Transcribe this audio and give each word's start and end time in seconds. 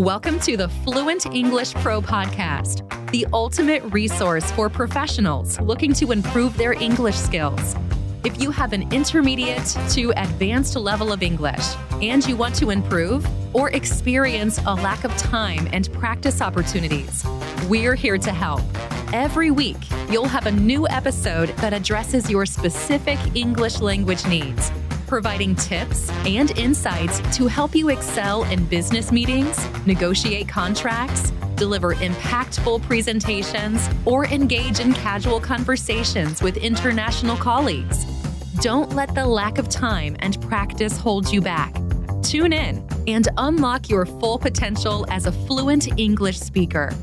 Welcome 0.00 0.40
to 0.40 0.56
the 0.56 0.70
Fluent 0.70 1.26
English 1.26 1.74
Pro 1.74 2.00
Podcast, 2.00 2.88
the 3.10 3.26
ultimate 3.34 3.82
resource 3.92 4.50
for 4.52 4.70
professionals 4.70 5.60
looking 5.60 5.92
to 5.92 6.10
improve 6.10 6.56
their 6.56 6.72
English 6.72 7.16
skills. 7.16 7.76
If 8.24 8.40
you 8.40 8.50
have 8.50 8.72
an 8.72 8.90
intermediate 8.94 9.76
to 9.90 10.10
advanced 10.16 10.74
level 10.74 11.12
of 11.12 11.22
English 11.22 11.74
and 12.00 12.26
you 12.26 12.34
want 12.34 12.54
to 12.54 12.70
improve 12.70 13.26
or 13.54 13.68
experience 13.72 14.58
a 14.64 14.74
lack 14.74 15.04
of 15.04 15.14
time 15.18 15.68
and 15.70 15.92
practice 15.92 16.40
opportunities, 16.40 17.22
we're 17.68 17.94
here 17.94 18.16
to 18.16 18.32
help. 18.32 18.62
Every 19.12 19.50
week, 19.50 19.76
you'll 20.10 20.28
have 20.28 20.46
a 20.46 20.50
new 20.50 20.88
episode 20.88 21.50
that 21.58 21.74
addresses 21.74 22.30
your 22.30 22.46
specific 22.46 23.18
English 23.34 23.80
language 23.80 24.26
needs 24.26 24.72
providing 25.10 25.56
tips 25.56 26.08
and 26.24 26.56
insights 26.56 27.18
to 27.36 27.48
help 27.48 27.74
you 27.74 27.88
excel 27.88 28.44
in 28.44 28.64
business 28.66 29.10
meetings, 29.10 29.58
negotiate 29.84 30.46
contracts, 30.46 31.32
deliver 31.56 31.96
impactful 31.96 32.80
presentations, 32.82 33.90
or 34.04 34.26
engage 34.26 34.78
in 34.78 34.92
casual 34.92 35.40
conversations 35.40 36.40
with 36.40 36.56
international 36.56 37.36
colleagues. 37.36 38.04
Don't 38.60 38.94
let 38.94 39.12
the 39.16 39.26
lack 39.26 39.58
of 39.58 39.68
time 39.68 40.14
and 40.20 40.40
practice 40.42 40.96
hold 40.96 41.32
you 41.32 41.40
back. 41.40 41.74
Tune 42.22 42.52
in 42.52 42.86
and 43.08 43.26
unlock 43.36 43.90
your 43.90 44.06
full 44.06 44.38
potential 44.38 45.04
as 45.10 45.26
a 45.26 45.32
fluent 45.32 45.98
English 45.98 46.38
speaker. 46.38 46.94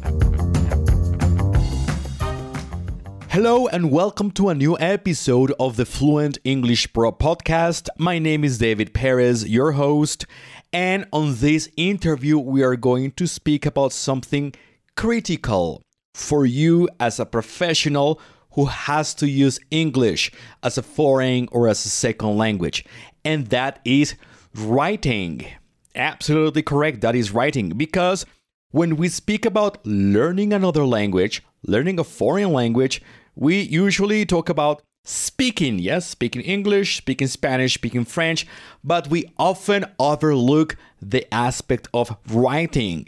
Hello 3.38 3.68
and 3.68 3.92
welcome 3.92 4.32
to 4.32 4.50
a 4.50 4.56
new 4.56 4.76
episode 4.80 5.54
of 5.60 5.76
the 5.76 5.86
Fluent 5.86 6.40
English 6.44 6.92
Pro 6.92 7.12
podcast. 7.12 7.88
My 8.00 8.18
name 8.18 8.44
is 8.44 8.58
David 8.58 8.96
Perez, 8.96 9.48
your 9.48 9.74
host, 9.74 10.26
and 10.74 11.06
on 11.14 11.36
this 11.36 11.70
interview, 11.78 12.40
we 12.40 12.64
are 12.64 12.76
going 12.76 13.12
to 13.12 13.28
speak 13.28 13.68
about 13.68 13.94
something 13.94 14.56
critical 14.96 15.84
for 16.16 16.48
you 16.48 16.90
as 17.00 17.20
a 17.20 17.28
professional 17.28 18.20
who 18.54 18.66
has 18.66 19.14
to 19.14 19.30
use 19.30 19.60
English 19.70 20.32
as 20.64 20.80
a 20.80 20.82
foreign 20.82 21.48
or 21.52 21.68
as 21.68 21.86
a 21.86 21.90
second 21.90 22.40
language, 22.40 22.86
and 23.24 23.46
that 23.50 23.80
is 23.86 24.16
writing. 24.56 25.46
Absolutely 25.94 26.64
correct, 26.64 27.02
that 27.02 27.14
is 27.14 27.30
writing, 27.30 27.70
because 27.70 28.26
when 28.72 28.96
we 28.96 29.08
speak 29.10 29.46
about 29.46 29.86
learning 29.86 30.54
another 30.54 30.88
language, 30.88 31.44
learning 31.62 32.00
a 32.00 32.04
foreign 32.04 32.52
language, 32.52 33.00
we 33.38 33.62
usually 33.62 34.26
talk 34.26 34.50
about 34.50 34.82
speaking, 35.06 35.78
yes, 35.78 36.08
speaking 36.08 36.42
English, 36.42 36.98
speaking 36.98 37.28
Spanish, 37.28 37.76
speaking 37.76 38.04
French, 38.04 38.48
but 38.84 39.08
we 39.10 39.32
often 39.38 39.86
overlook 40.00 40.76
the 41.00 41.32
aspect 41.32 41.88
of 41.94 42.18
writing. 42.30 43.06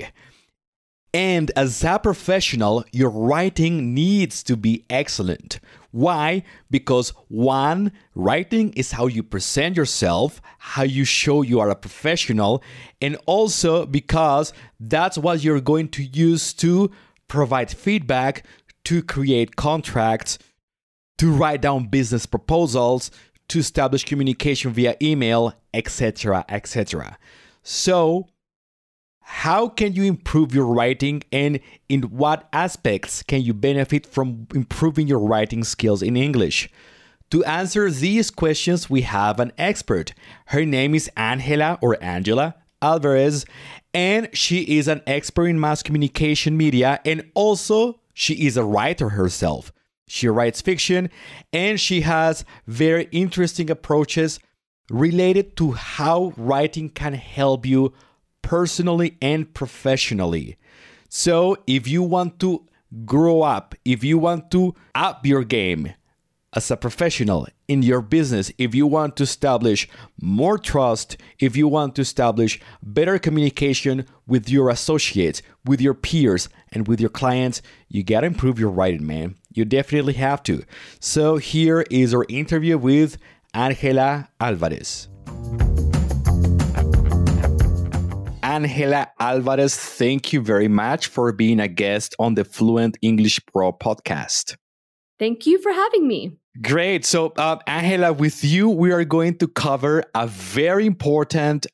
And 1.12 1.52
as 1.56 1.84
a 1.84 1.98
professional, 1.98 2.86
your 2.92 3.10
writing 3.10 3.96
needs 3.96 4.44
to 4.44 4.56
be 4.56 4.86
excellent. 4.88 5.60
Why? 5.90 6.44
Because 6.70 7.10
one, 7.28 7.92
writing 8.14 8.72
is 8.74 8.92
how 8.92 9.08
you 9.08 9.24
present 9.24 9.76
yourself, 9.76 10.40
how 10.60 10.84
you 10.84 11.06
show 11.06 11.42
you 11.42 11.60
are 11.60 11.72
a 11.72 11.76
professional, 11.76 12.62
and 13.02 13.18
also 13.26 13.88
because 13.88 14.54
that's 14.80 15.18
what 15.18 15.44
you're 15.44 15.60
going 15.60 15.88
to 15.90 16.04
use 16.04 16.54
to 16.54 16.92
provide 17.28 17.72
feedback 17.72 18.46
to 18.90 19.04
create 19.04 19.56
contracts, 19.56 20.40
to 21.20 21.32
write 21.32 21.62
down 21.62 21.86
business 21.86 22.26
proposals, 22.26 23.12
to 23.48 23.60
establish 23.60 24.04
communication 24.04 24.74
via 24.74 24.96
email, 25.00 25.54
etc., 25.76 26.44
etc. 26.50 27.16
So, 27.62 28.30
how 29.20 29.68
can 29.68 29.94
you 29.94 30.06
improve 30.06 30.56
your 30.56 30.66
writing 30.66 31.22
and 31.32 31.60
in 31.88 32.02
what 32.02 32.50
aspects 32.52 33.22
can 33.22 33.44
you 33.44 33.54
benefit 33.54 34.08
from 34.08 34.48
improving 34.56 35.08
your 35.08 35.20
writing 35.20 35.64
skills 35.64 36.02
in 36.02 36.18
English? 36.18 36.68
To 37.30 37.44
answer 37.44 37.92
these 37.92 38.32
questions, 38.32 38.90
we 38.90 39.02
have 39.02 39.40
an 39.40 39.52
expert. 39.60 40.16
Her 40.48 40.66
name 40.66 40.96
is 40.96 41.12
Angela 41.16 41.78
or 41.80 41.96
Angela 42.04 42.56
Alvarez, 42.82 43.46
and 43.94 44.30
she 44.34 44.62
is 44.80 44.88
an 44.88 45.04
expert 45.06 45.46
in 45.46 45.60
mass 45.60 45.84
communication 45.84 46.58
media 46.58 47.00
and 47.06 47.30
also 47.36 47.99
she 48.20 48.46
is 48.46 48.58
a 48.58 48.66
writer 48.66 49.10
herself. 49.10 49.72
She 50.06 50.28
writes 50.28 50.60
fiction 50.62 51.10
and 51.54 51.80
she 51.80 52.02
has 52.02 52.44
very 52.68 53.08
interesting 53.14 53.70
approaches 53.70 54.42
related 54.90 55.56
to 55.56 55.72
how 55.72 56.34
writing 56.36 56.90
can 56.90 57.14
help 57.14 57.66
you 57.66 57.94
personally 58.42 59.18
and 59.22 59.54
professionally. 59.54 60.58
So, 61.08 61.56
if 61.66 61.88
you 61.88 62.04
want 62.04 62.42
to 62.42 62.68
grow 63.06 63.42
up, 63.42 63.74
if 63.86 64.04
you 64.04 64.18
want 64.18 64.52
to 64.52 64.76
up 64.94 65.26
your 65.26 65.46
game, 65.46 65.94
as 66.52 66.70
a 66.70 66.76
professional 66.76 67.48
in 67.70 67.84
your 67.84 68.02
business, 68.02 68.52
if 68.58 68.74
you 68.74 68.88
want 68.88 69.16
to 69.16 69.24
establish 69.24 69.88
more 70.20 70.58
trust, 70.58 71.18
if 71.38 71.56
you 71.56 71.68
want 71.68 71.96
to 71.96 72.02
establish 72.02 72.60
better 72.82 73.20
communication 73.20 74.06
with 74.28 74.50
your 74.50 74.70
associates, 74.70 75.44
with 75.66 75.80
your 75.80 75.94
peers, 75.94 76.50
and 76.72 76.88
with 76.88 77.00
your 77.00 77.12
clients, 77.12 77.62
you 77.88 78.04
got 78.04 78.22
to 78.22 78.28
improve 78.28 78.60
your 78.60 78.72
writing, 78.72 79.06
man. 79.06 79.36
You 79.54 79.66
definitely 79.66 80.14
have 80.14 80.44
to. 80.44 80.64
So, 81.00 81.38
here 81.38 81.86
is 81.92 82.14
our 82.14 82.26
interview 82.28 82.78
with 82.78 83.18
Angela 83.54 84.30
Alvarez. 84.40 85.08
Angela 88.42 89.12
Alvarez, 89.20 89.76
thank 89.76 90.34
you 90.34 90.42
very 90.42 90.68
much 90.68 91.08
for 91.08 91.32
being 91.32 91.60
a 91.60 91.68
guest 91.68 92.16
on 92.18 92.34
the 92.34 92.44
Fluent 92.44 92.98
English 93.04 93.40
Pro 93.46 93.72
podcast. 93.72 94.56
Thank 95.20 95.46
you 95.46 95.62
for 95.62 95.72
having 95.72 96.08
me. 96.08 96.40
Great. 96.62 97.06
So, 97.06 97.32
uh, 97.38 97.58
Angela, 97.68 98.12
with 98.12 98.44
you, 98.44 98.70
we 98.70 98.92
are 98.92 99.06
going 99.06 99.38
to 99.38 99.48
cover 99.48 100.04
a 100.14 100.28
very 100.28 100.86
important 100.86 101.68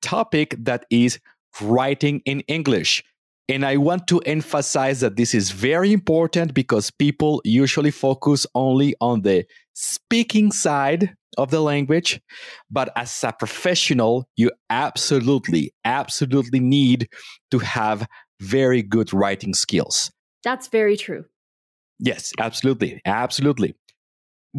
topic 0.00 0.54
that 0.58 0.86
is 0.90 1.18
writing 1.60 2.22
in 2.24 2.40
English. 2.40 3.04
And 3.48 3.66
I 3.66 3.76
want 3.76 4.06
to 4.06 4.20
emphasize 4.20 5.00
that 5.00 5.16
this 5.16 5.34
is 5.34 5.50
very 5.50 5.92
important 5.92 6.54
because 6.54 6.90
people 6.90 7.42
usually 7.44 7.90
focus 7.90 8.46
only 8.54 8.94
on 9.00 9.22
the 9.22 9.44
speaking 9.74 10.52
side 10.52 11.14
of 11.36 11.50
the 11.50 11.60
language. 11.60 12.20
But 12.70 12.90
as 12.96 13.22
a 13.24 13.32
professional, 13.32 14.26
you 14.36 14.50
absolutely, 14.70 15.74
absolutely 15.84 16.60
need 16.60 17.08
to 17.50 17.58
have 17.58 18.06
very 18.40 18.82
good 18.82 19.12
writing 19.12 19.52
skills. 19.52 20.10
That's 20.42 20.68
very 20.68 20.96
true. 20.96 21.26
Yes, 21.98 22.32
absolutely. 22.38 23.00
Absolutely. 23.04 23.74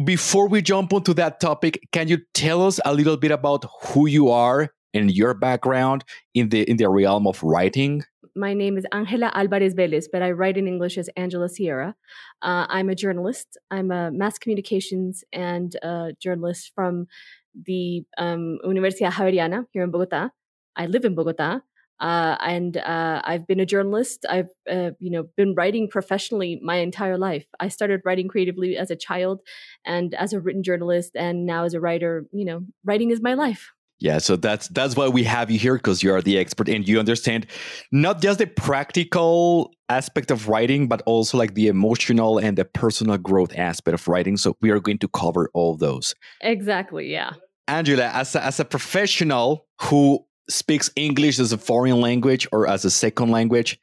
Before 0.02 0.48
we 0.48 0.60
jump 0.60 0.92
onto 0.92 1.14
that 1.14 1.38
topic, 1.38 1.78
can 1.92 2.08
you 2.08 2.18
tell 2.34 2.66
us 2.66 2.80
a 2.84 2.92
little 2.92 3.16
bit 3.16 3.30
about 3.30 3.64
who 3.80 4.08
you 4.08 4.28
are 4.28 4.70
and 4.92 5.08
your 5.08 5.34
background 5.34 6.04
in 6.34 6.48
the 6.48 6.68
in 6.68 6.78
the 6.78 6.88
realm 6.88 7.28
of 7.28 7.40
writing? 7.44 8.02
My 8.34 8.54
name 8.54 8.76
is 8.76 8.84
Angela 8.90 9.30
Alvarez 9.34 9.72
Velez, 9.72 10.06
but 10.12 10.20
I 10.20 10.32
write 10.32 10.56
in 10.56 10.66
English 10.66 10.98
as 10.98 11.08
Angela 11.16 11.48
Sierra. 11.48 11.94
Uh, 12.42 12.66
I'm 12.68 12.88
a 12.88 12.96
journalist. 12.96 13.56
I'm 13.70 13.92
a 13.92 14.10
mass 14.10 14.36
communications 14.36 15.22
and 15.32 15.76
journalist 16.18 16.72
from 16.74 17.06
the 17.54 18.02
um, 18.18 18.58
Universidad 18.64 19.12
Javeriana 19.12 19.66
here 19.70 19.84
in 19.84 19.92
Bogota. 19.92 20.30
I 20.74 20.86
live 20.86 21.04
in 21.04 21.14
Bogota. 21.14 21.60
Uh, 22.00 22.36
and 22.40 22.76
uh, 22.76 23.22
I've 23.24 23.46
been 23.46 23.60
a 23.60 23.66
journalist. 23.66 24.26
I've 24.28 24.48
uh, 24.70 24.90
you 24.98 25.10
know 25.10 25.24
been 25.36 25.54
writing 25.54 25.88
professionally 25.88 26.60
my 26.62 26.76
entire 26.76 27.18
life. 27.18 27.46
I 27.60 27.68
started 27.68 28.02
writing 28.04 28.28
creatively 28.28 28.76
as 28.76 28.90
a 28.90 28.96
child, 28.96 29.40
and 29.84 30.14
as 30.14 30.32
a 30.32 30.40
written 30.40 30.62
journalist, 30.62 31.12
and 31.14 31.46
now 31.46 31.64
as 31.64 31.74
a 31.74 31.80
writer. 31.80 32.26
You 32.32 32.44
know, 32.44 32.60
writing 32.84 33.10
is 33.10 33.20
my 33.20 33.34
life. 33.34 33.70
Yeah, 34.00 34.18
so 34.18 34.36
that's 34.36 34.68
that's 34.68 34.96
why 34.96 35.08
we 35.08 35.24
have 35.24 35.50
you 35.50 35.58
here 35.58 35.76
because 35.76 36.02
you 36.02 36.12
are 36.12 36.20
the 36.20 36.36
expert 36.36 36.68
and 36.68 36.86
you 36.86 36.98
understand 36.98 37.46
not 37.92 38.20
just 38.20 38.38
the 38.38 38.46
practical 38.46 39.70
aspect 39.88 40.30
of 40.30 40.48
writing, 40.48 40.88
but 40.88 41.00
also 41.06 41.38
like 41.38 41.54
the 41.54 41.68
emotional 41.68 42.38
and 42.38 42.58
the 42.58 42.64
personal 42.64 43.16
growth 43.18 43.56
aspect 43.56 43.94
of 43.94 44.06
writing. 44.08 44.36
So 44.36 44.56
we 44.60 44.70
are 44.70 44.80
going 44.80 44.98
to 44.98 45.08
cover 45.08 45.48
all 45.54 45.76
those. 45.76 46.14
Exactly. 46.40 47.10
Yeah. 47.10 47.32
Angela, 47.68 48.08
as 48.08 48.34
a, 48.34 48.44
as 48.44 48.60
a 48.60 48.64
professional 48.64 49.66
who 49.80 50.24
speaks 50.48 50.90
English 50.96 51.38
as 51.38 51.52
a 51.52 51.58
foreign 51.58 52.00
language 52.00 52.46
or 52.52 52.68
as 52.68 52.84
a 52.84 52.90
second 52.90 53.30
language, 53.30 53.80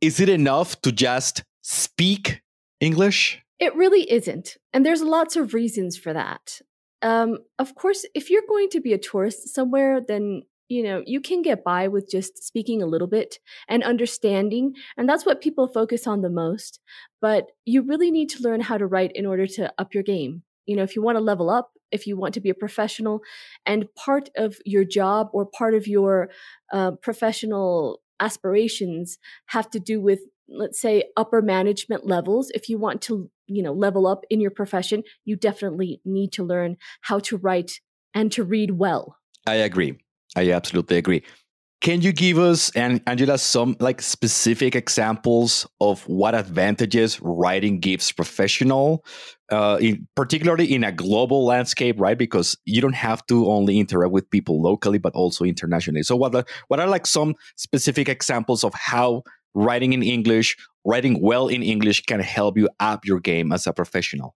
is 0.00 0.20
it 0.20 0.28
enough 0.28 0.80
to 0.82 0.92
just 0.92 1.44
speak 1.62 2.42
English? 2.80 3.42
It 3.58 3.74
really 3.76 4.10
isn't. 4.10 4.56
And 4.72 4.84
there's 4.84 5.02
lots 5.02 5.36
of 5.36 5.54
reasons 5.54 5.96
for 5.96 6.12
that. 6.12 6.60
Um, 7.02 7.38
of 7.58 7.74
course, 7.74 8.06
if 8.14 8.30
you're 8.30 8.42
going 8.48 8.68
to 8.70 8.80
be 8.80 8.92
a 8.92 8.98
tourist 8.98 9.54
somewhere, 9.54 10.00
then 10.06 10.42
you 10.68 10.82
know 10.82 11.02
you 11.06 11.20
can 11.20 11.42
get 11.42 11.62
by 11.62 11.88
with 11.88 12.10
just 12.10 12.42
speaking 12.42 12.82
a 12.82 12.86
little 12.86 13.06
bit 13.06 13.38
and 13.68 13.82
understanding 13.82 14.74
and 14.96 15.08
that's 15.08 15.26
what 15.26 15.42
people 15.42 15.68
focus 15.68 16.06
on 16.06 16.22
the 16.22 16.30
most 16.30 16.80
but 17.20 17.50
you 17.66 17.82
really 17.82 18.10
need 18.10 18.30
to 18.30 18.42
learn 18.42 18.62
how 18.62 18.78
to 18.78 18.86
write 18.86 19.12
in 19.14 19.26
order 19.26 19.46
to 19.46 19.72
up 19.78 19.92
your 19.92 20.02
game 20.02 20.42
you 20.66 20.76
know 20.76 20.82
if 20.82 20.94
you 20.96 21.02
want 21.02 21.16
to 21.16 21.20
level 21.20 21.50
up 21.50 21.70
if 21.90 22.06
you 22.06 22.16
want 22.16 22.34
to 22.34 22.40
be 22.40 22.50
a 22.50 22.54
professional 22.54 23.20
and 23.64 23.92
part 23.94 24.28
of 24.36 24.58
your 24.64 24.84
job 24.84 25.28
or 25.32 25.46
part 25.46 25.74
of 25.74 25.86
your 25.86 26.28
uh, 26.72 26.92
professional 27.02 28.00
aspirations 28.20 29.18
have 29.46 29.70
to 29.70 29.80
do 29.80 30.00
with 30.00 30.20
let's 30.46 30.78
say 30.78 31.04
upper 31.16 31.40
management 31.40 32.06
levels. 32.06 32.50
If 32.54 32.68
you 32.68 32.78
want 32.78 33.00
to 33.02 33.30
you 33.46 33.62
know 33.62 33.72
level 33.72 34.06
up 34.06 34.24
in 34.30 34.40
your 34.40 34.50
profession 34.50 35.02
you 35.24 35.36
definitely 35.36 36.00
need 36.04 36.32
to 36.32 36.44
learn 36.44 36.76
how 37.02 37.18
to 37.20 37.36
write 37.36 37.80
and 38.14 38.30
to 38.32 38.42
read 38.42 38.72
well. 38.72 39.18
I 39.46 39.56
agree. 39.56 39.98
I 40.36 40.50
absolutely 40.50 40.96
agree 40.96 41.22
can 41.80 42.00
you 42.00 42.12
give 42.12 42.38
us 42.38 42.70
and 42.74 43.02
Angela 43.06 43.36
some 43.36 43.76
like 43.78 44.00
specific 44.00 44.74
examples 44.74 45.66
of 45.80 46.02
what 46.08 46.34
advantages 46.34 47.20
writing 47.20 47.78
gives 47.78 48.10
professional, 48.10 49.04
uh, 49.50 49.76
in, 49.80 50.08
particularly 50.16 50.72
in 50.72 50.82
a 50.82 50.92
global 50.92 51.44
landscape, 51.44 52.00
right? 52.00 52.16
Because 52.16 52.56
you 52.64 52.80
don't 52.80 52.94
have 52.94 53.26
to 53.26 53.50
only 53.50 53.78
interact 53.78 54.12
with 54.12 54.30
people 54.30 54.62
locally, 54.62 54.98
but 54.98 55.12
also 55.14 55.44
internationally. 55.44 56.02
So, 56.02 56.16
what 56.16 56.48
what 56.68 56.80
are 56.80 56.88
like 56.88 57.06
some 57.06 57.34
specific 57.56 58.08
examples 58.08 58.64
of 58.64 58.72
how 58.74 59.22
writing 59.54 59.92
in 59.92 60.02
English, 60.02 60.56
writing 60.84 61.20
well 61.20 61.48
in 61.48 61.62
English, 61.62 62.02
can 62.04 62.20
help 62.20 62.56
you 62.56 62.68
up 62.80 63.04
your 63.04 63.20
game 63.20 63.52
as 63.52 63.66
a 63.66 63.72
professional? 63.72 64.34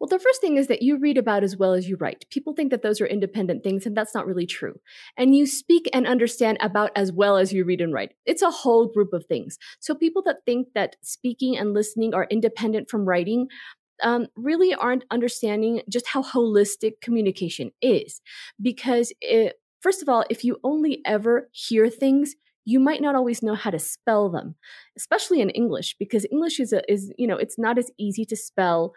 Well, 0.00 0.08
the 0.08 0.18
first 0.18 0.40
thing 0.40 0.56
is 0.56 0.66
that 0.68 0.80
you 0.80 0.96
read 0.96 1.18
about 1.18 1.44
as 1.44 1.58
well 1.58 1.74
as 1.74 1.86
you 1.86 1.98
write. 2.00 2.24
People 2.30 2.54
think 2.54 2.70
that 2.70 2.80
those 2.80 3.02
are 3.02 3.06
independent 3.06 3.62
things, 3.62 3.84
and 3.84 3.94
that's 3.94 4.14
not 4.14 4.26
really 4.26 4.46
true. 4.46 4.80
And 5.18 5.36
you 5.36 5.46
speak 5.46 5.90
and 5.92 6.06
understand 6.06 6.56
about 6.62 6.90
as 6.96 7.12
well 7.12 7.36
as 7.36 7.52
you 7.52 7.66
read 7.66 7.82
and 7.82 7.92
write. 7.92 8.12
It's 8.24 8.40
a 8.40 8.50
whole 8.50 8.86
group 8.86 9.12
of 9.12 9.26
things. 9.26 9.58
So 9.78 9.94
people 9.94 10.22
that 10.22 10.38
think 10.46 10.68
that 10.74 10.96
speaking 11.02 11.58
and 11.58 11.74
listening 11.74 12.14
are 12.14 12.26
independent 12.30 12.88
from 12.88 13.04
writing, 13.04 13.48
um, 14.02 14.28
really 14.36 14.72
aren't 14.72 15.04
understanding 15.10 15.82
just 15.86 16.08
how 16.08 16.22
holistic 16.22 17.02
communication 17.02 17.70
is. 17.82 18.22
Because 18.60 19.12
it, 19.20 19.56
first 19.82 20.00
of 20.00 20.08
all, 20.08 20.24
if 20.30 20.44
you 20.44 20.56
only 20.64 21.02
ever 21.04 21.50
hear 21.52 21.90
things, 21.90 22.36
you 22.64 22.80
might 22.80 23.02
not 23.02 23.14
always 23.14 23.42
know 23.42 23.54
how 23.54 23.70
to 23.70 23.78
spell 23.78 24.30
them, 24.30 24.54
especially 24.96 25.40
in 25.40 25.50
English, 25.50 25.96
because 25.98 26.26
English 26.30 26.60
is 26.60 26.72
a, 26.72 26.82
is 26.90 27.12
you 27.18 27.26
know 27.26 27.36
it's 27.36 27.58
not 27.58 27.78
as 27.78 27.90
easy 27.98 28.24
to 28.26 28.36
spell 28.36 28.94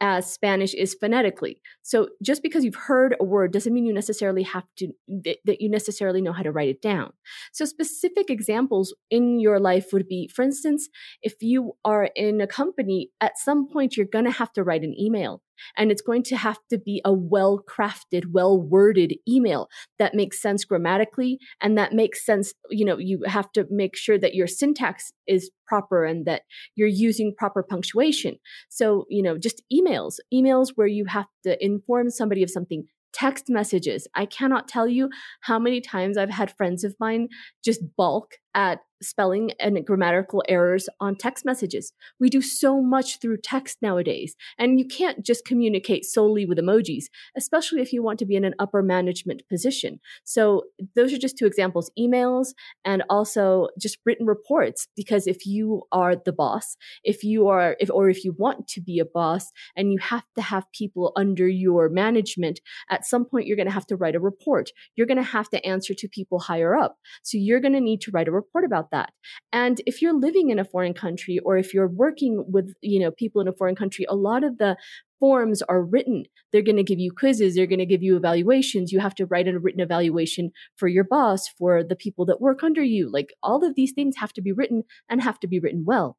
as 0.00 0.32
Spanish 0.32 0.74
is 0.74 0.94
phonetically. 0.94 1.60
So 1.82 2.08
just 2.22 2.42
because 2.42 2.64
you've 2.64 2.74
heard 2.74 3.16
a 3.20 3.24
word 3.24 3.52
doesn't 3.52 3.72
mean 3.72 3.86
you 3.86 3.92
necessarily 3.92 4.42
have 4.42 4.64
to 4.78 4.88
that 5.08 5.60
you 5.60 5.70
necessarily 5.70 6.20
know 6.20 6.32
how 6.32 6.42
to 6.42 6.50
write 6.50 6.68
it 6.68 6.82
down. 6.82 7.12
So 7.52 7.64
specific 7.64 8.30
examples 8.30 8.94
in 9.10 9.38
your 9.38 9.60
life 9.60 9.92
would 9.92 10.08
be 10.08 10.28
for 10.28 10.42
instance, 10.42 10.88
if 11.22 11.34
you 11.40 11.72
are 11.84 12.10
in 12.16 12.40
a 12.40 12.46
company 12.46 13.10
at 13.20 13.38
some 13.38 13.68
point 13.68 13.96
you're 13.96 14.06
going 14.06 14.24
to 14.24 14.30
have 14.30 14.52
to 14.54 14.62
write 14.62 14.82
an 14.82 14.98
email 14.98 15.42
and 15.76 15.90
it's 15.90 16.02
going 16.02 16.22
to 16.24 16.36
have 16.36 16.58
to 16.70 16.78
be 16.78 17.00
a 17.04 17.12
well 17.12 17.62
crafted, 17.68 18.32
well 18.32 18.60
worded 18.60 19.14
email 19.28 19.68
that 19.98 20.14
makes 20.14 20.40
sense 20.40 20.64
grammatically 20.64 21.38
and 21.60 21.76
that 21.78 21.92
makes 21.92 22.24
sense. 22.24 22.52
You 22.70 22.84
know, 22.84 22.98
you 22.98 23.22
have 23.26 23.50
to 23.52 23.66
make 23.70 23.96
sure 23.96 24.18
that 24.18 24.34
your 24.34 24.46
syntax 24.46 25.12
is 25.26 25.50
proper 25.66 26.04
and 26.04 26.26
that 26.26 26.42
you're 26.74 26.88
using 26.88 27.34
proper 27.36 27.62
punctuation. 27.62 28.36
So, 28.68 29.04
you 29.08 29.22
know, 29.22 29.38
just 29.38 29.62
emails, 29.72 30.16
emails 30.32 30.72
where 30.74 30.86
you 30.86 31.06
have 31.06 31.26
to 31.44 31.62
inform 31.64 32.10
somebody 32.10 32.42
of 32.42 32.50
something 32.50 32.84
text 33.12 33.44
messages. 33.48 34.06
I 34.14 34.26
cannot 34.26 34.68
tell 34.68 34.88
you 34.88 35.08
how 35.40 35.58
many 35.58 35.80
times 35.80 36.18
I've 36.18 36.30
had 36.30 36.54
friends 36.56 36.84
of 36.84 36.94
mine 36.98 37.28
just 37.64 37.80
balk 37.96 38.34
at 38.54 38.80
spelling 39.04 39.52
and 39.60 39.84
grammatical 39.86 40.42
errors 40.48 40.88
on 41.00 41.16
text 41.16 41.44
messages. 41.44 41.92
We 42.18 42.30
do 42.30 42.40
so 42.40 42.80
much 42.80 43.20
through 43.20 43.38
text 43.38 43.78
nowadays, 43.82 44.34
and 44.58 44.78
you 44.78 44.86
can't 44.86 45.24
just 45.24 45.44
communicate 45.44 46.04
solely 46.04 46.46
with 46.46 46.58
emojis, 46.58 47.04
especially 47.36 47.82
if 47.82 47.92
you 47.92 48.02
want 48.02 48.18
to 48.20 48.26
be 48.26 48.36
in 48.36 48.44
an 48.44 48.54
upper 48.58 48.82
management 48.82 49.42
position. 49.48 50.00
So, 50.24 50.64
those 50.96 51.12
are 51.12 51.18
just 51.18 51.36
two 51.36 51.46
examples 51.46 51.90
emails 51.98 52.48
and 52.84 53.02
also 53.10 53.68
just 53.78 53.98
written 54.04 54.26
reports. 54.26 54.88
Because 54.96 55.26
if 55.26 55.46
you 55.46 55.82
are 55.92 56.16
the 56.16 56.32
boss, 56.32 56.76
if 57.02 57.22
you 57.22 57.48
are, 57.48 57.76
if, 57.78 57.90
or 57.90 58.08
if 58.08 58.24
you 58.24 58.34
want 58.38 58.68
to 58.68 58.80
be 58.80 58.98
a 58.98 59.04
boss 59.04 59.50
and 59.76 59.92
you 59.92 59.98
have 59.98 60.24
to 60.36 60.42
have 60.42 60.64
people 60.72 61.12
under 61.16 61.46
your 61.48 61.88
management, 61.88 62.60
at 62.90 63.04
some 63.04 63.24
point 63.24 63.46
you're 63.46 63.56
going 63.56 63.66
to 63.66 63.72
have 63.72 63.86
to 63.86 63.96
write 63.96 64.14
a 64.14 64.20
report. 64.20 64.70
You're 64.96 65.06
going 65.06 65.18
to 65.18 65.22
have 65.22 65.48
to 65.50 65.64
answer 65.66 65.94
to 65.94 66.08
people 66.08 66.38
higher 66.38 66.76
up. 66.76 66.96
So, 67.22 67.38
you're 67.38 67.60
going 67.60 67.74
to 67.74 67.80
need 67.80 68.00
to 68.02 68.10
write 68.10 68.28
a 68.28 68.32
report 68.32 68.43
about 68.64 68.90
that. 68.90 69.12
And 69.52 69.80
if 69.86 70.02
you're 70.02 70.18
living 70.18 70.50
in 70.50 70.58
a 70.58 70.64
foreign 70.64 70.94
country 70.94 71.38
or 71.44 71.56
if 71.56 71.72
you're 71.72 71.88
working 71.88 72.44
with, 72.48 72.74
you 72.80 73.00
know, 73.00 73.10
people 73.10 73.40
in 73.40 73.48
a 73.48 73.52
foreign 73.52 73.76
country, 73.76 74.06
a 74.08 74.14
lot 74.14 74.44
of 74.44 74.58
the 74.58 74.76
forms 75.20 75.62
are 75.62 75.82
written. 75.82 76.24
They're 76.52 76.62
going 76.62 76.76
to 76.76 76.82
give 76.82 76.98
you 76.98 77.10
quizzes, 77.10 77.54
they're 77.54 77.66
going 77.66 77.78
to 77.78 77.86
give 77.86 78.02
you 78.02 78.16
evaluations. 78.16 78.92
You 78.92 79.00
have 79.00 79.14
to 79.16 79.26
write 79.26 79.48
a 79.48 79.58
written 79.58 79.80
evaluation 79.80 80.50
for 80.76 80.88
your 80.88 81.04
boss, 81.04 81.48
for 81.48 81.82
the 81.82 81.96
people 81.96 82.26
that 82.26 82.40
work 82.40 82.62
under 82.62 82.82
you. 82.82 83.10
Like 83.10 83.32
all 83.42 83.64
of 83.64 83.74
these 83.74 83.92
things 83.92 84.16
have 84.18 84.32
to 84.34 84.42
be 84.42 84.52
written 84.52 84.84
and 85.08 85.22
have 85.22 85.40
to 85.40 85.46
be 85.46 85.58
written 85.58 85.84
well. 85.86 86.16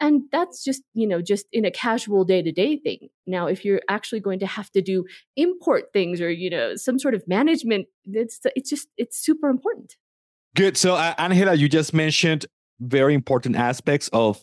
And 0.00 0.22
that's 0.32 0.64
just, 0.64 0.82
you 0.94 1.06
know, 1.06 1.20
just 1.20 1.46
in 1.52 1.64
a 1.64 1.70
casual 1.70 2.24
day 2.24 2.42
to 2.42 2.52
day 2.52 2.78
thing. 2.78 3.08
Now, 3.26 3.46
if 3.46 3.64
you're 3.64 3.82
actually 3.88 4.20
going 4.20 4.38
to 4.38 4.46
have 4.46 4.70
to 4.70 4.82
do 4.82 5.04
import 5.36 5.86
things 5.92 6.20
or, 6.20 6.30
you 6.30 6.50
know, 6.50 6.76
some 6.76 6.98
sort 6.98 7.14
of 7.14 7.26
management, 7.26 7.88
it's, 8.04 8.40
it's 8.54 8.70
just, 8.70 8.88
it's 8.96 9.18
super 9.18 9.48
important. 9.48 9.96
Good. 10.56 10.78
So, 10.78 10.94
uh, 10.94 11.12
Angela, 11.18 11.54
you 11.54 11.68
just 11.68 11.92
mentioned 11.92 12.46
very 12.80 13.12
important 13.12 13.56
aspects 13.56 14.08
of 14.14 14.42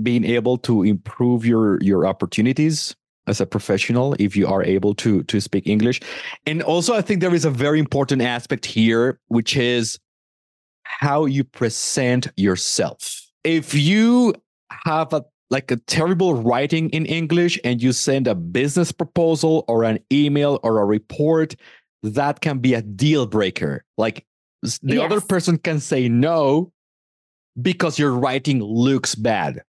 being 0.00 0.24
able 0.24 0.56
to 0.58 0.84
improve 0.84 1.44
your 1.44 1.82
your 1.82 2.06
opportunities 2.06 2.94
as 3.26 3.40
a 3.40 3.46
professional 3.46 4.14
if 4.20 4.36
you 4.36 4.46
are 4.46 4.62
able 4.62 4.94
to 4.94 5.24
to 5.24 5.40
speak 5.40 5.66
English. 5.66 6.00
And 6.46 6.62
also, 6.62 6.94
I 6.94 7.02
think 7.02 7.20
there 7.20 7.34
is 7.34 7.44
a 7.44 7.50
very 7.50 7.80
important 7.80 8.22
aspect 8.22 8.64
here, 8.64 9.18
which 9.26 9.56
is 9.56 9.98
how 10.84 11.24
you 11.24 11.42
present 11.42 12.28
yourself. 12.36 13.20
If 13.42 13.74
you 13.74 14.34
have 14.84 15.12
a 15.12 15.24
like 15.50 15.72
a 15.72 15.76
terrible 15.76 16.34
writing 16.34 16.88
in 16.90 17.04
English 17.04 17.58
and 17.64 17.82
you 17.82 17.92
send 17.92 18.28
a 18.28 18.36
business 18.36 18.92
proposal 18.92 19.64
or 19.66 19.82
an 19.82 19.98
email 20.12 20.60
or 20.62 20.78
a 20.78 20.84
report, 20.84 21.56
that 22.04 22.40
can 22.40 22.58
be 22.58 22.74
a 22.74 22.82
deal 22.82 23.26
breaker. 23.26 23.84
Like 23.98 24.24
the 24.62 24.96
yes. 24.96 25.04
other 25.04 25.20
person 25.20 25.58
can 25.58 25.80
say 25.80 26.08
no 26.08 26.72
because 27.60 27.98
your 27.98 28.12
writing 28.12 28.62
looks 28.62 29.14
bad. 29.14 29.62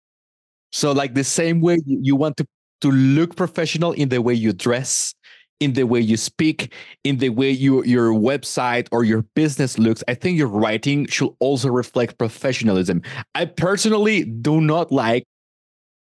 So, 0.71 0.91
like 0.91 1.13
the 1.13 1.23
same 1.23 1.61
way 1.61 1.79
you 1.85 2.15
want 2.15 2.37
to, 2.37 2.47
to 2.81 2.91
look 2.91 3.35
professional 3.35 3.91
in 3.93 4.09
the 4.09 4.21
way 4.21 4.33
you 4.33 4.53
dress, 4.53 5.13
in 5.59 5.73
the 5.73 5.83
way 5.83 5.99
you 5.99 6.17
speak, 6.17 6.73
in 7.03 7.17
the 7.17 7.29
way 7.29 7.49
you, 7.49 7.83
your 7.83 8.11
website 8.11 8.87
or 8.91 9.03
your 9.03 9.23
business 9.35 9.77
looks, 9.77 10.03
I 10.07 10.13
think 10.13 10.37
your 10.37 10.47
writing 10.47 11.07
should 11.07 11.33
also 11.39 11.69
reflect 11.69 12.17
professionalism. 12.17 13.01
I 13.35 13.45
personally 13.45 14.23
do 14.23 14.61
not 14.61 14.91
like, 14.91 15.25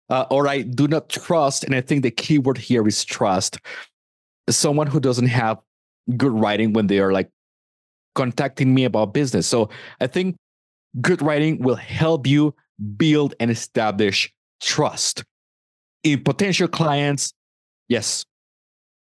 uh, 0.10 0.26
or 0.30 0.48
I 0.48 0.62
do 0.62 0.88
not 0.88 1.10
trust, 1.10 1.64
and 1.64 1.76
I 1.76 1.82
think 1.82 2.04
the 2.04 2.12
key 2.12 2.38
word 2.38 2.58
here 2.58 2.88
is 2.88 3.04
trust, 3.04 3.58
someone 4.50 4.88
who 4.88 5.00
doesn't 5.00 5.28
have 5.28 5.60
good 6.18 6.32
writing 6.32 6.74
when 6.74 6.88
they 6.88 7.00
are 7.00 7.12
like 7.12 7.30
contacting 8.20 8.74
me 8.74 8.84
about 8.84 9.14
business. 9.14 9.48
So 9.48 9.70
I 10.02 10.08
think 10.08 10.36
good 11.00 11.22
writing 11.22 11.62
will 11.64 11.76
help 11.76 12.28
you 12.28 12.54
build 12.98 13.34
and 13.40 13.50
establish 13.50 14.30
trust 14.62 15.24
in 16.04 16.24
potential 16.24 16.68
clients. 16.68 17.32
Yes, 17.88 18.26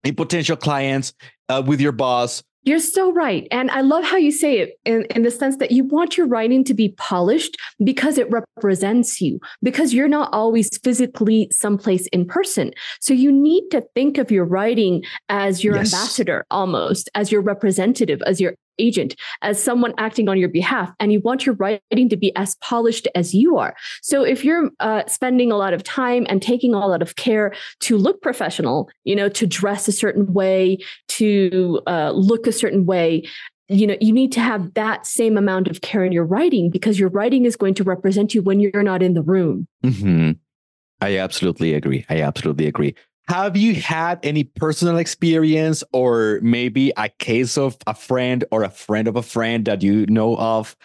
in 0.03 0.13
potential 0.15 0.57
clients 0.57 1.13
uh, 1.47 1.63
with 1.65 1.79
your 1.79 1.93
boss. 1.93 2.43
You're 2.63 2.79
so 2.79 3.13
right. 3.13 3.47
And 3.49 3.71
I 3.71 3.79
love 3.79 4.03
how 4.03 4.17
you 4.17 4.29
say 4.29 4.59
it 4.59 4.77
in, 4.83 5.05
in 5.15 5.23
the 5.23 5.31
sense 5.31 5.55
that 5.57 5.71
you 5.71 5.85
want 5.85 6.17
your 6.17 6.27
writing 6.27 6.65
to 6.65 6.73
be 6.73 6.89
polished 6.97 7.55
because 7.81 8.17
it 8.17 8.27
represents 8.29 9.21
you, 9.21 9.39
because 9.63 9.93
you're 9.93 10.09
not 10.09 10.33
always 10.33 10.67
physically 10.83 11.47
someplace 11.49 12.07
in 12.07 12.25
person. 12.25 12.73
So 12.99 13.13
you 13.13 13.31
need 13.31 13.69
to 13.71 13.87
think 13.95 14.17
of 14.17 14.31
your 14.31 14.43
writing 14.43 15.05
as 15.29 15.63
your 15.63 15.77
yes. 15.77 15.93
ambassador 15.93 16.45
almost, 16.51 17.09
as 17.15 17.31
your 17.31 17.39
representative, 17.41 18.21
as 18.25 18.41
your 18.41 18.53
agent, 18.79 19.15
as 19.41 19.61
someone 19.61 19.93
acting 19.97 20.29
on 20.29 20.37
your 20.37 20.49
behalf, 20.49 20.91
and 20.99 21.11
you 21.11 21.19
want 21.21 21.45
your 21.45 21.55
writing 21.55 22.09
to 22.09 22.17
be 22.17 22.35
as 22.35 22.55
polished 22.55 23.07
as 23.15 23.33
you 23.33 23.57
are. 23.57 23.75
So 24.01 24.23
if 24.23 24.43
you're 24.43 24.69
uh, 24.79 25.05
spending 25.07 25.51
a 25.51 25.57
lot 25.57 25.73
of 25.73 25.83
time 25.83 26.25
and 26.29 26.41
taking 26.41 26.73
a 26.73 26.79
lot 26.79 27.01
of 27.01 27.15
care 27.15 27.53
to 27.81 27.97
look 27.97 28.21
professional, 28.21 28.89
you 29.03 29.15
know, 29.15 29.29
to 29.29 29.47
dress 29.47 29.87
a 29.87 29.91
certain 29.91 30.33
way, 30.33 30.77
to 31.09 31.81
uh, 31.87 32.11
look 32.11 32.47
a 32.47 32.51
certain 32.51 32.85
way, 32.85 33.23
you 33.69 33.85
know 33.85 33.97
you 33.99 34.13
need 34.13 34.31
to 34.31 34.39
have 34.39 34.73
that 34.75 35.05
same 35.05 35.37
amount 35.37 35.67
of 35.67 35.81
care 35.81 36.03
in 36.03 36.11
your 36.11 36.23
writing 36.23 36.69
because 36.69 36.99
your 36.99 37.09
writing 37.09 37.45
is 37.45 37.55
going 37.55 37.73
to 37.73 37.83
represent 37.83 38.33
you 38.33 38.41
when 38.41 38.59
you're 38.59 38.83
not 38.83 39.03
in 39.03 39.13
the 39.13 39.21
room 39.21 39.67
mm-hmm. 39.83 40.31
i 41.01 41.17
absolutely 41.17 41.73
agree 41.73 42.05
i 42.09 42.21
absolutely 42.21 42.65
agree 42.65 42.95
have 43.27 43.57
you 43.57 43.75
had 43.75 44.19
any 44.23 44.43
personal 44.43 44.97
experience 44.97 45.83
or 45.91 46.39
maybe 46.41 46.93
a 46.95 47.09
case 47.09 47.57
of 47.57 47.77
a 47.85 47.93
friend 47.93 48.45
or 48.51 48.63
a 48.63 48.69
friend 48.69 49.07
of 49.07 49.15
a 49.15 49.21
friend 49.21 49.65
that 49.65 49.83
you 49.83 50.05
know 50.05 50.37
of 50.37 50.75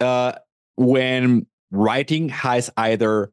uh, 0.00 0.32
when 0.76 1.46
writing 1.70 2.28
has 2.28 2.70
either 2.76 3.32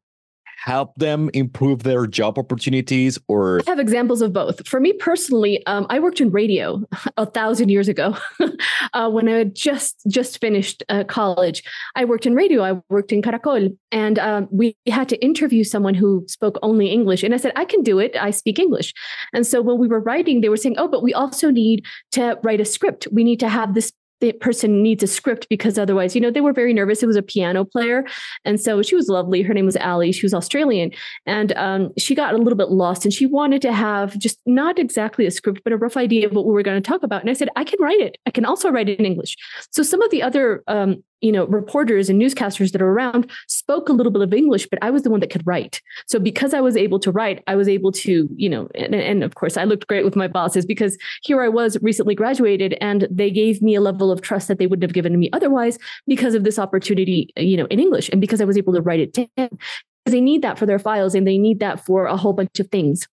help 0.58 0.96
them 0.96 1.30
improve 1.34 1.84
their 1.84 2.08
job 2.08 2.38
opportunities 2.38 3.18
or 3.28 3.62
I 3.68 3.70
have 3.70 3.80
examples 3.80 4.22
of 4.22 4.34
both. 4.34 4.68
For 4.68 4.80
me 4.80 4.94
personally 4.94 5.66
um, 5.68 5.86
i 5.90 6.00
worked 6.00 6.20
in 6.20 6.32
radio 6.32 6.84
a 7.18 7.26
thousand 7.26 7.70
years 7.70 7.88
ago 7.88 8.18
uh, 8.94 9.10
when 9.10 9.30
i 9.30 9.34
had 9.34 9.56
just 9.56 10.02
just 10.08 10.42
finished 10.42 10.84
uh, 10.90 11.04
college. 11.04 11.64
I 11.96 12.06
worked 12.06 12.26
in 12.26 12.36
radio 12.36 12.64
i 12.64 12.82
worked 12.90 13.12
in 13.12 13.22
caracol 13.22 13.76
and 13.92 14.20
um, 14.20 14.48
we 14.52 14.76
had 14.88 15.10
to 15.10 15.24
interview 15.24 15.64
someone 15.64 15.94
who 15.94 16.26
spoke 16.28 16.58
only 16.62 16.90
english 16.90 17.24
and 17.24 17.34
i 17.34 17.38
said 17.38 17.54
i 17.56 17.66
can 17.66 17.84
do 17.84 18.00
it 18.00 18.16
i 18.20 18.32
speak 18.32 18.60
english. 18.60 18.94
And 19.34 19.46
so 19.46 19.62
when 19.62 19.78
we 19.78 19.88
were 19.88 20.00
writing 20.00 20.42
they 20.42 20.50
were 20.50 20.58
saying 20.58 20.76
oh 20.78 20.88
but 20.88 21.04
we 21.04 21.14
also 21.14 21.52
need 21.52 21.86
to 22.12 22.38
write 22.44 22.62
a 22.62 22.66
script. 22.66 23.08
We 23.12 23.24
need 23.24 23.40
to 23.40 23.50
have 23.50 23.74
this 23.74 23.92
the 24.20 24.34
person 24.34 24.82
needs 24.82 25.04
a 25.04 25.08
script 25.08 25.48
because 25.50 25.78
otherwise, 25.78 26.16
you 26.16 26.22
know, 26.22 26.32
they 26.32 26.42
were 26.42 26.54
very 26.54 26.74
nervous. 26.74 27.04
It 27.04 27.08
was 27.08 27.16
a 27.16 27.22
piano 27.22 27.64
player. 27.64 28.06
And 28.46 28.60
so 28.60 28.82
she 28.82 28.96
was 28.96 29.08
lovely. 29.08 29.42
Her 29.42 29.54
name 29.54 29.66
was 29.66 29.78
Ali. 29.78 30.12
She 30.12 30.26
was 30.26 30.34
Australian. 30.34 30.92
And 31.26 31.52
um, 31.54 31.92
she 31.98 32.16
got 32.16 32.34
a 32.34 32.38
little 32.38 32.58
bit 32.58 32.72
lost 32.72 33.06
and 33.06 33.14
she 33.14 33.26
wanted 33.26 33.62
to 33.64 33.74
have 33.74 34.18
just 34.18 34.40
not 34.46 34.80
exactly 34.80 35.26
a 35.26 35.32
script, 35.32 35.62
but 35.64 35.74
a 35.74 35.78
rough 35.78 35.98
idea 35.98 36.28
of 36.28 36.34
what 36.34 36.46
we 36.46 36.54
were 36.54 36.64
going 36.64 36.82
to 36.82 36.88
talk 36.88 37.04
about. 37.04 37.22
And 37.22 37.30
I 37.30 37.34
said, 37.34 37.50
I 37.56 37.64
can 37.64 37.82
write 37.82 38.00
it. 38.00 38.18
I 38.26 38.32
can 38.32 38.46
also 38.46 38.70
write 38.70 38.90
it 38.90 39.00
in 39.00 39.06
English. 39.06 39.36
So 39.72 39.84
some 39.84 40.02
of 40.02 40.12
the 40.12 40.24
other 40.24 40.64
um, 40.68 41.04
you 41.22 41.32
know 41.32 41.46
reporters 41.48 42.10
and 42.10 42.22
newscasters 42.22 42.72
that 42.72 42.82
are 42.82 42.90
around 42.90 43.30
spoke 43.48 43.90
a 43.90 43.94
little 43.94 44.12
bit 44.12 44.22
of 44.22 44.34
english 44.34 44.68
but 44.68 44.80
i 44.84 44.90
was 44.90 45.02
the 45.02 45.10
one 45.10 45.20
that 45.20 45.32
could 45.32 45.46
write 45.46 45.82
so 46.06 46.20
because 46.20 46.54
i 46.54 46.62
was 46.62 46.78
able 46.78 47.00
to 47.00 47.12
write 47.12 47.44
i 47.48 47.56
was 47.56 47.68
able 47.68 47.92
to 47.92 48.30
you 48.36 48.50
know 48.50 48.70
and, 48.76 48.94
and, 48.94 49.24
of 49.24 49.36
course 49.36 49.58
i 49.58 49.64
looked 49.64 49.88
great 49.88 50.06
with 50.06 50.16
my 50.16 50.28
bosses 50.28 50.66
because 50.66 50.98
here 51.24 51.42
i 51.42 51.48
was 51.48 51.78
recently 51.82 52.14
graduated 52.14 52.78
and 52.82 53.08
they 53.10 53.32
gave 53.32 53.62
me 53.62 53.74
a 53.74 53.82
level 53.82 54.07
of 54.12 54.22
trust 54.22 54.48
that 54.48 54.60
they 54.60 54.68
wouldn't 54.68 54.84
have 54.84 54.94
given 54.94 55.12
to 55.12 55.18
me 55.18 55.30
otherwise 55.34 55.78
because 56.08 56.36
of 56.36 56.44
this 56.44 56.60
opportunity 56.60 57.30
you 57.38 57.58
know 57.58 57.66
in 57.66 57.80
english 57.80 58.10
and 58.10 58.22
because 58.22 58.42
i 58.42 58.46
was 58.46 58.58
able 58.58 58.74
to 58.74 58.82
write 58.82 59.00
it 59.00 59.14
down. 59.14 59.28
Because 59.38 60.14
they 60.14 60.22
need 60.22 60.42
that 60.42 60.58
for 60.58 60.66
their 60.66 60.80
files 60.80 61.14
and 61.16 61.28
they 61.28 61.38
need 61.38 61.60
that 61.60 61.86
for 61.86 62.06
a 62.06 62.16
whole 62.16 62.34
bunch 62.34 62.60
of 62.60 62.68
things 62.70 63.08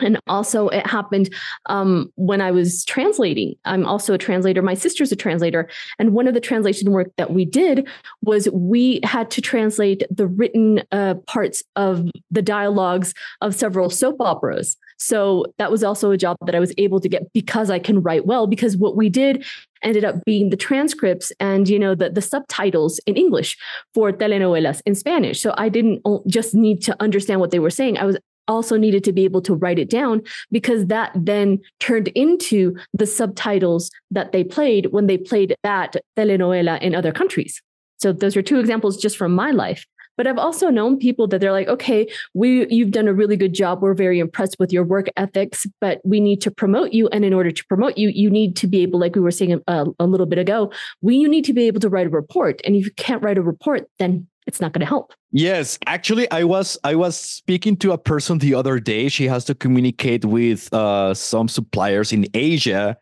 and 0.00 0.18
also 0.26 0.68
it 0.68 0.86
happened 0.86 1.32
um, 1.66 2.10
when 2.14 2.40
i 2.40 2.50
was 2.50 2.84
translating. 2.84 3.54
I'm 3.64 3.86
also 3.86 4.14
a 4.14 4.18
translator. 4.18 4.62
My 4.62 4.74
sister's 4.74 5.12
a 5.12 5.16
translator. 5.16 5.68
And 5.98 6.12
one 6.12 6.26
of 6.26 6.34
the 6.34 6.40
translation 6.40 6.90
work 6.90 7.10
that 7.16 7.32
we 7.32 7.44
did 7.44 7.88
was 8.22 8.48
we 8.50 9.00
had 9.02 9.30
to 9.32 9.40
translate 9.40 10.02
the 10.10 10.26
written 10.26 10.82
uh, 10.92 11.14
parts 11.26 11.62
of 11.76 12.08
the 12.30 12.42
dialogues 12.42 13.14
of 13.40 13.54
several 13.54 13.90
soap 13.90 14.16
operas. 14.20 14.76
So 14.98 15.46
that 15.58 15.70
was 15.70 15.82
also 15.82 16.10
a 16.12 16.16
job 16.16 16.36
that 16.46 16.54
i 16.54 16.60
was 16.60 16.72
able 16.78 17.00
to 17.00 17.08
get 17.08 17.32
because 17.32 17.70
i 17.70 17.78
can 17.78 18.02
write 18.02 18.24
well 18.24 18.46
because 18.46 18.76
what 18.76 18.96
we 18.96 19.08
did 19.08 19.44
ended 19.82 20.04
up 20.04 20.24
being 20.24 20.50
the 20.50 20.56
transcripts 20.56 21.32
and 21.40 21.68
you 21.68 21.78
know 21.78 21.94
the, 21.94 22.08
the 22.08 22.22
subtitles 22.22 23.00
in 23.06 23.16
english 23.16 23.58
for 23.94 24.12
telenovelas 24.12 24.80
in 24.86 24.94
spanish. 24.94 25.40
So 25.40 25.54
i 25.58 25.68
didn't 25.68 26.02
just 26.28 26.54
need 26.54 26.82
to 26.82 26.96
understand 27.00 27.40
what 27.40 27.50
they 27.50 27.58
were 27.58 27.70
saying. 27.70 27.98
I 27.98 28.04
was 28.04 28.16
also 28.48 28.76
needed 28.76 29.04
to 29.04 29.12
be 29.12 29.24
able 29.24 29.42
to 29.42 29.54
write 29.54 29.78
it 29.78 29.90
down 29.90 30.22
because 30.50 30.86
that 30.86 31.12
then 31.14 31.58
turned 31.80 32.08
into 32.08 32.76
the 32.92 33.06
subtitles 33.06 33.90
that 34.10 34.32
they 34.32 34.44
played 34.44 34.86
when 34.86 35.06
they 35.06 35.18
played 35.18 35.56
that 35.62 35.96
telenovela 36.16 36.80
in 36.80 36.94
other 36.94 37.12
countries. 37.12 37.62
So 37.98 38.12
those 38.12 38.36
are 38.36 38.42
two 38.42 38.58
examples 38.58 38.96
just 38.96 39.16
from 39.16 39.32
my 39.32 39.50
life. 39.52 39.86
But 40.16 40.26
I've 40.26 40.38
also 40.38 40.68
known 40.68 40.98
people 40.98 41.26
that 41.28 41.40
they're 41.40 41.52
like, 41.52 41.68
okay, 41.68 42.06
we 42.34 42.66
you've 42.68 42.90
done 42.90 43.08
a 43.08 43.14
really 43.14 43.36
good 43.36 43.54
job. 43.54 43.80
We're 43.80 43.94
very 43.94 44.18
impressed 44.18 44.56
with 44.58 44.72
your 44.72 44.84
work 44.84 45.06
ethics, 45.16 45.66
but 45.80 46.00
we 46.04 46.20
need 46.20 46.40
to 46.42 46.50
promote 46.50 46.92
you. 46.92 47.08
And 47.08 47.24
in 47.24 47.32
order 47.32 47.50
to 47.50 47.64
promote 47.66 47.96
you, 47.96 48.10
you 48.10 48.28
need 48.28 48.54
to 48.56 48.66
be 48.66 48.82
able, 48.82 49.00
like 49.00 49.14
we 49.14 49.22
were 49.22 49.30
saying 49.30 49.60
a, 49.66 49.86
a 49.98 50.06
little 50.06 50.26
bit 50.26 50.38
ago, 50.38 50.70
we 51.00 51.16
you 51.16 51.28
need 51.28 51.44
to 51.46 51.54
be 51.54 51.66
able 51.66 51.80
to 51.80 51.88
write 51.88 52.06
a 52.06 52.10
report. 52.10 52.60
And 52.64 52.76
if 52.76 52.84
you 52.84 52.92
can't 52.92 53.22
write 53.22 53.38
a 53.38 53.42
report, 53.42 53.88
then 53.98 54.28
it's 54.46 54.60
not 54.60 54.72
going 54.72 54.80
to 54.80 54.86
help. 54.86 55.12
Yes 55.30 55.78
actually 55.86 56.30
i 56.30 56.44
was 56.44 56.78
i 56.84 56.94
was 56.94 57.16
speaking 57.16 57.76
to 57.78 57.92
a 57.92 57.98
person 57.98 58.38
the 58.38 58.54
other 58.54 58.78
day. 58.78 59.08
She 59.08 59.26
has 59.26 59.44
to 59.46 59.54
communicate 59.54 60.24
with 60.24 60.72
uh, 60.72 61.14
some 61.14 61.48
suppliers 61.48 62.12
in 62.12 62.26
asia 62.34 62.96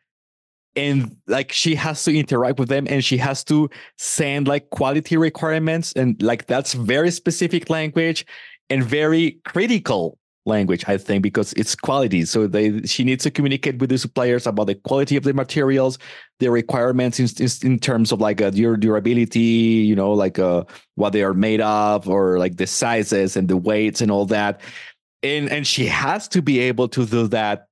and 0.76 1.16
like 1.26 1.50
she 1.52 1.75
has 1.75 2.04
to 2.04 2.16
interact 2.16 2.59
with 2.59 2.68
them 2.68 2.87
and 2.88 3.04
she 3.04 3.16
has 3.16 3.42
to 3.44 3.68
send 3.99 4.47
like 4.47 4.70
quality 4.70 5.16
requirements 5.16 5.92
and 5.94 6.20
like 6.23 6.47
that's 6.47 6.75
very 6.75 7.11
specific 7.11 7.68
language 7.68 8.25
and 8.68 8.85
very 8.85 9.40
critical 9.44 10.20
language 10.47 10.85
i 10.88 10.97
think 10.97 11.23
because 11.23 11.52
it's 11.54 11.75
quality. 11.75 12.25
So 12.25 12.47
they 12.47 12.82
she 12.82 13.04
needs 13.04 13.23
to 13.25 13.30
communicate 13.30 13.78
with 13.78 13.90
the 13.90 13.99
suppliers 13.99 14.47
about 14.47 14.66
the 14.66 14.75
quality 14.75 15.16
of 15.16 15.25
the 15.25 15.35
materials 15.35 15.99
the 16.38 16.50
requirements 16.50 17.20
in, 17.20 17.49
in, 17.70 17.78
terms 17.78 18.12
of 18.12 18.20
like 18.20 18.40
uh, 18.40 18.50
your 18.54 18.76
durability 18.76 19.40
you 19.40 19.94
know 19.94 20.12
like 20.12 20.38
uh, 20.38 20.64
what 20.94 21.12
they 21.12 21.23
are 21.23 21.35
made 21.35 21.61
of 21.61 22.09
or 22.09 22.38
like 22.38 22.56
the 22.56 22.66
sizes 22.66 23.37
and 23.37 23.49
the 23.49 23.56
weights 23.56 24.00
and 24.00 24.11
all 24.11 24.26
that. 24.26 24.61
And 25.23 25.50
and 25.50 25.66
she 25.66 25.87
has 25.87 26.28
to 26.28 26.40
be 26.42 26.61
able 26.61 26.88
to 26.88 27.04
do 27.04 27.28
that 27.28 27.66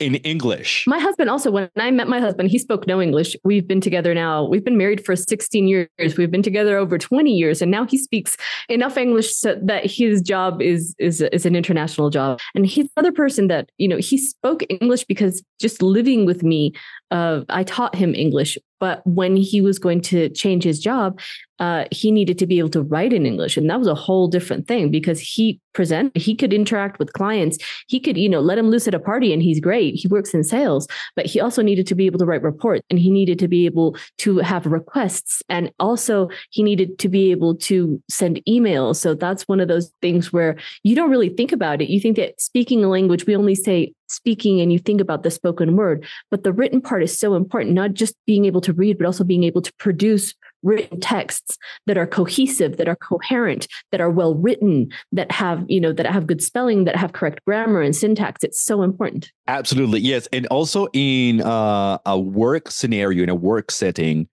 in 0.00 0.16
English. 0.16 0.84
My 0.86 0.98
husband 0.98 1.30
also, 1.30 1.50
when 1.50 1.70
I 1.76 1.90
met 1.90 2.08
my 2.08 2.18
husband, 2.18 2.50
he 2.50 2.58
spoke 2.58 2.86
no 2.86 3.00
English. 3.00 3.36
We've 3.44 3.66
been 3.66 3.80
together 3.80 4.12
now. 4.12 4.44
We've 4.44 4.64
been 4.64 4.76
married 4.76 5.04
for 5.04 5.14
16 5.14 5.68
years. 5.68 5.88
We've 6.16 6.30
been 6.30 6.42
together 6.42 6.76
over 6.76 6.98
20 6.98 7.30
years, 7.30 7.62
and 7.62 7.70
now 7.70 7.84
he 7.84 7.98
speaks 7.98 8.36
enough 8.68 8.96
English 8.96 9.36
so 9.36 9.58
that 9.62 9.86
his 9.86 10.20
job 10.20 10.60
is 10.60 10.94
is 10.98 11.20
is 11.20 11.46
an 11.46 11.54
international 11.54 12.10
job. 12.10 12.40
And 12.54 12.66
he's 12.66 12.88
another 12.96 13.12
person 13.12 13.48
that 13.48 13.70
you 13.78 13.86
know 13.86 13.98
he 13.98 14.18
spoke 14.18 14.62
English 14.68 15.04
because 15.04 15.42
just 15.60 15.80
living 15.80 16.26
with 16.26 16.42
me, 16.42 16.72
uh, 17.10 17.42
I 17.48 17.64
taught 17.64 17.94
him 17.94 18.14
English. 18.14 18.58
But 18.80 19.06
when 19.06 19.36
he 19.36 19.60
was 19.60 19.78
going 19.78 20.02
to 20.02 20.28
change 20.30 20.64
his 20.64 20.78
job, 20.78 21.18
uh, 21.58 21.84
he 21.90 22.10
needed 22.10 22.36
to 22.38 22.46
be 22.46 22.58
able 22.58 22.68
to 22.70 22.82
write 22.82 23.12
in 23.12 23.24
English. 23.24 23.56
And 23.56 23.70
that 23.70 23.78
was 23.78 23.86
a 23.86 23.94
whole 23.94 24.26
different 24.28 24.66
thing 24.66 24.90
because 24.90 25.20
he 25.20 25.60
present, 25.72 26.14
he 26.16 26.34
could 26.34 26.52
interact 26.52 26.98
with 26.98 27.12
clients. 27.12 27.56
He 27.86 28.00
could, 28.00 28.18
you 28.18 28.28
know, 28.28 28.40
let 28.40 28.58
him 28.58 28.68
loose 28.68 28.88
at 28.88 28.94
a 28.94 28.98
party 28.98 29.32
and 29.32 29.40
he's 29.40 29.60
great. 29.60 29.94
He 29.94 30.08
works 30.08 30.34
in 30.34 30.42
sales, 30.42 30.88
but 31.16 31.26
he 31.26 31.40
also 31.40 31.62
needed 31.62 31.86
to 31.86 31.94
be 31.94 32.06
able 32.06 32.18
to 32.18 32.26
write 32.26 32.42
reports 32.42 32.82
and 32.90 32.98
he 32.98 33.10
needed 33.10 33.38
to 33.38 33.48
be 33.48 33.64
able 33.64 33.96
to 34.18 34.38
have 34.38 34.66
requests. 34.66 35.42
And 35.48 35.72
also 35.78 36.28
he 36.50 36.62
needed 36.62 36.98
to 36.98 37.08
be 37.08 37.30
able 37.30 37.56
to 37.56 38.02
send 38.10 38.42
emails. 38.48 38.96
So 38.96 39.14
that's 39.14 39.44
one 39.44 39.60
of 39.60 39.68
those 39.68 39.92
things 40.02 40.32
where 40.32 40.56
you 40.82 40.96
don't 40.96 41.10
really 41.10 41.30
think 41.30 41.52
about 41.52 41.80
it. 41.80 41.88
You 41.88 42.00
think 42.00 42.16
that 42.16 42.40
speaking 42.40 42.84
a 42.84 42.88
language, 42.88 43.26
we 43.26 43.36
only 43.36 43.54
say 43.54 43.94
speaking 44.14 44.60
and 44.60 44.72
you 44.72 44.78
think 44.78 45.00
about 45.00 45.22
the 45.22 45.30
spoken 45.30 45.76
word, 45.76 46.06
but 46.30 46.44
the 46.44 46.52
written 46.52 46.80
part 46.80 47.02
is 47.02 47.18
so 47.18 47.34
important, 47.34 47.74
not 47.74 47.94
just 47.94 48.14
being 48.26 48.44
able 48.44 48.60
to 48.62 48.72
read, 48.72 48.98
but 48.98 49.06
also 49.06 49.24
being 49.24 49.44
able 49.44 49.62
to 49.62 49.72
produce 49.74 50.34
written 50.64 50.98
texts 50.98 51.58
that 51.86 51.98
are 51.98 52.06
cohesive 52.06 52.78
that 52.78 52.88
are 52.88 52.96
coherent 52.96 53.68
that 53.92 54.00
are 54.00 54.10
well 54.10 54.34
written 54.34 54.88
that 55.12 55.30
have 55.30 55.62
you 55.68 55.78
know 55.78 55.92
that 55.92 56.06
have 56.06 56.26
good 56.26 56.42
spelling 56.42 56.84
that 56.84 56.96
have 56.96 57.12
correct 57.12 57.44
grammar 57.44 57.82
and 57.82 57.94
syntax. 57.94 58.42
It's 58.42 58.62
so 58.62 58.82
important. 58.82 59.30
Absolutely 59.46 60.00
yes. 60.00 60.26
And 60.32 60.46
also 60.46 60.88
in 60.94 61.42
uh, 61.42 61.98
a 62.06 62.18
work 62.18 62.70
scenario 62.70 63.22
in 63.22 63.28
a 63.28 63.34
work 63.34 63.70
setting 63.70 64.26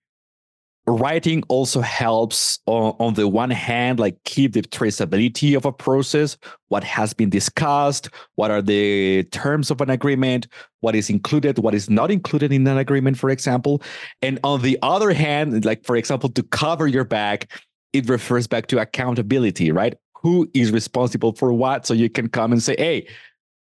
writing 0.87 1.43
also 1.47 1.79
helps 1.81 2.59
on, 2.65 2.95
on, 2.99 3.13
the 3.13 3.27
one 3.27 3.51
hand 3.51 3.99
like 3.99 4.17
keep 4.23 4.53
the 4.53 4.61
traceability 4.61 5.55
of 5.55 5.65
a 5.65 5.71
process 5.71 6.37
what 6.69 6.83
has 6.83 7.13
been 7.13 7.29
discussed 7.29 8.09
what 8.35 8.49
are 8.49 8.61
the 8.61 9.23
terms 9.25 9.69
of 9.69 9.79
an 9.81 9.89
agreement 9.89 10.47
what 10.79 10.95
is 10.95 11.09
included 11.09 11.59
what 11.59 11.75
is 11.75 11.89
not 11.89 12.09
included 12.09 12.51
in 12.51 12.65
an 12.67 12.77
agreement 12.77 13.17
for 13.17 13.29
example. 13.29 13.81
And 14.21 14.39
on 14.43 14.61
the 14.61 14.77
other 14.81 15.11
hand 15.11 15.63
like 15.65 15.85
for 15.85 15.95
example 15.95 16.29
to 16.29 16.43
cover 16.43 16.87
your 16.87 17.05
back 17.05 17.51
it 17.93 18.09
refers 18.09 18.47
back 18.47 18.67
to 18.67 18.79
accountability 18.79 19.71
right? 19.71 19.95
Who 20.15 20.49
is 20.53 20.71
responsible 20.71 21.33
for 21.33 21.53
what? 21.53 21.85
So 21.85 21.93
you 21.93 22.09
can 22.09 22.27
come 22.27 22.51
and 22.51 22.61
say 22.61 22.75
hey 22.77 23.07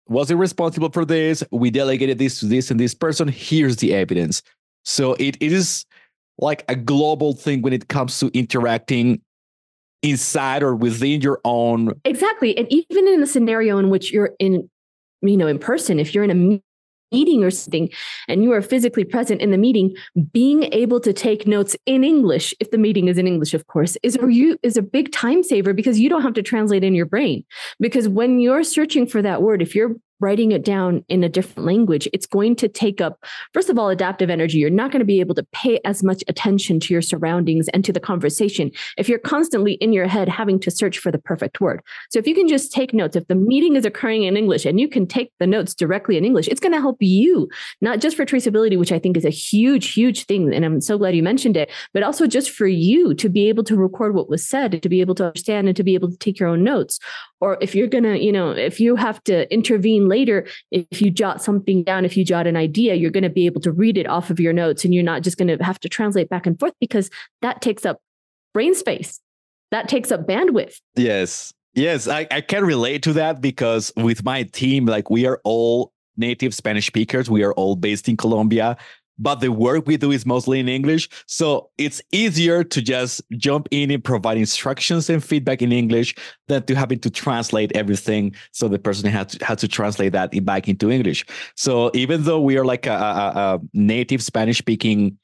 was 0.07 0.29
it 0.29 0.35
responsible 0.35 0.91
for 0.91 1.03
this? 1.03 1.43
We 1.51 1.71
delegated 1.71 2.19
this 2.19 2.39
to 2.41 2.45
this 2.45 2.69
and 2.69 2.79
this 2.79 2.93
person. 2.93 3.27
Here's 3.27 3.77
the 3.77 3.95
evidence. 3.95 4.43
So 4.83 5.13
it, 5.15 5.35
it 5.39 5.51
is 5.51 5.83
like 6.37 6.65
a 6.67 6.75
global 6.75 7.33
thing 7.33 7.61
when 7.61 7.73
it 7.73 7.87
comes 7.87 8.19
to 8.19 8.27
interacting 8.33 9.21
inside 10.01 10.61
or 10.61 10.75
within 10.75 11.21
your 11.21 11.39
own 11.45 11.91
exactly 12.03 12.55
and 12.57 12.67
even 12.69 13.07
in 13.07 13.23
a 13.23 13.27
scenario 13.27 13.77
in 13.77 13.89
which 13.89 14.11
you're 14.11 14.31
in 14.39 14.69
you 15.21 15.37
know 15.37 15.47
in 15.47 15.57
person 15.57 15.99
if 15.99 16.13
you're 16.13 16.23
in 16.23 16.31
a 16.31 16.61
meeting 17.11 17.43
or 17.43 17.49
something 17.49 17.89
and 18.27 18.43
you 18.43 18.51
are 18.51 18.61
physically 18.61 19.03
present 19.03 19.41
in 19.41 19.51
the 19.51 19.57
meeting 19.57 19.95
being 20.31 20.63
able 20.73 20.99
to 20.99 21.13
take 21.13 21.47
notes 21.47 21.75
in 21.85 22.03
english 22.03 22.53
if 22.59 22.69
the 22.69 22.77
meeting 22.77 23.07
is 23.07 23.17
in 23.17 23.25
english 23.25 23.53
of 23.53 23.65
course 23.67 23.97
is 24.03 24.15
a 24.21 24.31
you 24.31 24.57
is 24.61 24.77
a 24.77 24.81
big 24.81 25.11
time 25.11 25.41
saver 25.41 25.73
because 25.73 25.97
you 25.99 26.09
don't 26.09 26.21
have 26.21 26.33
to 26.33 26.43
translate 26.43 26.83
in 26.83 26.93
your 26.93 27.05
brain. 27.05 27.43
Because 27.79 28.07
when 28.07 28.39
you're 28.39 28.63
searching 28.63 29.07
for 29.07 29.21
that 29.21 29.41
word 29.41 29.61
if 29.61 29.75
you're 29.75 29.95
writing 30.19 30.51
it 30.51 30.63
down 30.63 31.03
in 31.09 31.23
a 31.23 31.29
different 31.29 31.65
language, 31.65 32.07
it's 32.13 32.25
going 32.25 32.55
to 32.55 32.67
take 32.67 33.01
up, 33.01 33.23
first 33.53 33.69
of 33.69 33.77
all, 33.77 33.89
adaptive 33.89 34.29
energy. 34.29 34.57
You're 34.57 34.69
not 34.69 34.91
going 34.91 34.99
to 34.99 35.05
be 35.05 35.19
able 35.19 35.35
to 35.35 35.45
pay 35.51 35.79
as 35.85 36.03
much 36.03 36.23
attention 36.27 36.79
to 36.81 36.93
your 36.93 37.01
surroundings 37.01 37.67
and 37.69 37.83
to 37.85 37.93
the 37.93 37.99
conversation 37.99 38.71
if 38.97 39.09
you're 39.09 39.19
constantly 39.19 39.73
in 39.73 39.93
your 39.93 40.07
head 40.07 40.29
having 40.29 40.59
to 40.61 40.71
search 40.71 40.97
for 40.97 41.11
the 41.11 41.17
perfect 41.17 41.59
word. 41.61 41.81
So 42.09 42.19
if 42.19 42.27
you 42.27 42.35
can 42.35 42.47
just 42.47 42.71
take 42.71 42.93
notes, 42.93 43.15
if 43.15 43.27
the 43.27 43.35
meeting 43.35 43.75
is 43.75 43.85
occurring 43.85 44.23
in 44.23 44.37
English 44.37 44.65
and 44.65 44.79
you 44.79 44.87
can 44.87 45.07
take 45.07 45.31
the 45.39 45.47
notes 45.47 45.73
directly 45.73 46.17
in 46.17 46.25
English, 46.25 46.47
it's 46.47 46.59
going 46.59 46.73
to 46.73 46.81
help 46.81 46.97
you, 46.99 47.49
not 47.81 47.99
just 47.99 48.15
for 48.15 48.25
traceability, 48.25 48.77
which 48.77 48.91
I 48.91 48.99
think 48.99 49.17
is 49.17 49.25
a 49.25 49.29
huge, 49.29 49.93
huge 49.93 50.25
thing. 50.25 50.53
And 50.53 50.65
I'm 50.65 50.81
so 50.81 50.97
glad 50.97 51.15
you 51.15 51.23
mentioned 51.23 51.57
it, 51.57 51.71
but 51.93 52.03
also 52.03 52.27
just 52.27 52.51
for 52.51 52.67
you 52.67 53.13
to 53.15 53.29
be 53.29 53.49
able 53.49 53.63
to 53.65 53.75
record 53.75 54.15
what 54.15 54.29
was 54.29 54.47
said, 54.47 54.81
to 54.81 54.89
be 54.89 55.01
able 55.01 55.15
to 55.15 55.27
understand 55.27 55.67
and 55.67 55.75
to 55.75 55.83
be 55.83 55.95
able 55.95 56.09
to 56.09 56.17
take 56.17 56.39
your 56.39 56.49
own 56.49 56.63
notes. 56.63 56.99
Or 57.41 57.57
if 57.61 57.75
you're 57.75 57.87
going 57.87 58.03
to, 58.05 58.17
you 58.17 58.31
know, 58.31 58.51
if 58.51 58.79
you 58.79 58.95
have 58.95 59.23
to 59.25 59.51
intervene 59.53 60.04
later, 60.07 60.47
if 60.71 61.01
you 61.01 61.11
jot 61.11 61.41
something 61.41 61.83
down, 61.83 62.05
if 62.05 62.15
you 62.15 62.23
jot 62.23 62.47
an 62.47 62.55
idea, 62.55 62.95
you're 62.95 63.11
going 63.11 63.23
to 63.23 63.29
be 63.29 63.45
able 63.45 63.61
to 63.61 63.71
read 63.71 63.97
it 63.97 64.07
off 64.07 64.29
of 64.29 64.39
your 64.39 64.53
notes 64.53 64.85
and 64.85 64.93
you're 64.93 65.03
not 65.03 65.21
just 65.21 65.37
going 65.37 65.47
to 65.47 65.63
have 65.63 65.79
to 65.79 65.89
translate 65.89 66.29
back 66.29 66.45
and 66.45 66.59
forth 66.59 66.73
because 66.79 67.09
that 67.41 67.61
takes 67.61 67.85
up 67.85 67.99
brain 68.53 68.73
space. 68.75 69.19
That 69.71 69.89
takes 69.89 70.11
up 70.11 70.27
bandwidth. 70.27 70.79
Yes. 70.95 71.53
Yes, 71.73 72.07
I, 72.07 72.25
I 72.31 72.39
can 72.39 72.63
relate 72.63 73.03
to 73.03 73.13
that 73.13 73.41
because 73.41 73.91
with 73.97 74.23
my 74.23 74.43
team, 74.43 74.85
like 74.85 75.09
we 75.09 75.25
are 75.25 75.41
all 75.43 75.91
native 76.15 76.53
Spanish 76.53 76.87
speakers. 76.87 77.29
We 77.29 77.43
are 77.43 77.53
all 77.53 77.75
based 77.75 78.07
in 78.07 78.15
Colombia 78.15 78.77
but 79.17 79.35
the 79.35 79.51
work 79.51 79.87
we 79.87 79.97
do 79.97 80.11
is 80.11 80.25
mostly 80.25 80.59
in 80.59 80.67
English. 80.67 81.09
So 81.27 81.69
it's 81.77 82.01
easier 82.11 82.63
to 82.63 82.81
just 82.81 83.21
jump 83.37 83.67
in 83.71 83.91
and 83.91 84.03
provide 84.03 84.37
instructions 84.37 85.09
and 85.09 85.23
feedback 85.23 85.61
in 85.61 85.71
English 85.71 86.15
than 86.47 86.63
to 86.63 86.75
having 86.75 86.99
to 86.99 87.09
translate 87.09 87.71
everything. 87.75 88.35
So 88.51 88.67
the 88.67 88.79
person 88.79 89.09
had 89.09 89.29
to, 89.29 89.45
had 89.45 89.57
to 89.59 89.67
translate 89.67 90.11
that 90.13 90.31
back 90.45 90.67
into 90.67 90.91
English. 90.91 91.25
So 91.55 91.91
even 91.93 92.23
though 92.23 92.41
we 92.41 92.57
are 92.57 92.65
like 92.65 92.85
a, 92.85 92.93
a, 92.93 93.31
a 93.35 93.59
native 93.73 94.21
Spanish 94.21 94.57
speaking 94.57 95.17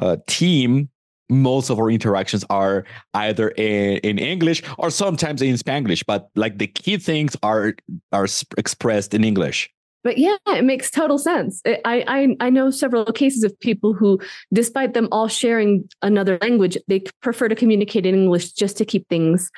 uh, 0.00 0.16
team, 0.26 0.90
most 1.30 1.68
of 1.68 1.78
our 1.78 1.90
interactions 1.90 2.44
are 2.48 2.84
either 3.14 3.50
in, 3.50 3.98
in 3.98 4.18
English 4.18 4.62
or 4.78 4.90
sometimes 4.90 5.42
in 5.42 5.54
Spanglish, 5.56 6.02
but 6.06 6.30
like 6.36 6.58
the 6.58 6.66
key 6.66 6.96
things 6.96 7.36
are 7.42 7.74
are 8.12 8.26
expressed 8.56 9.12
in 9.12 9.24
English 9.24 9.70
but 10.04 10.18
yeah, 10.18 10.36
it 10.46 10.64
makes 10.64 10.90
total 10.90 11.18
sense. 11.18 11.60
I, 11.66 11.78
I 11.84 12.36
I 12.40 12.50
know 12.50 12.70
several 12.70 13.04
cases 13.06 13.42
of 13.44 13.58
people 13.60 13.94
who, 13.94 14.20
despite 14.52 14.94
them 14.94 15.08
all 15.10 15.28
sharing 15.28 15.88
another 16.02 16.38
language, 16.40 16.78
they 16.86 17.00
prefer 17.20 17.48
to 17.48 17.54
communicate 17.54 18.06
in 18.06 18.14
English 18.14 18.52
just 18.52 18.76
to 18.78 18.84
keep 18.84 19.08
things 19.08 19.50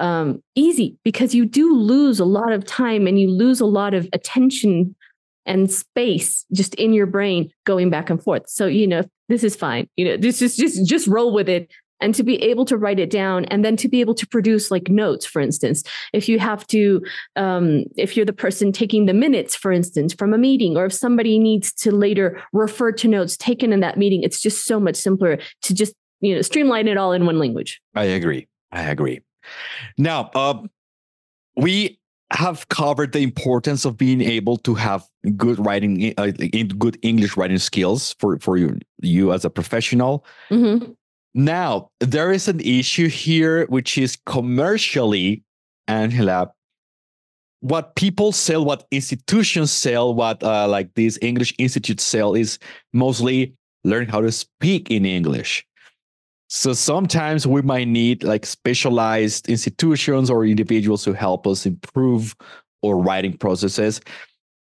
um, 0.00 0.42
easy 0.54 0.96
because 1.04 1.34
you 1.34 1.46
do 1.46 1.74
lose 1.74 2.20
a 2.20 2.24
lot 2.24 2.52
of 2.52 2.64
time 2.64 3.06
and 3.06 3.18
you 3.18 3.30
lose 3.30 3.60
a 3.60 3.66
lot 3.66 3.94
of 3.94 4.08
attention 4.12 4.94
and 5.46 5.70
space 5.70 6.44
just 6.52 6.74
in 6.74 6.92
your 6.92 7.06
brain 7.06 7.50
going 7.64 7.88
back 7.88 8.10
and 8.10 8.22
forth. 8.22 8.48
So 8.48 8.66
you 8.66 8.86
know 8.86 9.02
this 9.28 9.42
is 9.42 9.56
fine. 9.56 9.88
You 9.96 10.04
know 10.04 10.16
this 10.16 10.42
is 10.42 10.56
just 10.56 10.86
just 10.86 11.06
roll 11.06 11.32
with 11.32 11.48
it 11.48 11.70
and 12.00 12.14
to 12.14 12.22
be 12.22 12.42
able 12.42 12.64
to 12.66 12.76
write 12.76 12.98
it 12.98 13.10
down 13.10 13.44
and 13.46 13.64
then 13.64 13.76
to 13.76 13.88
be 13.88 14.00
able 14.00 14.14
to 14.14 14.26
produce 14.26 14.70
like 14.70 14.88
notes 14.88 15.24
for 15.26 15.40
instance. 15.40 15.82
If 16.12 16.28
you 16.28 16.38
have 16.38 16.66
to 16.68 17.02
um, 17.36 17.84
if 17.96 18.16
you're 18.16 18.26
the 18.26 18.32
person 18.32 18.72
taking 18.72 19.06
the 19.06 19.14
minutes 19.14 19.54
for 19.54 19.72
instance 19.72 20.14
from 20.14 20.34
a 20.34 20.38
meeting 20.38 20.76
or 20.76 20.86
if 20.86 20.92
somebody 20.92 21.38
needs 21.38 21.72
to 21.74 21.92
later 21.92 22.42
refer 22.52 22.92
to 22.92 23.08
notes 23.08 23.36
taken 23.36 23.72
in 23.72 23.80
that 23.80 23.96
meeting 23.96 24.22
it's 24.22 24.40
just 24.40 24.66
so 24.66 24.78
much 24.80 24.96
simpler 24.96 25.38
to 25.62 25.74
just 25.74 25.94
you 26.20 26.34
know 26.34 26.42
streamline 26.42 26.88
it 26.88 26.96
all 26.96 27.12
in 27.12 27.26
one 27.26 27.38
language. 27.38 27.80
I 27.94 28.04
agree. 28.04 28.48
I 28.72 28.82
agree. 28.82 29.20
Now 29.96 30.30
uh, 30.34 30.62
we 31.56 31.98
have 32.32 32.68
covered 32.68 33.12
the 33.12 33.20
importance 33.20 33.84
of 33.84 33.96
being 33.96 34.20
able 34.20 34.56
to 34.56 34.74
have 34.74 35.06
good 35.36 35.64
writing 35.64 36.12
uh, 36.18 36.32
good 36.78 36.98
english 37.02 37.36
writing 37.36 37.58
skills 37.58 38.14
for 38.18 38.38
for 38.40 38.56
you, 38.56 38.78
you 39.00 39.32
as 39.32 39.44
a 39.44 39.50
professional. 39.50 40.24
Mm-hmm. 40.50 40.92
Now, 41.36 41.90
there 42.00 42.32
is 42.32 42.48
an 42.48 42.60
issue 42.60 43.08
here, 43.08 43.66
which 43.66 43.98
is 43.98 44.16
commercially, 44.24 45.42
Angela, 45.86 46.50
what 47.60 47.94
people 47.94 48.32
sell, 48.32 48.64
what 48.64 48.86
institutions 48.90 49.70
sell, 49.70 50.14
what 50.14 50.42
uh, 50.42 50.66
like 50.66 50.94
these 50.94 51.18
English 51.20 51.54
institutes 51.58 52.04
sell 52.04 52.34
is 52.34 52.58
mostly 52.94 53.52
learn 53.84 54.08
how 54.08 54.22
to 54.22 54.32
speak 54.32 54.90
in 54.90 55.04
English. 55.04 55.66
So 56.48 56.72
sometimes 56.72 57.46
we 57.46 57.60
might 57.60 57.88
need 57.88 58.24
like 58.24 58.46
specialized 58.46 59.50
institutions 59.50 60.30
or 60.30 60.46
individuals 60.46 61.04
to 61.04 61.12
help 61.12 61.46
us 61.46 61.66
improve 61.66 62.34
our 62.82 62.96
writing 62.96 63.36
processes. 63.36 64.00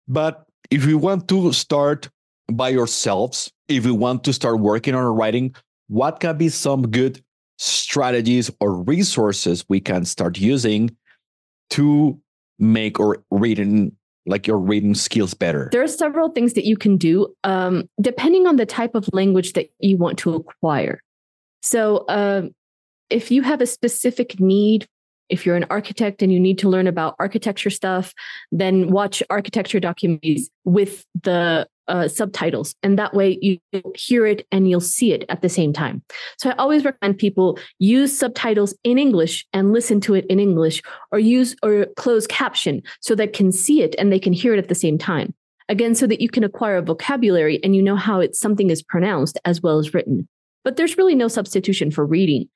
But 0.07 0.43
if 0.71 0.87
we 0.87 0.95
want 0.95 1.27
to 1.27 1.53
start 1.53 2.09
by 2.51 2.73
ourselves, 2.75 3.51
if 3.67 3.85
we 3.85 3.91
want 3.91 4.23
to 4.23 4.33
start 4.33 4.59
working 4.59 4.95
on 4.95 5.03
writing, 5.03 5.53
what 5.87 6.19
can 6.19 6.37
be 6.37 6.49
some 6.49 6.89
good 6.89 7.23
strategies 7.57 8.49
or 8.59 8.81
resources 8.83 9.65
we 9.69 9.79
can 9.79 10.05
start 10.05 10.37
using 10.37 10.95
to 11.71 12.19
make 12.59 12.99
or 12.99 13.23
reading 13.31 13.95
like 14.25 14.47
your 14.47 14.57
reading 14.57 14.95
skills 14.95 15.33
better? 15.33 15.69
There 15.71 15.83
are 15.83 15.87
several 15.87 16.29
things 16.29 16.53
that 16.53 16.65
you 16.65 16.77
can 16.77 16.97
do 16.97 17.33
um, 17.43 17.89
depending 18.01 18.47
on 18.47 18.55
the 18.55 18.65
type 18.65 18.95
of 18.95 19.09
language 19.13 19.53
that 19.53 19.69
you 19.79 19.97
want 19.97 20.17
to 20.19 20.33
acquire. 20.35 21.01
So 21.61 21.97
uh, 22.07 22.43
if 23.09 23.31
you 23.31 23.41
have 23.41 23.61
a 23.61 23.67
specific 23.67 24.39
need 24.39 24.87
if 25.29 25.45
you're 25.45 25.55
an 25.55 25.65
architect 25.69 26.21
and 26.21 26.31
you 26.31 26.39
need 26.39 26.59
to 26.59 26.69
learn 26.69 26.85
about 26.85 27.15
architecture 27.19 27.69
stuff 27.69 28.13
then 28.51 28.91
watch 28.91 29.23
architecture 29.29 29.79
documentaries 29.79 30.43
with 30.65 31.05
the 31.23 31.67
uh, 31.87 32.07
subtitles, 32.07 32.75
and 32.83 32.97
that 32.97 33.13
way 33.13 33.37
you 33.41 33.59
hear 33.95 34.25
it 34.25 34.47
and 34.51 34.69
you'll 34.69 34.81
see 34.81 35.13
it 35.13 35.25
at 35.29 35.41
the 35.41 35.49
same 35.49 35.73
time. 35.73 36.03
So 36.37 36.49
I 36.49 36.53
always 36.55 36.85
recommend 36.85 37.17
people 37.17 37.59
use 37.79 38.17
subtitles 38.17 38.75
in 38.83 38.97
English 38.97 39.45
and 39.53 39.73
listen 39.73 39.99
to 40.01 40.13
it 40.13 40.25
in 40.27 40.39
English, 40.39 40.81
or 41.11 41.19
use 41.19 41.55
or 41.63 41.87
close 41.97 42.27
caption 42.27 42.81
so 43.01 43.15
they 43.15 43.27
can 43.27 43.51
see 43.51 43.81
it 43.81 43.95
and 43.97 44.11
they 44.11 44.19
can 44.19 44.33
hear 44.33 44.53
it 44.53 44.59
at 44.59 44.69
the 44.69 44.75
same 44.75 44.97
time. 44.97 45.33
Again, 45.69 45.95
so 45.95 46.07
that 46.07 46.21
you 46.21 46.29
can 46.29 46.43
acquire 46.43 46.77
a 46.77 46.81
vocabulary 46.81 47.59
and 47.63 47.75
you 47.75 47.81
know 47.81 47.95
how 47.95 48.19
it's 48.19 48.39
something 48.39 48.69
is 48.69 48.83
pronounced 48.83 49.39
as 49.45 49.61
well 49.61 49.79
as 49.79 49.93
written. 49.93 50.27
But 50.63 50.75
there's 50.75 50.97
really 50.97 51.15
no 51.15 51.27
substitution 51.27 51.91
for 51.91 52.05
reading 52.05 52.49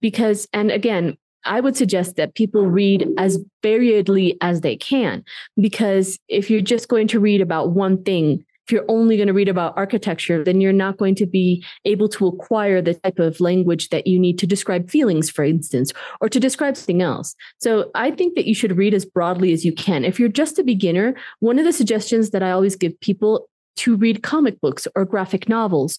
because, 0.00 0.48
and 0.52 0.70
again, 0.70 1.16
I 1.44 1.60
would 1.60 1.76
suggest 1.76 2.16
that 2.16 2.34
people 2.34 2.66
read 2.66 3.08
as 3.18 3.38
variedly 3.62 4.36
as 4.40 4.60
they 4.60 4.76
can, 4.76 5.24
because 5.60 6.18
if 6.28 6.50
you're 6.50 6.60
just 6.60 6.88
going 6.88 7.08
to 7.08 7.20
read 7.20 7.40
about 7.40 7.72
one 7.72 8.02
thing, 8.02 8.44
if 8.66 8.74
you're 8.74 8.84
only 8.86 9.16
going 9.16 9.26
to 9.26 9.32
read 9.32 9.48
about 9.48 9.76
architecture, 9.76 10.44
then 10.44 10.60
you're 10.60 10.72
not 10.72 10.96
going 10.96 11.16
to 11.16 11.26
be 11.26 11.64
able 11.84 12.08
to 12.10 12.28
acquire 12.28 12.80
the 12.80 12.94
type 12.94 13.18
of 13.18 13.40
language 13.40 13.88
that 13.88 14.06
you 14.06 14.16
need 14.16 14.38
to 14.38 14.46
describe 14.46 14.88
feelings, 14.88 15.28
for 15.28 15.44
instance, 15.44 15.92
or 16.20 16.28
to 16.28 16.38
describe 16.38 16.76
something 16.76 17.02
else. 17.02 17.34
So 17.58 17.90
I 17.96 18.12
think 18.12 18.36
that 18.36 18.46
you 18.46 18.54
should 18.54 18.76
read 18.76 18.94
as 18.94 19.04
broadly 19.04 19.52
as 19.52 19.64
you 19.64 19.72
can. 19.72 20.04
If 20.04 20.20
you're 20.20 20.28
just 20.28 20.56
a 20.60 20.62
beginner, 20.62 21.16
one 21.40 21.58
of 21.58 21.64
the 21.64 21.72
suggestions 21.72 22.30
that 22.30 22.44
I 22.44 22.52
always 22.52 22.76
give 22.76 23.00
people 23.00 23.49
to 23.76 23.96
read 23.96 24.22
comic 24.22 24.60
books 24.60 24.86
or 24.94 25.04
graphic 25.04 25.48
novels. 25.48 25.98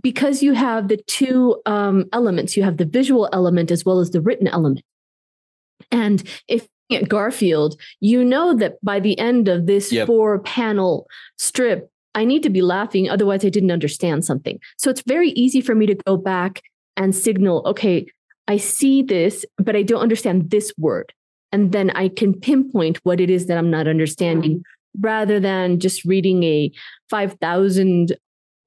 Because 0.00 0.42
you 0.42 0.52
have 0.52 0.88
the 0.88 0.96
two 0.96 1.60
um, 1.66 2.06
elements 2.12 2.56
you 2.56 2.62
have 2.62 2.76
the 2.76 2.84
visual 2.84 3.28
element 3.32 3.70
as 3.70 3.84
well 3.84 4.00
as 4.00 4.10
the 4.10 4.20
written 4.20 4.48
element. 4.48 4.82
And 5.90 6.22
if 6.48 6.68
at 6.92 7.08
garfield 7.08 7.80
you 8.00 8.24
know 8.24 8.54
that 8.54 8.82
by 8.84 9.00
the 9.00 9.18
end 9.18 9.48
of 9.48 9.66
this 9.66 9.92
yep. 9.92 10.06
four 10.06 10.38
panel 10.40 11.06
strip 11.38 11.90
i 12.14 12.24
need 12.24 12.42
to 12.42 12.50
be 12.50 12.62
laughing 12.62 13.08
otherwise 13.08 13.44
i 13.44 13.48
didn't 13.48 13.70
understand 13.70 14.24
something. 14.24 14.58
So 14.76 14.90
it's 14.90 15.02
very 15.02 15.30
easy 15.30 15.60
for 15.60 15.74
me 15.74 15.86
to 15.86 15.94
go 15.94 16.16
back 16.16 16.62
and 16.96 17.14
signal 17.14 17.62
okay 17.66 18.06
i 18.48 18.56
see 18.56 19.02
this 19.02 19.44
but 19.58 19.76
i 19.76 19.82
don't 19.82 20.02
understand 20.02 20.50
this 20.50 20.72
word. 20.78 21.12
And 21.52 21.72
then 21.72 21.90
i 21.90 22.08
can 22.08 22.34
pinpoint 22.34 22.98
what 23.04 23.20
it 23.20 23.30
is 23.30 23.46
that 23.46 23.58
i'm 23.58 23.70
not 23.70 23.88
understanding 23.88 24.64
rather 24.98 25.38
than 25.38 25.78
just 25.78 26.04
reading 26.04 26.42
a 26.42 26.70
5000 27.08 28.16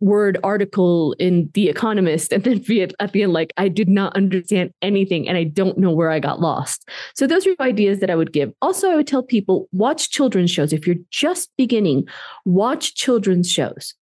word 0.04 0.38
article 0.44 1.14
in 1.14 1.50
The 1.54 1.70
Economist 1.70 2.34
and 2.34 2.44
then 2.44 2.60
be 2.60 2.82
at 2.82 3.14
the 3.14 3.24
end 3.24 3.34
like, 3.34 3.54
I 3.58 3.70
did 3.70 3.88
not 3.88 4.16
understand 4.16 4.72
anything 4.82 5.28
and 5.28 5.38
I 5.38 5.46
don't 5.46 5.78
know 5.78 5.92
where 5.92 6.12
I 6.12 6.20
got 6.20 6.42
lost. 6.42 6.88
So 7.16 7.26
those 7.26 7.48
are 7.48 7.56
ideas 7.62 8.00
that 8.00 8.10
I 8.10 8.16
would 8.16 8.34
give. 8.34 8.52
Also, 8.62 8.90
I 8.90 8.96
would 8.96 9.08
tell 9.08 9.24
people 9.24 9.70
watch 9.72 10.10
children's 10.10 10.52
shows. 10.52 10.74
If 10.74 10.86
you're 10.86 10.98
just 11.10 11.50
beginning, 11.58 12.08
watch 12.46 12.96
children's 12.96 13.50
shows. 13.50 13.96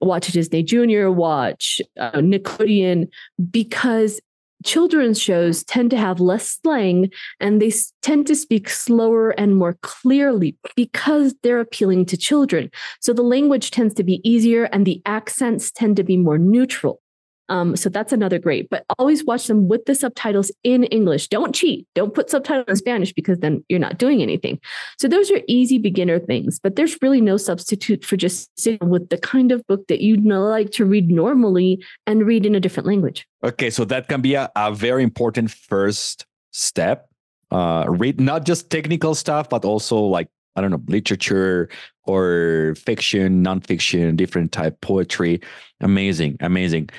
Watch 0.00 0.28
Disney 0.28 0.62
Junior, 0.62 1.10
watch 1.10 1.80
uh, 1.98 2.12
Nickelodeon, 2.12 3.08
because 3.50 4.20
children's 4.64 5.20
shows 5.20 5.64
tend 5.64 5.90
to 5.90 5.96
have 5.96 6.20
less 6.20 6.58
slang 6.62 7.10
and 7.40 7.60
they 7.60 7.72
tend 8.02 8.26
to 8.26 8.34
speak 8.34 8.68
slower 8.68 9.30
and 9.30 9.56
more 9.56 9.78
clearly 9.82 10.56
because 10.76 11.34
they're 11.42 11.60
appealing 11.60 12.06
to 12.06 12.16
children. 12.16 12.70
So 13.00 13.12
the 13.12 13.22
language 13.22 13.70
tends 13.70 13.94
to 13.94 14.04
be 14.04 14.20
easier 14.28 14.64
and 14.64 14.86
the 14.86 15.02
accents 15.06 15.70
tend 15.70 15.96
to 15.96 16.04
be 16.04 16.16
more 16.16 16.38
neutral. 16.38 17.00
Um, 17.48 17.76
so 17.76 17.88
that's 17.88 18.12
another 18.12 18.38
great, 18.38 18.68
but 18.70 18.84
always 18.98 19.24
watch 19.24 19.46
them 19.46 19.68
with 19.68 19.84
the 19.86 19.94
subtitles 19.94 20.52
in 20.64 20.84
English. 20.84 21.28
Don't 21.28 21.54
cheat. 21.54 21.86
Don't 21.94 22.14
put 22.14 22.30
subtitles 22.30 22.66
in 22.68 22.76
Spanish 22.76 23.12
because 23.12 23.38
then 23.38 23.64
you're 23.68 23.78
not 23.78 23.98
doing 23.98 24.22
anything. 24.22 24.60
So 24.98 25.08
those 25.08 25.30
are 25.30 25.40
easy 25.48 25.78
beginner 25.78 26.18
things, 26.18 26.58
but 26.58 26.76
there's 26.76 26.96
really 27.00 27.20
no 27.20 27.36
substitute 27.36 28.04
for 28.04 28.16
just 28.16 28.50
sitting 28.60 28.90
with 28.90 29.08
the 29.08 29.18
kind 29.18 29.52
of 29.52 29.66
book 29.66 29.86
that 29.88 30.00
you'd 30.00 30.24
like 30.24 30.70
to 30.72 30.84
read 30.84 31.10
normally 31.10 31.82
and 32.06 32.26
read 32.26 32.44
in 32.44 32.54
a 32.54 32.60
different 32.60 32.86
language. 32.86 33.26
Okay, 33.42 33.70
so 33.70 33.84
that 33.86 34.08
can 34.08 34.20
be 34.20 34.34
a, 34.34 34.50
a 34.56 34.72
very 34.72 35.02
important 35.02 35.50
first 35.50 36.26
step. 36.50 37.08
Uh, 37.50 37.86
read 37.88 38.20
not 38.20 38.44
just 38.44 38.68
technical 38.68 39.14
stuff, 39.14 39.48
but 39.48 39.64
also 39.64 39.98
like 39.98 40.28
I 40.58 40.60
don't 40.60 40.72
know, 40.72 40.82
literature 40.88 41.68
or 42.02 42.74
fiction, 42.76 43.44
nonfiction, 43.44 44.16
different 44.16 44.50
type 44.50 44.80
poetry. 44.80 45.40
Amazing, 45.80 46.36
amazing. 46.40 46.90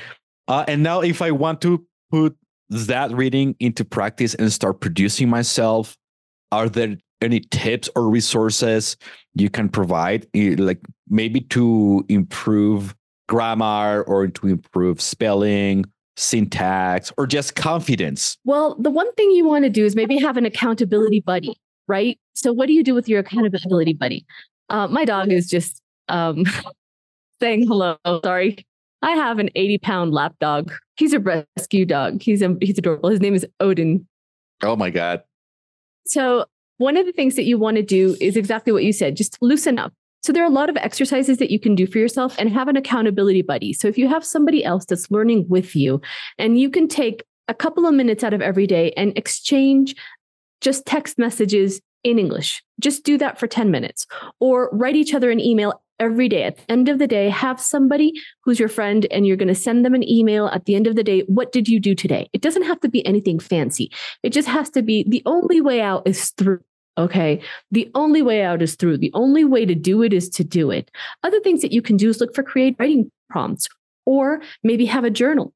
Uh, 0.49 0.65
and 0.67 0.81
now, 0.81 0.99
if 1.01 1.21
I 1.21 1.29
want 1.31 1.62
to 1.62 1.85
put 2.12 2.35
that 2.69 3.12
reading 3.12 3.55
into 3.59 3.85
practice 3.85 4.33
and 4.33 4.51
start 4.51 4.81
producing 4.81 5.29
myself, 5.29 5.95
are 6.51 6.67
there 6.67 6.97
any 7.21 7.39
tips 7.39 7.88
or 7.95 8.09
resources 8.09 8.97
you 9.35 9.49
can 9.49 9.69
provide, 9.69 10.25
like 10.33 10.79
maybe 11.07 11.41
to 11.41 12.03
improve 12.09 12.95
grammar 13.27 14.03
or 14.03 14.27
to 14.27 14.47
improve 14.47 14.99
spelling, 14.99 15.85
syntax, 16.17 17.13
or 17.17 17.27
just 17.27 17.55
confidence? 17.55 18.35
Well, 18.43 18.75
the 18.79 18.89
one 18.89 19.13
thing 19.13 19.29
you 19.31 19.47
want 19.47 19.65
to 19.65 19.69
do 19.69 19.85
is 19.85 19.95
maybe 19.95 20.17
have 20.17 20.35
an 20.35 20.45
accountability 20.45 21.21
buddy, 21.21 21.55
right? 21.88 22.17
So, 22.33 22.51
what 22.51 22.65
do 22.65 22.73
you 22.73 22.83
do 22.83 22.95
with 22.95 23.07
your 23.07 23.19
accountability 23.19 23.93
buddy? 23.93 24.25
Uh, 24.69 24.88
my 24.88 25.05
dog 25.05 25.31
is 25.31 25.47
just 25.47 25.79
um, 26.07 26.43
saying 27.39 27.67
hello. 27.67 27.97
Sorry. 28.23 28.65
I 29.01 29.12
have 29.12 29.39
an 29.39 29.49
80 29.55 29.77
pound 29.79 30.13
lap 30.13 30.35
dog. 30.39 30.73
He's 30.97 31.13
a 31.13 31.19
rescue 31.19 31.85
dog. 31.85 32.21
He's 32.21 32.41
a, 32.41 32.55
he's 32.62 32.77
adorable. 32.77 33.09
His 33.09 33.21
name 33.21 33.35
is 33.35 33.45
Odin. 33.59 34.07
Oh 34.62 34.75
my 34.75 34.89
God. 34.89 35.23
So 36.05 36.45
one 36.77 36.97
of 36.97 37.05
the 37.05 37.12
things 37.12 37.35
that 37.35 37.43
you 37.43 37.57
want 37.57 37.77
to 37.77 37.83
do 37.83 38.15
is 38.19 38.35
exactly 38.35 38.73
what 38.73 38.83
you 38.83 38.93
said, 38.93 39.15
just 39.15 39.38
loosen 39.41 39.79
up. 39.79 39.93
So 40.21 40.33
there 40.33 40.43
are 40.43 40.47
a 40.47 40.53
lot 40.53 40.69
of 40.69 40.77
exercises 40.77 41.38
that 41.38 41.49
you 41.49 41.59
can 41.59 41.75
do 41.75 41.88
for 41.88 41.97
yourself 41.97 42.35
and 42.38 42.49
have 42.49 42.67
an 42.67 42.75
accountability 42.75 43.41
buddy. 43.41 43.71
So 43.71 43.88
if 43.88 43.97
you 43.97 44.09
have 44.09 44.25
somebody 44.25 44.65
else 44.65 44.85
that's 44.85 45.09
learning 45.09 45.45
with 45.47 45.75
you 45.75 46.01
and 46.38 46.59
you 46.59 46.69
can 46.69 46.88
take 46.88 47.23
a 47.47 47.53
couple 47.53 47.85
of 47.85 47.93
minutes 47.93 48.23
out 48.23 48.33
of 48.33 48.41
every 48.41 48.67
day 48.67 48.91
and 48.97 49.17
exchange 49.17 49.95
just 50.62 50.85
text 50.85 51.17
messages 51.17 51.81
in 52.03 52.19
English. 52.19 52.63
Just 52.79 53.03
do 53.03 53.17
that 53.17 53.39
for 53.39 53.47
10 53.47 53.71
minutes 53.71 54.05
or 54.39 54.69
write 54.71 54.95
each 54.95 55.13
other 55.13 55.31
an 55.31 55.39
email 55.39 55.81
every 55.99 56.29
day. 56.29 56.43
At 56.43 56.57
the 56.57 56.71
end 56.71 56.89
of 56.89 56.99
the 56.99 57.07
day, 57.07 57.29
have 57.29 57.59
somebody 57.59 58.13
who's 58.43 58.59
your 58.59 58.69
friend 58.69 59.05
and 59.12 59.27
you're 59.27 59.38
going 59.38 59.47
to 59.47 59.55
send 59.55 59.85
them 59.85 59.93
an 59.93 60.07
email 60.07 60.47
at 60.47 60.65
the 60.65 60.75
end 60.75 60.88
of 60.88 60.95
the 60.95 61.03
day. 61.03 61.21
What 61.27 61.51
did 61.51 61.67
you 61.67 61.79
do 61.79 61.95
today? 61.95 62.29
It 62.33 62.41
doesn't 62.41 62.63
have 62.63 62.79
to 62.81 62.89
be 62.89 63.05
anything 63.05 63.39
fancy. 63.39 63.91
It 64.23 64.31
just 64.31 64.47
has 64.47 64.69
to 64.71 64.81
be 64.81 65.05
the 65.07 65.23
only 65.25 65.62
way 65.62 65.81
out 65.81 66.07
is 66.07 66.31
through. 66.31 66.62
Okay. 66.97 67.41
The 67.71 67.89
only 67.95 68.21
way 68.21 68.43
out 68.43 68.62
is 68.62 68.75
through. 68.75 68.97
The 68.97 69.12
only 69.13 69.45
way 69.45 69.65
to 69.65 69.75
do 69.75 70.03
it 70.03 70.13
is 70.13 70.29
to 70.31 70.43
do 70.43 70.69
it. 70.71 70.91
Other 71.23 71.39
things 71.39 71.62
that 71.62 71.71
you 71.71 71.81
can 71.81 71.95
do 71.97 72.09
is 72.09 72.19
look 72.19 72.35
for 72.35 72.43
creative 72.43 72.79
writing 72.79 73.12
prompts 73.29 73.69
or 74.05 74.41
maybe 74.63 74.85
have 74.85 75.03
a 75.05 75.09
journal. 75.09 75.53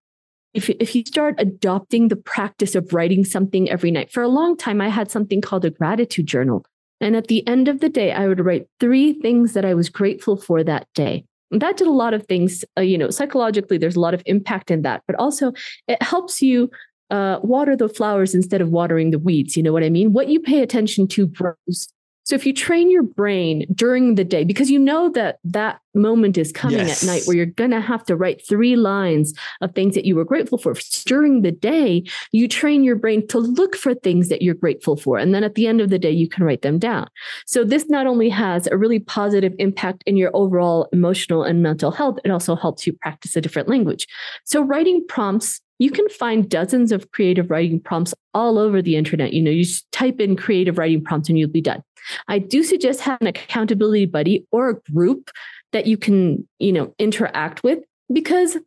If, 0.54 0.70
if 0.70 0.96
you 0.96 1.04
start 1.04 1.36
adopting 1.40 2.08
the 2.08 2.16
practice 2.16 2.76
of 2.76 2.94
writing 2.94 3.26
something 3.26 3.70
every 3.70 3.90
night, 3.90 4.12
for 4.12 4.22
a 4.22 4.28
long 4.28 4.56
time, 4.56 4.82
I 4.82 4.90
had 4.90 5.10
something 5.10 5.42
called 5.42 5.66
a 5.66 5.72
gratitude 5.72 6.28
journal. 6.28 6.64
And 7.02 7.16
at 7.16 7.28
the 7.28 7.46
end 7.48 7.68
of 7.68 7.80
the 7.80 7.90
day, 7.90 8.12
I 8.12 8.28
would 8.28 8.40
write 8.40 8.68
three 8.80 9.14
things 9.14 9.54
that 9.54 9.66
I 9.66 9.74
was 9.74 9.90
grateful 9.90 10.38
for 10.38 10.64
that 10.64 10.88
day. 10.96 11.26
And 11.52 11.62
that 11.62 11.78
did 11.78 11.88
a 11.88 11.92
lot 11.92 12.14
of 12.14 12.26
things, 12.26 12.66
uh, 12.78 12.82
you 12.82 12.98
know, 12.98 13.10
psychologically, 13.10 13.78
there's 13.78 13.96
a 13.96 14.00
lot 14.00 14.14
of 14.14 14.24
impact 14.26 14.72
in 14.72 14.82
that, 14.82 15.04
but 15.06 15.16
also 15.18 15.54
it 15.88 16.02
helps 16.02 16.42
you 16.42 16.72
uh, 17.12 17.40
water 17.44 17.76
the 17.76 17.88
flowers 17.90 18.34
instead 18.34 18.60
of 18.60 18.70
watering 18.70 19.12
the 19.12 19.20
weeds. 19.20 19.56
You 19.56 19.62
know 19.62 19.72
what 19.72 19.84
I 19.84 19.90
mean? 19.90 20.14
What 20.14 20.30
you 20.30 20.40
pay 20.40 20.62
attention 20.62 21.08
to 21.10 21.28
grows. 21.28 21.93
So 22.24 22.36
if 22.36 22.46
you 22.46 22.54
train 22.54 22.90
your 22.90 23.04
brain 23.04 23.66
during 23.74 24.16
the 24.16 24.24
day, 24.24 24.44
because 24.44 24.72
you 24.72 24.80
know 24.80 25.10
that 25.10 25.40
that 25.44 25.80
moment 25.94 26.38
is 26.38 26.52
coming 26.52 26.80
yes. 26.80 27.04
at 27.04 27.08
night 27.08 27.24
where 27.26 27.36
you're 27.36 27.46
going 27.46 27.72
to 27.72 27.82
have 27.82 28.04
to 28.06 28.16
write 28.16 28.46
three 28.48 28.76
lines 28.76 29.34
of 29.62 29.76
things 29.76 29.94
that 29.96 30.06
you 30.06 30.16
were 30.16 30.26
grateful 30.26 30.58
for 30.58 30.74
during 31.06 31.42
the 31.42 31.52
day, 31.52 32.04
you 32.32 32.48
train 32.48 32.84
your 32.84 32.96
brain 32.96 33.28
to 33.28 33.40
look 33.40 33.76
for 33.76 33.94
things 33.94 34.30
that 34.30 34.42
you're 34.42 34.56
grateful 34.56 34.96
for. 34.96 35.18
And 35.18 35.36
then 35.36 35.44
at 35.44 35.56
the 35.56 35.68
end 35.68 35.82
of 35.82 35.90
the 35.90 36.00
day, 36.00 36.12
you 36.12 36.28
can 36.28 36.44
write 36.44 36.62
them 36.62 36.80
down. 36.80 37.08
So 37.46 37.64
this 37.64 37.90
not 37.90 38.08
only 38.08 38.30
has 38.30 38.68
a 38.68 38.78
really 38.78 39.00
positive 39.00 39.54
impact 39.60 40.04
in 40.06 40.18
your 40.18 40.32
overall 40.34 40.88
emotional 40.94 41.44
and 41.44 41.62
mental 41.62 41.92
health, 41.92 42.20
it 42.24 42.32
also 42.32 42.56
helps 42.56 42.88
you 42.88 42.94
practice 42.94 43.36
a 43.36 43.42
different 43.42 43.68
language. 43.68 44.08
So 44.46 44.62
writing 44.62 45.06
prompts 45.08 45.62
you 45.80 45.92
can 45.92 46.08
find 46.08 46.50
dozens 46.50 46.92
of 46.92 47.12
creative 47.12 47.50
writing 47.50 47.80
prompts 47.80 48.14
all 48.34 48.58
over 48.58 48.82
the 48.82 48.96
internet. 48.96 49.34
You 49.34 49.42
know, 49.42 49.52
you 49.52 49.64
just 49.64 49.92
type 49.92 50.22
in 50.22 50.38
creative 50.38 50.78
writing 50.78 51.04
prompts 51.04 51.30
and 51.30 51.38
you'll 51.38 51.50
be 51.50 51.62
done. 51.62 51.84
I 52.28 52.40
do 52.40 52.64
suggest 52.64 53.02
having 53.02 53.28
an 53.28 53.36
accountability 53.36 54.06
buddy 54.06 54.46
or 54.52 54.70
a 54.70 54.92
group 54.92 55.32
that 55.72 55.88
you 55.88 55.98
can, 55.98 56.48
you 56.60 56.72
know, 56.72 56.94
interact 57.00 57.64
with 57.64 57.80
because 58.12 58.58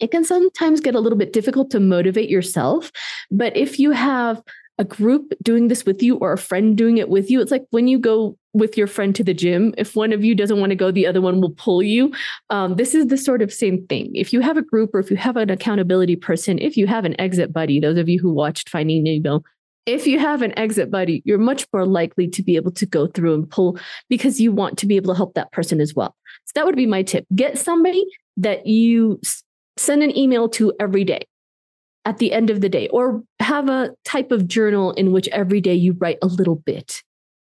it 0.00 0.10
can 0.10 0.24
sometimes 0.24 0.80
get 0.80 0.94
a 0.94 1.00
little 1.00 1.18
bit 1.18 1.32
difficult 1.32 1.70
to 1.70 1.80
motivate 1.80 2.30
yourself. 2.30 2.92
But 3.30 3.56
if 3.56 3.78
you 3.78 3.90
have 3.90 4.42
a 4.78 4.84
group 4.84 5.32
doing 5.42 5.68
this 5.68 5.84
with 5.84 6.02
you 6.02 6.16
or 6.16 6.32
a 6.32 6.38
friend 6.38 6.76
doing 6.76 6.98
it 6.98 7.08
with 7.08 7.30
you, 7.30 7.40
it's 7.40 7.50
like 7.50 7.66
when 7.70 7.88
you 7.88 7.98
go 7.98 8.38
with 8.54 8.76
your 8.76 8.86
friend 8.86 9.14
to 9.14 9.24
the 9.24 9.34
gym. 9.34 9.74
If 9.78 9.96
one 9.96 10.12
of 10.12 10.24
you 10.24 10.34
doesn't 10.34 10.58
want 10.58 10.70
to 10.70 10.76
go, 10.76 10.90
the 10.90 11.06
other 11.06 11.20
one 11.20 11.40
will 11.40 11.52
pull 11.52 11.82
you. 11.82 12.12
Um, 12.50 12.76
this 12.76 12.94
is 12.94 13.06
the 13.06 13.16
sort 13.16 13.40
of 13.40 13.52
same 13.52 13.86
thing. 13.86 14.10
If 14.14 14.32
you 14.32 14.40
have 14.40 14.56
a 14.56 14.62
group 14.62 14.94
or 14.94 15.00
if 15.00 15.10
you 15.10 15.16
have 15.16 15.36
an 15.36 15.50
accountability 15.50 16.16
person, 16.16 16.58
if 16.58 16.76
you 16.76 16.86
have 16.86 17.04
an 17.04 17.18
exit 17.20 17.52
buddy, 17.52 17.80
those 17.80 17.98
of 17.98 18.08
you 18.08 18.18
who 18.20 18.32
watched 18.32 18.68
Finding 18.68 19.04
Nemo, 19.04 19.42
if 19.88 20.06
you 20.06 20.18
have 20.18 20.42
an 20.42 20.56
exit 20.58 20.90
buddy, 20.90 21.22
you're 21.24 21.38
much 21.38 21.66
more 21.72 21.86
likely 21.86 22.28
to 22.28 22.42
be 22.42 22.56
able 22.56 22.70
to 22.72 22.84
go 22.84 23.06
through 23.06 23.34
and 23.34 23.50
pull 23.50 23.78
because 24.10 24.38
you 24.38 24.52
want 24.52 24.76
to 24.78 24.86
be 24.86 24.96
able 24.96 25.14
to 25.14 25.16
help 25.16 25.32
that 25.34 25.50
person 25.50 25.80
as 25.80 25.94
well. 25.94 26.14
So 26.44 26.52
that 26.54 26.66
would 26.66 26.76
be 26.76 26.86
my 26.86 27.02
tip. 27.02 27.26
Get 27.34 27.58
somebody 27.58 28.04
that 28.36 28.66
you 28.66 29.18
send 29.78 30.02
an 30.02 30.16
email 30.16 30.48
to 30.50 30.74
every 30.78 31.04
day 31.04 31.26
at 32.04 32.18
the 32.18 32.32
end 32.32 32.50
of 32.50 32.60
the 32.60 32.68
day, 32.68 32.88
or 32.88 33.22
have 33.40 33.68
a 33.68 33.90
type 34.04 34.30
of 34.30 34.46
journal 34.46 34.92
in 34.92 35.10
which 35.12 35.28
every 35.28 35.60
day 35.60 35.74
you 35.74 35.94
write 35.94 36.18
a 36.22 36.26
little 36.26 36.56
bit. 36.56 37.02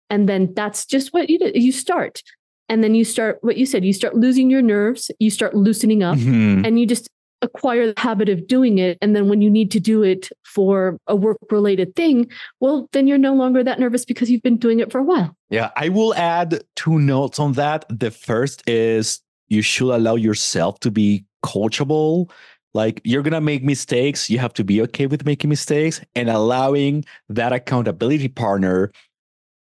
And 0.09 0.27
then 0.27 0.53
that's 0.53 0.85
just 0.85 1.13
what 1.13 1.29
you 1.29 1.39
do. 1.39 1.51
You 1.53 1.71
start. 1.71 2.23
And 2.67 2.83
then 2.83 2.95
you 2.95 3.03
start 3.03 3.39
what 3.41 3.57
you 3.57 3.65
said, 3.65 3.83
you 3.83 3.93
start 3.93 4.15
losing 4.15 4.49
your 4.49 4.61
nerves, 4.61 5.11
you 5.19 5.29
start 5.29 5.55
loosening 5.55 6.03
up, 6.03 6.17
mm-hmm. 6.17 6.65
and 6.65 6.79
you 6.79 6.85
just 6.85 7.09
acquire 7.41 7.91
the 7.91 7.99
habit 7.99 8.29
of 8.29 8.47
doing 8.47 8.77
it. 8.77 8.97
And 9.01 9.15
then 9.15 9.29
when 9.29 9.41
you 9.41 9.49
need 9.49 9.71
to 9.71 9.79
do 9.79 10.03
it 10.03 10.29
for 10.43 10.97
a 11.07 11.15
work 11.15 11.37
related 11.51 11.95
thing 11.95 12.29
well 12.59 12.89
then 12.91 13.07
you're 13.07 13.17
no 13.17 13.33
longer 13.33 13.63
that 13.63 13.79
nervous 13.79 14.03
because 14.03 14.29
you've 14.29 14.41
been 14.41 14.57
doing 14.57 14.79
it 14.79 14.91
for 14.91 14.99
a 14.99 15.03
while. 15.03 15.35
Yeah 15.49 15.69
i 15.75 15.89
will 15.89 16.13
add 16.15 16.63
two 16.75 16.99
notes 16.99 17.39
on 17.39 17.53
that. 17.53 17.85
The 17.89 18.11
first 18.11 18.67
is 18.67 19.21
you 19.47 19.61
should 19.61 19.93
allow 19.93 20.15
yourself 20.15 20.79
to 20.81 20.91
be 20.91 21.25
coachable. 21.43 22.29
Like 22.73 23.01
you're 23.03 23.23
gonna 23.23 23.41
make 23.41 23.63
mistakes. 23.63 24.29
You 24.29 24.39
have 24.39 24.53
to 24.53 24.63
be 24.63 24.81
okay 24.83 25.07
with 25.07 25.25
making 25.25 25.49
mistakes 25.49 26.01
and 26.15 26.29
allowing 26.29 27.05
that 27.29 27.51
accountability 27.51 28.27
partner 28.27 28.91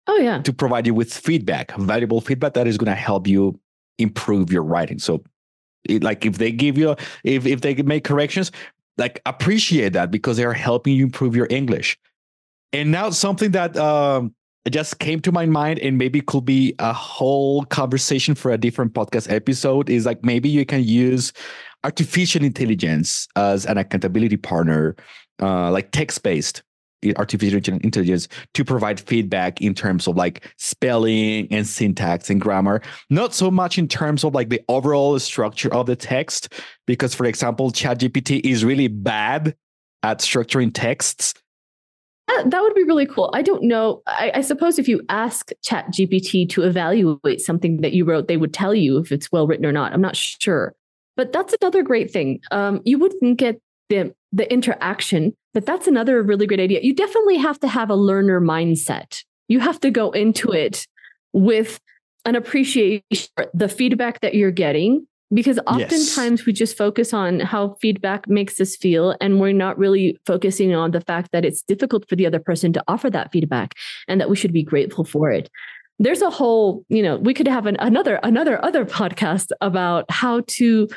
oh 0.06 0.16
yeah. 0.16 0.42
to 0.42 0.52
provide 0.52 0.86
you 0.86 0.94
with 0.94 1.12
feedback 1.12 1.74
valuable 1.76 2.20
feedback 2.20 2.54
that 2.54 2.66
is 2.66 2.76
gonna 2.76 2.94
help 2.94 3.26
you 3.26 3.58
improve 3.98 4.52
your 4.52 4.62
writing. 4.62 4.98
So 4.98 5.22
like 6.00 6.24
if 6.24 6.38
they 6.38 6.52
give 6.52 6.78
you 6.78 6.96
if 7.24 7.46
if 7.46 7.60
they 7.60 7.74
make 7.74 8.04
corrections 8.04 8.50
like 8.98 9.20
appreciate 9.26 9.92
that 9.94 10.10
because 10.10 10.36
they 10.36 10.44
are 10.44 10.52
helping 10.52 10.94
you 10.94 11.04
improve 11.04 11.34
your 11.34 11.46
english. 11.50 11.98
And 12.72 12.90
now 12.90 13.10
something 13.10 13.50
that 13.52 13.76
um 13.76 14.34
just 14.70 14.98
came 15.00 15.20
to 15.20 15.32
my 15.32 15.44
mind 15.44 15.80
and 15.80 15.98
maybe 15.98 16.20
could 16.20 16.44
be 16.44 16.74
a 16.78 16.92
whole 16.92 17.64
conversation 17.64 18.34
for 18.34 18.52
a 18.52 18.58
different 18.58 18.92
podcast 18.92 19.30
episode 19.30 19.90
is 19.90 20.06
like 20.06 20.24
maybe 20.24 20.48
you 20.48 20.64
can 20.64 20.84
use 20.84 21.32
artificial 21.82 22.44
intelligence 22.44 23.26
as 23.34 23.66
an 23.66 23.76
accountability 23.76 24.36
partner 24.36 24.94
uh, 25.40 25.68
like 25.70 25.90
text 25.90 26.22
based 26.22 26.62
artificial 27.16 27.60
intelligence 27.82 28.28
to 28.54 28.64
provide 28.64 29.00
feedback 29.00 29.60
in 29.60 29.74
terms 29.74 30.06
of 30.06 30.16
like 30.16 30.52
spelling 30.56 31.48
and 31.50 31.66
syntax 31.66 32.30
and 32.30 32.40
grammar 32.40 32.80
not 33.10 33.34
so 33.34 33.50
much 33.50 33.78
in 33.78 33.88
terms 33.88 34.24
of 34.24 34.34
like 34.34 34.48
the 34.48 34.62
overall 34.68 35.18
structure 35.18 35.72
of 35.74 35.86
the 35.86 35.96
text 35.96 36.52
because 36.86 37.14
for 37.14 37.26
example 37.26 37.70
chatgpt 37.70 38.40
is 38.44 38.64
really 38.64 38.88
bad 38.88 39.54
at 40.02 40.20
structuring 40.20 40.70
texts 40.72 41.34
that 42.46 42.62
would 42.62 42.74
be 42.74 42.84
really 42.84 43.06
cool. 43.06 43.30
I 43.34 43.42
don't 43.42 43.64
know. 43.64 44.02
I, 44.06 44.32
I, 44.36 44.40
suppose 44.40 44.78
if 44.78 44.88
you 44.88 45.02
ask 45.08 45.50
Chat 45.62 45.86
GPT 45.88 46.48
to 46.50 46.62
evaluate 46.62 47.40
something 47.40 47.80
that 47.80 47.92
you 47.92 48.04
wrote, 48.04 48.28
they 48.28 48.36
would 48.36 48.54
tell 48.54 48.74
you 48.74 48.98
if 48.98 49.12
it's 49.12 49.30
well 49.30 49.46
written 49.46 49.66
or 49.66 49.72
not. 49.72 49.92
I'm 49.92 50.00
not 50.00 50.16
sure. 50.16 50.74
But 51.16 51.32
that's 51.32 51.54
another 51.60 51.82
great 51.82 52.10
thing. 52.10 52.40
Um, 52.50 52.80
you 52.84 52.98
wouldn't 52.98 53.38
get 53.38 53.60
the 53.92 54.14
the 54.32 54.50
interaction. 54.50 55.36
But 55.52 55.66
that's 55.66 55.86
another 55.86 56.22
really 56.22 56.46
great 56.46 56.60
idea. 56.60 56.80
You 56.82 56.94
definitely 56.94 57.36
have 57.36 57.60
to 57.60 57.68
have 57.68 57.90
a 57.90 57.94
learner 57.94 58.40
mindset. 58.40 59.22
You 59.48 59.60
have 59.60 59.78
to 59.80 59.90
go 59.90 60.10
into 60.12 60.50
it 60.50 60.86
with 61.34 61.78
an 62.24 62.34
appreciation 62.34 63.02
for 63.36 63.46
the 63.52 63.68
feedback 63.68 64.20
that 64.20 64.34
you're 64.34 64.50
getting 64.50 65.06
because 65.34 65.58
oftentimes 65.66 66.40
yes. 66.40 66.46
we 66.46 66.52
just 66.52 66.76
focus 66.76 67.12
on 67.12 67.40
how 67.40 67.76
feedback 67.80 68.28
makes 68.28 68.60
us 68.60 68.76
feel 68.76 69.14
and 69.20 69.40
we're 69.40 69.52
not 69.52 69.76
really 69.76 70.18
focusing 70.26 70.74
on 70.74 70.92
the 70.92 71.00
fact 71.00 71.30
that 71.32 71.44
it's 71.44 71.62
difficult 71.62 72.08
for 72.08 72.16
the 72.16 72.26
other 72.26 72.38
person 72.38 72.72
to 72.72 72.84
offer 72.86 73.10
that 73.10 73.32
feedback 73.32 73.74
and 74.08 74.20
that 74.20 74.30
we 74.30 74.36
should 74.36 74.52
be 74.52 74.62
grateful 74.62 75.04
for 75.04 75.30
it 75.30 75.50
there's 75.98 76.22
a 76.22 76.30
whole 76.30 76.84
you 76.88 77.02
know 77.02 77.16
we 77.16 77.34
could 77.34 77.48
have 77.48 77.66
an, 77.66 77.76
another 77.80 78.20
another 78.22 78.62
other 78.64 78.84
podcast 79.00 79.50
about 79.60 80.04
how 80.10 80.42
to 80.46 80.88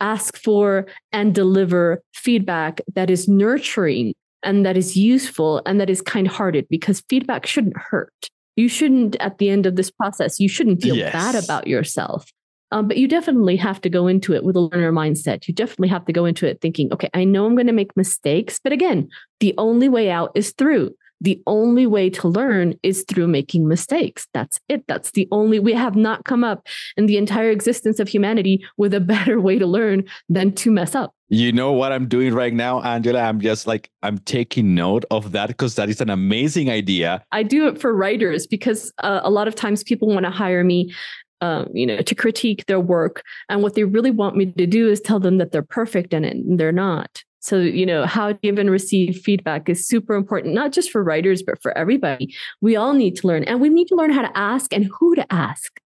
ask 0.00 0.36
for 0.36 0.86
and 1.12 1.34
deliver 1.34 2.02
feedback 2.14 2.80
that 2.94 3.10
is 3.10 3.28
nurturing 3.28 4.14
and 4.42 4.64
that 4.66 4.76
is 4.76 4.96
useful 4.96 5.62
and 5.66 5.80
that 5.80 5.90
is 5.90 6.02
kind-hearted 6.02 6.66
because 6.68 7.02
feedback 7.08 7.46
shouldn't 7.46 7.76
hurt 7.76 8.28
you 8.56 8.68
shouldn't 8.68 9.16
at 9.16 9.38
the 9.38 9.48
end 9.48 9.66
of 9.66 9.76
this 9.76 9.90
process 9.90 10.38
you 10.38 10.48
shouldn't 10.48 10.82
feel 10.82 10.96
yes. 10.96 11.12
bad 11.12 11.34
about 11.34 11.66
yourself 11.66 12.30
um, 12.72 12.88
but 12.88 12.96
you 12.96 13.06
definitely 13.06 13.56
have 13.56 13.80
to 13.82 13.88
go 13.88 14.06
into 14.06 14.32
it 14.32 14.42
with 14.42 14.56
a 14.56 14.60
learner 14.60 14.92
mindset. 14.92 15.46
You 15.46 15.54
definitely 15.54 15.88
have 15.88 16.04
to 16.06 16.12
go 16.12 16.24
into 16.24 16.46
it 16.46 16.60
thinking, 16.60 16.92
okay, 16.92 17.08
I 17.14 17.24
know 17.24 17.46
I'm 17.46 17.54
going 17.54 17.68
to 17.68 17.72
make 17.72 17.96
mistakes, 17.96 18.58
but 18.62 18.72
again, 18.72 19.08
the 19.40 19.54
only 19.56 19.88
way 19.88 20.10
out 20.10 20.32
is 20.34 20.52
through. 20.52 20.92
The 21.20 21.42
only 21.46 21.86
way 21.86 22.10
to 22.10 22.28
learn 22.28 22.74
is 22.82 23.04
through 23.08 23.28
making 23.28 23.68
mistakes. 23.68 24.26
That's 24.34 24.60
it. 24.68 24.84
That's 24.86 25.12
the 25.12 25.28
only, 25.30 25.58
we 25.58 25.72
have 25.72 25.96
not 25.96 26.24
come 26.24 26.44
up 26.44 26.66
in 26.96 27.06
the 27.06 27.16
entire 27.16 27.50
existence 27.50 27.98
of 28.00 28.08
humanity 28.08 28.64
with 28.76 28.94
a 28.94 29.00
better 29.16 29.40
way 29.40 29.58
to 29.58 29.66
learn 29.66 30.04
than 30.28 30.52
to 30.56 30.70
mess 30.70 30.94
up. 30.94 31.14
You 31.28 31.50
know 31.50 31.72
what 31.72 31.90
I'm 31.90 32.06
doing 32.06 32.34
right 32.34 32.54
now, 32.54 32.80
Angela? 32.82 33.20
I'm 33.20 33.40
just 33.40 33.66
like, 33.66 33.90
I'm 34.02 34.18
taking 34.18 34.76
note 34.76 35.04
of 35.10 35.32
that 35.32 35.48
because 35.48 35.74
that 35.74 35.88
is 35.88 36.00
an 36.00 36.10
amazing 36.10 36.70
idea. 36.70 37.24
I 37.32 37.42
do 37.42 37.66
it 37.66 37.80
for 37.80 37.92
writers 37.92 38.46
because 38.46 38.92
uh, 39.02 39.20
a 39.24 39.30
lot 39.30 39.48
of 39.48 39.56
times 39.56 39.82
people 39.82 40.08
want 40.08 40.24
to 40.24 40.30
hire 40.30 40.62
me 40.62 40.92
um, 41.40 41.68
you 41.74 41.86
know, 41.86 41.98
to 41.98 42.14
critique 42.14 42.64
their 42.66 42.80
work. 42.80 43.22
And 43.48 43.62
what 43.62 43.74
they 43.74 43.84
really 43.84 44.10
want 44.10 44.36
me 44.36 44.46
to 44.52 44.66
do 44.66 44.88
is 44.88 45.00
tell 45.00 45.20
them 45.20 45.38
that 45.38 45.52
they're 45.52 45.62
perfect 45.62 46.14
in 46.14 46.24
it 46.24 46.34
and 46.34 46.58
they're 46.58 46.72
not. 46.72 47.22
So, 47.46 47.60
you 47.60 47.86
know, 47.86 48.06
how 48.06 48.32
to 48.32 48.38
give 48.42 48.58
and 48.58 48.68
receive 48.68 49.18
feedback 49.18 49.68
is 49.68 49.86
super 49.86 50.14
important, 50.16 50.52
not 50.52 50.72
just 50.72 50.90
for 50.90 51.04
writers, 51.04 51.44
but 51.44 51.62
for 51.62 51.76
everybody. 51.78 52.34
We 52.60 52.74
all 52.74 52.92
need 52.92 53.14
to 53.18 53.26
learn 53.28 53.44
and 53.44 53.60
we 53.60 53.68
need 53.68 53.86
to 53.86 53.94
learn 53.94 54.10
how 54.10 54.22
to 54.22 54.36
ask 54.36 54.72
and 54.72 54.90
who 54.98 55.14
to 55.14 55.32
ask. 55.32 55.78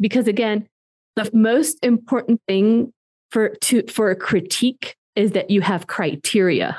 Because 0.00 0.28
again, 0.28 0.68
the 1.16 1.30
most 1.32 1.78
important 1.82 2.42
thing 2.46 2.92
for 3.30 3.54
to 3.62 3.84
for 3.90 4.10
a 4.10 4.16
critique 4.16 4.96
is 5.16 5.32
that 5.32 5.48
you 5.48 5.62
have 5.62 5.86
criteria. 5.86 6.76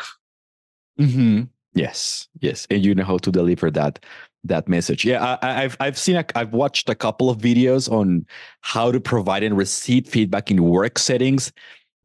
Mm-hmm. 1.00 1.46
Yes, 1.74 2.28
yes, 2.40 2.68
and 2.70 2.86
you 2.86 2.94
know 2.94 3.06
how 3.06 3.18
to 3.18 3.32
deliver 3.32 3.72
that 3.72 4.06
that 4.44 4.68
message. 4.68 5.06
Yeah, 5.06 5.40
I, 5.42 5.62
have 5.64 5.78
I've 5.80 5.98
seen 5.98 6.24
I've 6.36 6.54
watched 6.54 6.88
a 6.88 6.94
couple 6.94 7.32
of 7.32 7.40
videos 7.40 7.92
on 7.92 8.28
how 8.62 8.92
to 8.92 9.00
provide 9.00 9.42
and 9.42 9.58
receive 9.58 10.08
feedback 10.08 10.52
in 10.52 10.64
work 10.64 11.00
settings, 11.00 11.52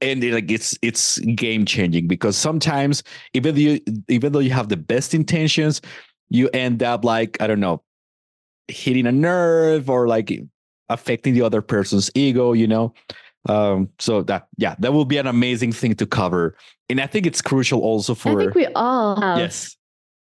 and 0.00 0.22
it, 0.22 0.32
like 0.32 0.50
it's 0.50 0.78
it's 0.82 1.18
game 1.18 1.64
changing 1.64 2.06
because 2.06 2.36
sometimes 2.36 3.02
even 3.34 3.54
though 3.54 3.60
you 3.60 3.80
even 4.08 4.32
though 4.32 4.38
you 4.38 4.50
have 4.50 4.68
the 4.68 4.76
best 4.76 5.14
intentions, 5.14 5.80
you 6.28 6.48
end 6.50 6.82
up 6.82 7.04
like 7.04 7.40
I 7.40 7.46
don't 7.46 7.60
know, 7.60 7.82
hitting 8.68 9.06
a 9.06 9.12
nerve 9.12 9.90
or 9.90 10.08
like 10.08 10.32
affecting 10.88 11.34
the 11.34 11.42
other 11.42 11.62
person's 11.62 12.10
ego. 12.14 12.52
You 12.52 12.66
know. 12.66 12.94
Um, 13.48 13.88
so 13.98 14.22
that 14.24 14.48
yeah, 14.56 14.74
that 14.80 14.92
will 14.92 15.04
be 15.04 15.16
an 15.16 15.26
amazing 15.26 15.72
thing 15.72 15.94
to 15.96 16.06
cover. 16.06 16.56
And 16.90 17.00
I 17.00 17.06
think 17.06 17.26
it's 17.26 17.40
crucial 17.40 17.80
also 17.80 18.14
for 18.14 18.40
I 18.40 18.44
think 18.44 18.54
we 18.54 18.66
all 18.66 19.20
have 19.20 19.38
yes 19.38 19.78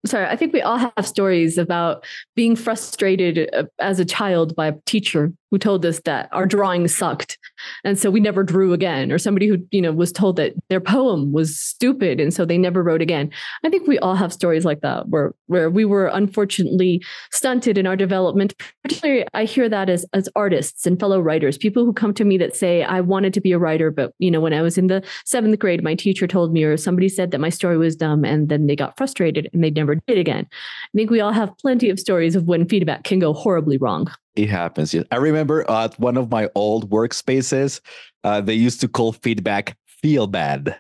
sorry, 0.07 0.27
I 0.27 0.37
think 0.37 0.53
we 0.53 0.63
all 0.63 0.79
have 0.79 1.07
stories 1.07 1.59
about 1.59 2.05
being 2.35 2.57
frustrated 2.57 3.49
uh, 3.55 3.65
as 3.79 3.99
a 3.99 4.05
child 4.05 4.55
by 4.55 4.69
a 4.69 4.75
teacher 4.87 5.33
who 5.55 5.59
told 5.59 5.87
us 5.87 6.01
that 6.01 6.29
our 6.33 6.47
drawing 6.47 6.89
sucked 6.89 7.39
and 7.85 7.97
so 7.97 8.11
we 8.11 8.19
never 8.19 8.43
drew 8.43 8.73
again 8.73 9.13
or 9.13 9.19
somebody 9.19 9.47
who 9.47 9.59
you 9.71 9.81
know 9.81 9.93
was 9.93 10.11
told 10.11 10.35
that 10.35 10.53
their 10.69 10.81
poem 10.81 11.33
was 11.33 11.57
stupid 11.57 12.19
and 12.19 12.35
so 12.35 12.45
they 12.45 12.59
never 12.59 12.83
wrote 12.83 13.01
again. 13.01 13.31
I 13.63 13.69
think 13.71 13.87
we 13.87 13.97
all 14.01 14.17
have 14.17 14.33
stories 14.33 14.65
like 14.65 14.81
that 14.81 15.09
where 15.11 15.33
where 15.47 15.71
we 15.71 15.85
were 15.85 16.09
unfortunately 16.09 17.01
stunted 17.31 17.79
in 17.79 17.87
our 17.87 17.95
development 17.95 18.55
particularly 18.83 19.25
i 19.33 19.45
hear 19.45 19.69
that 19.69 19.89
as 19.89 20.05
as 20.13 20.29
artists 20.35 20.87
and 20.87 20.99
fellow 20.99 21.21
writers 21.21 21.57
people 21.57 21.85
who 21.85 21.93
come 21.93 22.13
to 22.15 22.25
me 22.25 22.37
that 22.37 22.57
say 22.57 22.83
i 22.83 23.01
wanted 23.01 23.33
to 23.33 23.41
be 23.41 23.53
a 23.53 23.59
writer 23.59 23.91
but 23.91 24.13
you 24.19 24.31
know 24.31 24.41
when 24.41 24.53
i 24.53 24.63
was 24.63 24.77
in 24.77 24.89
the 24.89 25.03
7th 25.25 25.59
grade 25.59 25.85
my 25.85 25.95
teacher 25.95 26.27
told 26.27 26.53
me 26.53 26.65
or 26.65 26.77
somebody 26.77 27.09
said 27.09 27.31
that 27.31 27.41
my 27.41 27.51
story 27.51 27.79
was 27.79 27.95
dumb 27.95 28.25
and 28.25 28.49
then 28.49 28.67
they 28.67 28.75
got 28.75 28.97
frustrated 28.97 29.49
and 29.53 29.63
they 29.63 29.71
never 29.71 29.95
did 29.95 30.19
again. 30.19 30.47
I 30.51 30.97
think 30.97 31.11
we 31.11 31.21
all 31.21 31.33
have 31.33 31.57
plenty 31.59 31.91
of 31.91 32.01
stories 32.01 32.35
of 32.35 32.45
when 32.45 32.69
feedback 32.69 33.05
can 33.05 33.19
go 33.19 33.33
horribly 33.33 33.77
wrong 33.77 34.11
it 34.37 34.49
happens. 34.49 34.93
Yes. 34.93 35.05
I 35.11 35.17
remember 35.17 35.69
at 35.71 35.99
one 35.99 36.17
of 36.17 36.31
my 36.31 36.49
old 36.55 36.91
workspaces, 36.91 37.81
uh, 38.25 38.41
they 38.41 38.55
used 38.55 38.81
to 38.81 38.89
call 38.89 39.13
feedback 39.13 39.77
feel 39.87 40.27
bad. 40.27 40.77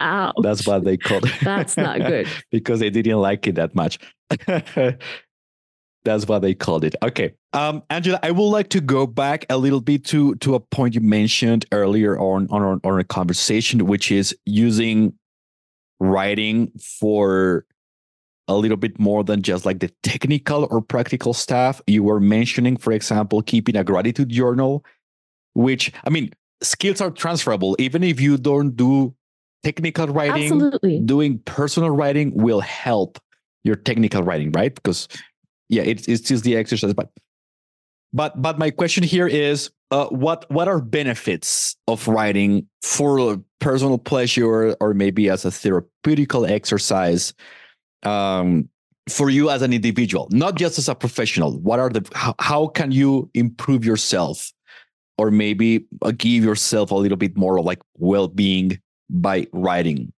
Ouch. 0.00 0.34
That's 0.42 0.66
what 0.66 0.84
they 0.84 0.96
called 0.96 1.26
it. 1.26 1.32
That's 1.42 1.76
not 1.76 1.98
good. 1.98 2.28
because 2.50 2.80
they 2.80 2.90
didn't 2.90 3.20
like 3.20 3.46
it 3.46 3.54
that 3.54 3.74
much. 3.74 3.98
That's 6.04 6.28
what 6.28 6.40
they 6.40 6.54
called 6.54 6.84
it. 6.84 6.94
Okay. 7.02 7.32
Um, 7.54 7.82
Angela, 7.88 8.20
I 8.22 8.30
would 8.30 8.50
like 8.50 8.68
to 8.70 8.80
go 8.80 9.06
back 9.06 9.46
a 9.48 9.56
little 9.56 9.80
bit 9.80 10.04
to 10.06 10.34
to 10.36 10.54
a 10.54 10.60
point 10.60 10.94
you 10.94 11.00
mentioned 11.00 11.64
earlier 11.72 12.18
on 12.18 12.48
on, 12.50 12.80
on 12.84 13.00
a 13.00 13.04
conversation, 13.04 13.86
which 13.86 14.12
is 14.12 14.36
using 14.44 15.14
writing 16.00 16.70
for 17.00 17.64
a 18.48 18.54
little 18.54 18.76
bit 18.76 18.98
more 18.98 19.24
than 19.24 19.42
just 19.42 19.64
like 19.64 19.80
the 19.80 19.90
technical 20.02 20.68
or 20.70 20.82
practical 20.82 21.32
stuff. 21.32 21.80
You 21.86 22.02
were 22.02 22.20
mentioning, 22.20 22.76
for 22.76 22.92
example, 22.92 23.42
keeping 23.42 23.76
a 23.76 23.84
gratitude 23.84 24.28
journal, 24.28 24.84
which 25.54 25.92
I 26.04 26.10
mean, 26.10 26.30
skills 26.62 27.00
are 27.00 27.10
transferable. 27.10 27.76
Even 27.78 28.02
if 28.02 28.20
you 28.20 28.36
don't 28.36 28.76
do 28.76 29.14
technical 29.62 30.08
writing, 30.08 30.52
Absolutely. 30.52 31.00
doing 31.00 31.38
personal 31.40 31.90
writing 31.90 32.32
will 32.34 32.60
help 32.60 33.18
your 33.64 33.76
technical 33.76 34.22
writing, 34.22 34.52
right? 34.52 34.74
Because 34.74 35.08
yeah, 35.68 35.82
it's 35.82 36.06
it's 36.06 36.28
just 36.28 36.44
the 36.44 36.56
exercise. 36.56 36.92
But 36.92 37.10
but 38.12 38.40
but 38.40 38.58
my 38.58 38.70
question 38.70 39.02
here 39.02 39.26
is 39.26 39.70
uh, 39.90 40.06
what 40.06 40.44
what 40.50 40.68
are 40.68 40.80
benefits 40.80 41.76
of 41.88 42.06
writing 42.06 42.68
for 42.82 43.42
personal 43.60 43.96
pleasure 43.98 44.76
or 44.80 44.92
maybe 44.92 45.30
as 45.30 45.44
a 45.44 45.48
therapeutical 45.48 46.48
exercise 46.48 47.32
um, 48.06 48.68
for 49.08 49.30
you 49.30 49.50
as 49.50 49.62
an 49.62 49.72
individual, 49.72 50.28
not 50.30 50.54
just 50.54 50.78
as 50.78 50.88
a 50.88 50.94
professional? 50.94 51.58
What 51.60 51.78
are 51.78 51.90
the 51.90 52.06
how, 52.14 52.34
how 52.38 52.66
can 52.68 52.92
you 52.92 53.30
improve 53.34 53.84
yourself, 53.84 54.52
or 55.18 55.30
maybe 55.30 55.86
uh, 56.02 56.12
give 56.16 56.44
yourself 56.44 56.90
a 56.90 56.94
little 56.94 57.18
bit 57.18 57.36
more 57.36 57.60
like 57.60 57.80
well 57.98 58.28
being 58.28 58.80
by 59.10 59.46
writing? 59.52 60.12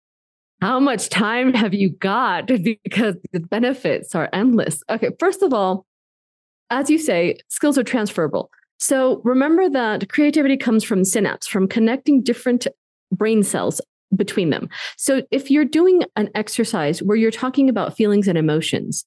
How 0.61 0.79
much 0.79 1.09
time 1.09 1.53
have 1.53 1.73
you 1.73 1.89
got? 1.89 2.47
Because 2.83 3.15
the 3.33 3.39
benefits 3.39 4.15
are 4.15 4.29
endless. 4.33 4.81
Okay, 4.89 5.09
first 5.19 5.43
of 5.43 5.53
all, 5.53 5.85
as 6.69 6.89
you 6.89 6.97
say, 6.97 7.37
skills 7.49 7.77
are 7.77 7.83
transferable. 7.83 8.49
So 8.79 9.21
remember 9.23 9.69
that 9.69 10.09
creativity 10.09 10.57
comes 10.57 10.83
from 10.83 11.05
synapse, 11.05 11.47
from 11.47 11.67
connecting 11.67 12.21
different 12.23 12.67
brain 13.11 13.43
cells 13.43 13.79
between 14.15 14.49
them. 14.49 14.69
So 14.97 15.23
if 15.31 15.49
you're 15.49 15.65
doing 15.65 16.03
an 16.15 16.29
exercise 16.35 17.01
where 17.01 17.17
you're 17.17 17.31
talking 17.31 17.69
about 17.69 17.95
feelings 17.95 18.27
and 18.27 18.37
emotions, 18.37 19.05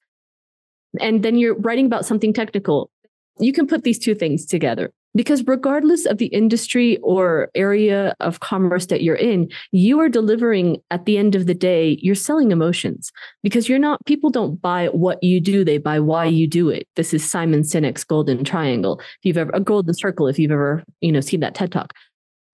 and 1.00 1.22
then 1.22 1.37
you're 1.37 1.54
writing 1.54 1.87
about 1.87 2.06
something 2.06 2.32
technical, 2.32 2.90
you 3.38 3.52
can 3.52 3.66
put 3.66 3.84
these 3.84 3.98
two 3.98 4.14
things 4.14 4.46
together. 4.46 4.90
Because 5.14 5.42
regardless 5.46 6.04
of 6.04 6.18
the 6.18 6.26
industry 6.26 6.98
or 6.98 7.48
area 7.54 8.14
of 8.20 8.40
commerce 8.40 8.87
that 8.87 9.02
you're 9.02 9.16
in, 9.16 9.48
you 9.72 9.98
are 10.00 10.08
delivering 10.08 10.76
at 10.90 11.06
the 11.06 11.16
end 11.16 11.34
of 11.34 11.46
the 11.46 11.54
day, 11.54 11.98
you're 12.02 12.14
selling 12.14 12.52
emotions 12.52 13.11
because 13.42 13.68
you're 13.68 13.78
not, 13.78 14.04
people 14.04 14.28
don't 14.28 14.61
buy 14.61 14.87
what 14.88 15.20
you 15.22 15.40
do, 15.40 15.64
they 15.64 15.78
buy 15.78 15.98
why 15.98 16.26
you 16.26 16.46
do 16.46 16.68
it. 16.68 16.87
This 16.94 17.14
is 17.14 17.28
Simon 17.28 17.62
Sinek's 17.62 18.04
golden 18.04 18.44
triangle. 18.44 19.00
If 19.00 19.18
you've 19.24 19.38
ever, 19.38 19.50
a 19.54 19.61
golden 19.61 19.94
circle, 19.94 20.28
if 20.28 20.38
you've 20.38 20.52
ever, 20.52 20.84
you 21.00 21.11
know, 21.11 21.20
seen 21.20 21.40
that 21.40 21.54
TED 21.54 21.72
talk. 21.72 21.94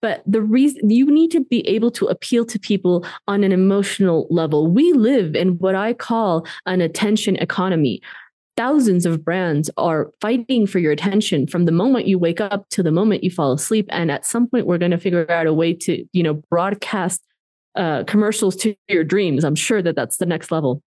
But 0.04 0.22
the 0.26 0.42
reason 0.42 0.90
you 0.90 1.10
need 1.10 1.30
to 1.30 1.40
be 1.40 1.66
able 1.66 1.90
to 1.92 2.04
appeal 2.08 2.44
to 2.44 2.58
people 2.58 3.06
on 3.26 3.42
an 3.42 3.52
emotional 3.52 4.26
level. 4.28 4.70
We 4.70 4.92
live 4.92 5.34
in 5.34 5.56
what 5.56 5.74
I 5.74 5.94
call 5.94 6.46
an 6.66 6.82
attention 6.82 7.36
economy. 7.36 8.02
Thousands 8.54 9.06
of 9.06 9.24
brands 9.24 9.70
are 9.78 10.10
fighting 10.20 10.66
for 10.66 10.78
your 10.78 10.92
attention 10.92 11.46
from 11.46 11.64
the 11.64 11.72
moment 11.72 12.06
you 12.06 12.18
wake 12.18 12.42
up 12.42 12.68
to 12.68 12.82
the 12.82 12.92
moment 12.92 13.24
you 13.24 13.30
fall 13.30 13.52
asleep. 13.52 13.86
And 13.88 14.10
at 14.10 14.26
some 14.26 14.46
point, 14.46 14.66
we're 14.66 14.76
going 14.76 14.90
to 14.90 14.98
figure 14.98 15.30
out 15.32 15.46
a 15.46 15.54
way 15.54 15.72
to, 15.72 16.04
you 16.12 16.22
know, 16.22 16.34
broadcast 16.50 17.22
uh, 17.74 18.04
commercials 18.04 18.56
to 18.56 18.76
your 18.88 19.04
dreams. 19.04 19.42
I'm 19.42 19.54
sure 19.54 19.80
that 19.80 19.96
that's 19.96 20.18
the 20.18 20.26
next 20.26 20.52
level. 20.52 20.82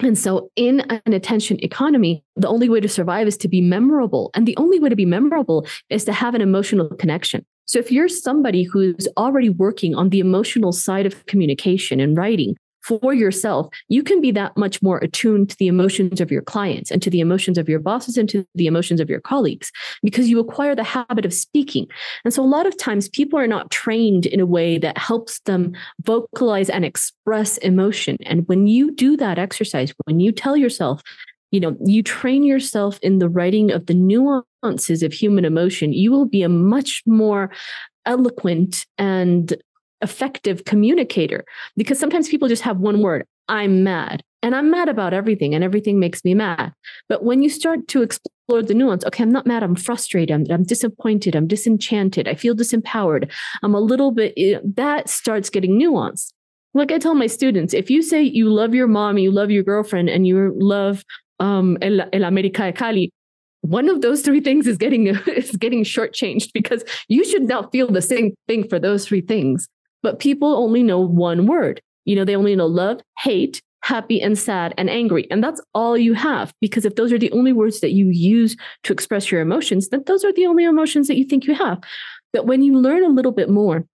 And 0.00 0.18
so, 0.18 0.50
in 0.56 0.80
an 0.80 1.12
attention 1.12 1.58
economy, 1.62 2.22
the 2.36 2.48
only 2.48 2.68
way 2.68 2.80
to 2.80 2.88
survive 2.88 3.26
is 3.26 3.36
to 3.38 3.48
be 3.48 3.62
memorable. 3.62 4.30
And 4.34 4.46
the 4.46 4.56
only 4.58 4.78
way 4.78 4.90
to 4.90 4.96
be 4.96 5.06
memorable 5.06 5.66
is 5.88 6.04
to 6.04 6.12
have 6.12 6.34
an 6.34 6.42
emotional 6.42 6.88
connection. 6.88 7.44
So 7.66 7.80
if 7.80 7.90
you're 7.90 8.08
somebody 8.08 8.62
who's 8.62 9.08
already 9.16 9.48
working 9.48 9.94
on 9.96 10.10
the 10.10 10.20
emotional 10.20 10.70
side 10.70 11.04
of 11.04 11.26
communication 11.26 11.98
and 11.98 12.16
writing 12.16 12.54
for 12.86 13.12
yourself, 13.12 13.66
you 13.88 14.04
can 14.04 14.20
be 14.20 14.30
that 14.30 14.56
much 14.56 14.80
more 14.80 14.98
attuned 14.98 15.50
to 15.50 15.56
the 15.58 15.66
emotions 15.66 16.20
of 16.20 16.30
your 16.30 16.42
clients 16.42 16.92
and 16.92 17.02
to 17.02 17.10
the 17.10 17.18
emotions 17.18 17.58
of 17.58 17.68
your 17.68 17.80
bosses 17.80 18.16
and 18.16 18.28
to 18.28 18.46
the 18.54 18.68
emotions 18.68 19.00
of 19.00 19.10
your 19.10 19.20
colleagues 19.20 19.72
because 20.04 20.28
you 20.28 20.38
acquire 20.38 20.76
the 20.76 20.84
habit 20.84 21.24
of 21.24 21.34
speaking. 21.34 21.88
And 22.24 22.32
so 22.32 22.44
a 22.44 22.46
lot 22.46 22.64
of 22.64 22.78
times 22.78 23.08
people 23.08 23.40
are 23.40 23.48
not 23.48 23.72
trained 23.72 24.24
in 24.24 24.38
a 24.38 24.46
way 24.46 24.78
that 24.78 24.98
helps 24.98 25.40
them 25.40 25.72
vocalize 26.04 26.70
and 26.70 26.84
express 26.84 27.58
emotion. 27.58 28.18
And 28.24 28.46
when 28.46 28.68
you 28.68 28.94
do 28.94 29.16
that 29.16 29.36
exercise, 29.36 29.92
when 30.04 30.20
you 30.20 30.30
tell 30.30 30.56
yourself, 30.56 31.02
you 31.50 31.58
know, 31.58 31.76
you 31.84 32.04
train 32.04 32.44
yourself 32.44 33.00
in 33.02 33.18
the 33.18 33.28
writing 33.28 33.72
of 33.72 33.86
the 33.86 33.94
nuances 33.94 35.02
of 35.02 35.12
human 35.12 35.44
emotion, 35.44 35.92
you 35.92 36.12
will 36.12 36.26
be 36.26 36.42
a 36.42 36.48
much 36.48 37.02
more 37.04 37.50
eloquent 38.04 38.86
and 38.96 39.56
effective 40.02 40.64
communicator 40.64 41.44
because 41.76 41.98
sometimes 41.98 42.28
people 42.28 42.48
just 42.48 42.62
have 42.62 42.78
one 42.78 43.00
word 43.00 43.26
I'm 43.48 43.84
mad. 43.84 44.22
And 44.42 44.54
I'm 44.54 44.70
mad 44.70 44.88
about 44.88 45.12
everything, 45.12 45.54
and 45.54 45.64
everything 45.64 45.98
makes 45.98 46.24
me 46.24 46.34
mad. 46.34 46.72
But 47.08 47.24
when 47.24 47.42
you 47.42 47.48
start 47.48 47.88
to 47.88 48.02
explore 48.02 48.62
the 48.62 48.74
nuance, 48.74 49.04
okay, 49.04 49.22
I'm 49.22 49.32
not 49.32 49.46
mad, 49.46 49.62
I'm 49.62 49.74
frustrated, 49.74 50.32
I'm, 50.32 50.44
I'm 50.50 50.62
disappointed, 50.62 51.34
I'm 51.34 51.48
disenchanted, 51.48 52.28
I 52.28 52.34
feel 52.34 52.54
disempowered, 52.54 53.30
I'm 53.62 53.74
a 53.74 53.80
little 53.80 54.12
bit, 54.12 54.36
that 54.76 55.08
starts 55.08 55.50
getting 55.50 55.80
nuanced. 55.80 56.32
Like 56.74 56.92
I 56.92 56.98
tell 56.98 57.14
my 57.14 57.26
students, 57.26 57.74
if 57.74 57.90
you 57.90 58.02
say 58.02 58.22
you 58.22 58.48
love 58.48 58.74
your 58.74 58.86
mom, 58.86 59.18
you 59.18 59.32
love 59.32 59.50
your 59.50 59.64
girlfriend, 59.64 60.10
and 60.10 60.26
you 60.26 60.54
love 60.56 61.02
um, 61.40 61.78
El, 61.82 62.02
El 62.12 62.22
America 62.22 62.64
de 62.64 62.72
Cali, 62.72 63.10
one 63.62 63.88
of 63.88 64.00
those 64.00 64.22
three 64.22 64.40
things 64.40 64.68
is 64.68 64.76
getting 64.76 65.06
is 65.26 65.56
getting 65.56 65.82
shortchanged 65.82 66.52
because 66.52 66.84
you 67.08 67.24
should 67.24 67.48
not 67.48 67.72
feel 67.72 67.88
the 67.88 68.02
same 68.02 68.34
thing 68.46 68.68
for 68.68 68.78
those 68.78 69.06
three 69.08 69.22
things. 69.22 69.66
But 70.02 70.18
people 70.18 70.56
only 70.56 70.82
know 70.82 71.00
one 71.00 71.46
word. 71.46 71.80
You 72.04 72.16
know, 72.16 72.24
they 72.24 72.36
only 72.36 72.54
know 72.54 72.66
love, 72.66 73.00
hate, 73.18 73.62
happy, 73.82 74.20
and 74.20 74.38
sad 74.38 74.74
and 74.76 74.90
angry. 74.90 75.28
And 75.30 75.42
that's 75.42 75.60
all 75.74 75.96
you 75.96 76.14
have. 76.14 76.52
Because 76.60 76.84
if 76.84 76.96
those 76.96 77.12
are 77.12 77.18
the 77.18 77.32
only 77.32 77.52
words 77.52 77.80
that 77.80 77.92
you 77.92 78.08
use 78.08 78.56
to 78.84 78.92
express 78.92 79.30
your 79.30 79.40
emotions, 79.40 79.88
then 79.88 80.02
those 80.06 80.24
are 80.24 80.32
the 80.32 80.46
only 80.46 80.64
emotions 80.64 81.08
that 81.08 81.16
you 81.16 81.24
think 81.24 81.46
you 81.46 81.54
have. 81.54 81.78
But 82.32 82.46
when 82.46 82.62
you 82.62 82.78
learn 82.78 83.04
a 83.04 83.08
little 83.08 83.32
bit 83.32 83.48
more, 83.48 83.86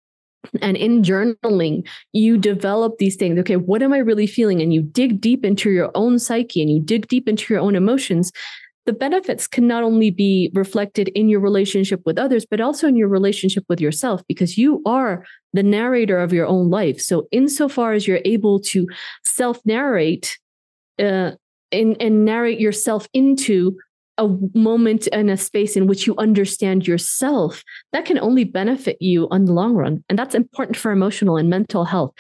and 0.62 0.76
in 0.76 1.04
journaling, 1.04 1.88
you 2.14 2.38
develop 2.38 2.98
these 2.98 3.16
things. 3.16 3.40
Okay, 3.40 3.58
what 3.58 3.84
am 3.84 3.94
I 3.94 4.00
really 4.00 4.28
feeling? 4.28 4.62
And 4.62 4.74
you 4.74 4.82
dig 4.82 5.22
deep 5.22 5.46
into 5.46 5.70
your 5.70 5.92
own 5.94 6.18
psyche 6.18 6.62
and 6.62 6.72
you 6.72 6.80
dig 6.80 7.08
deep 7.08 7.28
into 7.28 7.54
your 7.54 7.62
own 7.62 7.76
emotions 7.76 8.32
the 8.86 8.94
benefits 8.94 9.48
can 9.48 9.68
not 9.68 9.84
only 9.84 10.10
be 10.10 10.50
reflected 10.54 11.10
in 11.10 11.30
your 11.30 11.40
relationship 11.40 12.02
with 12.06 12.18
others, 12.18 12.46
but 12.50 12.60
also 12.60 12.88
in 12.88 12.96
your 12.96 13.08
relationship 13.08 13.64
with 13.70 13.80
yourself, 13.80 14.24
because 14.28 14.58
you 14.58 14.82
are 14.86 15.24
the 15.54 15.64
narrator 15.64 16.20
of 16.20 16.34
your 16.34 16.48
own 16.48 16.70
life. 16.70 17.00
So, 17.00 17.28
insofar 17.32 17.94
as 17.94 18.08
you're 18.08 18.22
able 18.26 18.60
to 18.62 18.88
self 19.24 19.60
narrate 19.66 20.38
uh, 21.00 21.32
and, 21.72 22.02
and 22.02 22.26
narrate 22.26 22.60
yourself 22.60 23.08
into 23.14 23.78
a 24.22 24.38
moment 24.54 25.08
and 25.12 25.32
a 25.32 25.36
space 25.36 25.76
in 25.76 25.88
which 25.88 26.06
you 26.06 26.16
understand 26.18 26.88
yourself, 26.88 27.64
that 27.92 28.06
can 28.06 28.20
only 28.20 28.44
benefit 28.44 28.98
you 29.02 29.28
on 29.32 29.46
the 29.46 29.54
long 29.54 29.74
run. 29.74 30.04
And 30.10 30.18
that's 30.18 30.36
important 30.36 30.78
for 30.78 30.92
emotional 30.92 31.38
and 31.38 31.50
mental 31.50 31.86
health. 31.86 32.14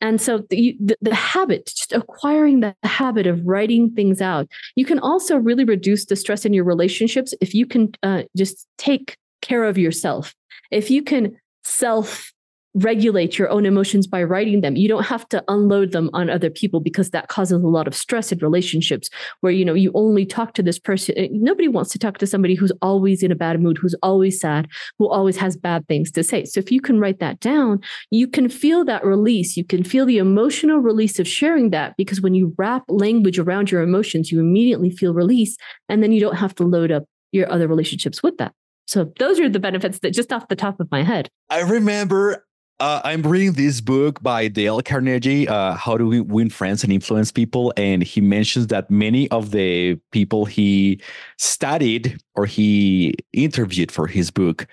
And 0.00 0.20
so 0.20 0.44
the, 0.50 0.76
the, 0.80 0.96
the 1.02 1.14
habit, 1.14 1.66
just 1.66 1.92
acquiring 1.92 2.60
the 2.60 2.76
habit 2.84 3.26
of 3.26 3.44
writing 3.44 3.90
things 3.90 4.20
out, 4.20 4.46
you 4.76 4.84
can 4.84 5.00
also 5.00 5.36
really 5.36 5.64
reduce 5.64 6.06
the 6.06 6.16
stress 6.16 6.44
in 6.44 6.52
your 6.52 6.64
relationships 6.64 7.34
if 7.40 7.54
you 7.54 7.66
can 7.66 7.90
uh, 8.04 8.22
just 8.36 8.68
take 8.78 9.16
care 9.42 9.64
of 9.64 9.76
yourself. 9.76 10.34
If 10.70 10.90
you 10.90 11.02
can 11.02 11.36
self 11.64 12.32
regulate 12.74 13.38
your 13.38 13.48
own 13.48 13.64
emotions 13.64 14.06
by 14.06 14.22
writing 14.22 14.60
them. 14.60 14.76
You 14.76 14.88
don't 14.88 15.06
have 15.06 15.28
to 15.30 15.42
unload 15.48 15.92
them 15.92 16.10
on 16.12 16.30
other 16.30 16.50
people 16.50 16.80
because 16.80 17.10
that 17.10 17.28
causes 17.28 17.62
a 17.62 17.66
lot 17.66 17.86
of 17.86 17.94
stress 17.94 18.30
in 18.30 18.38
relationships 18.38 19.08
where 19.40 19.52
you 19.52 19.64
know 19.64 19.74
you 19.74 19.90
only 19.94 20.26
talk 20.26 20.54
to 20.54 20.62
this 20.62 20.78
person. 20.78 21.14
Eh, 21.16 21.28
nobody 21.30 21.68
wants 21.68 21.90
to 21.92 21.98
talk 21.98 22.18
to 22.18 22.26
somebody 22.26 22.54
who's 22.54 22.72
always 22.82 23.22
in 23.22 23.32
a 23.32 23.36
bad 23.36 23.60
mood, 23.60 23.78
who's 23.78 23.94
always 24.02 24.38
sad, 24.38 24.68
who 24.98 25.08
always 25.08 25.36
has 25.36 25.56
bad 25.56 25.86
things 25.88 26.10
to 26.12 26.22
say. 26.22 26.44
So 26.44 26.60
if 26.60 26.70
you 26.70 26.80
can 26.80 27.00
write 27.00 27.20
that 27.20 27.40
down, 27.40 27.80
you 28.10 28.28
can 28.28 28.48
feel 28.48 28.84
that 28.84 29.04
release. 29.04 29.56
You 29.56 29.64
can 29.64 29.82
feel 29.82 30.06
the 30.06 30.18
emotional 30.18 30.78
release 30.78 31.18
of 31.18 31.26
sharing 31.26 31.70
that 31.70 31.94
because 31.96 32.20
when 32.20 32.34
you 32.34 32.54
wrap 32.58 32.84
language 32.88 33.38
around 33.38 33.70
your 33.70 33.82
emotions, 33.82 34.30
you 34.30 34.40
immediately 34.40 34.90
feel 34.90 35.14
release 35.14 35.56
and 35.88 36.02
then 36.02 36.12
you 36.12 36.20
don't 36.20 36.36
have 36.36 36.54
to 36.56 36.64
load 36.64 36.92
up 36.92 37.04
your 37.32 37.50
other 37.50 37.68
relationships 37.68 38.22
with 38.22 38.36
that. 38.38 38.52
So 38.86 39.12
those 39.18 39.38
are 39.38 39.50
the 39.50 39.60
benefits 39.60 39.98
that 39.98 40.12
just 40.12 40.32
off 40.32 40.48
the 40.48 40.56
top 40.56 40.80
of 40.80 40.90
my 40.90 41.02
head. 41.02 41.28
I 41.50 41.60
remember 41.60 42.46
uh, 42.80 43.00
I'm 43.04 43.22
reading 43.22 43.52
this 43.52 43.80
book 43.80 44.22
by 44.22 44.46
Dale 44.48 44.80
Carnegie, 44.82 45.48
uh, 45.48 45.74
How 45.74 45.96
to 45.96 46.22
Win 46.22 46.48
Friends 46.48 46.84
and 46.84 46.92
Influence 46.92 47.32
People. 47.32 47.72
And 47.76 48.02
he 48.02 48.20
mentions 48.20 48.68
that 48.68 48.90
many 48.90 49.28
of 49.30 49.50
the 49.50 49.98
people 50.12 50.44
he 50.44 51.00
studied 51.38 52.20
or 52.34 52.46
he 52.46 53.14
interviewed 53.32 53.90
for 53.90 54.06
his 54.06 54.30
book, 54.30 54.66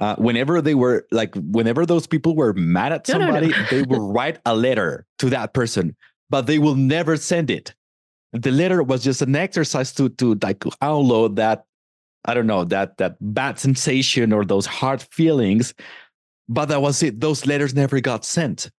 uh, 0.00 0.16
whenever 0.16 0.62
they 0.62 0.74
were 0.74 1.06
like, 1.10 1.34
whenever 1.34 1.84
those 1.84 2.06
people 2.06 2.34
were 2.34 2.54
mad 2.54 2.92
at 2.92 3.06
somebody, 3.06 3.48
no, 3.48 3.56
no, 3.56 3.62
no. 3.62 3.68
they 3.70 3.82
will 3.82 4.12
write 4.12 4.38
a 4.46 4.56
letter 4.56 5.06
to 5.18 5.28
that 5.28 5.52
person, 5.52 5.94
but 6.30 6.46
they 6.46 6.58
will 6.58 6.74
never 6.74 7.16
send 7.16 7.50
it. 7.50 7.74
The 8.32 8.50
letter 8.50 8.82
was 8.82 9.04
just 9.04 9.20
an 9.20 9.36
exercise 9.36 9.92
to 9.96 10.08
to 10.08 10.38
like 10.42 10.60
download 10.60 11.36
that 11.36 11.66
I 12.24 12.32
don't 12.32 12.46
know 12.46 12.64
that 12.64 12.96
that 12.96 13.16
bad 13.20 13.58
sensation 13.58 14.32
or 14.32 14.44
those 14.46 14.64
hard 14.64 15.02
feelings 15.02 15.74
but 16.52 16.66
that 16.66 16.82
was 16.82 17.02
it. 17.02 17.20
Those 17.20 17.46
letters 17.46 17.74
never 17.74 18.00
got 18.00 18.24
sent. 18.24 18.70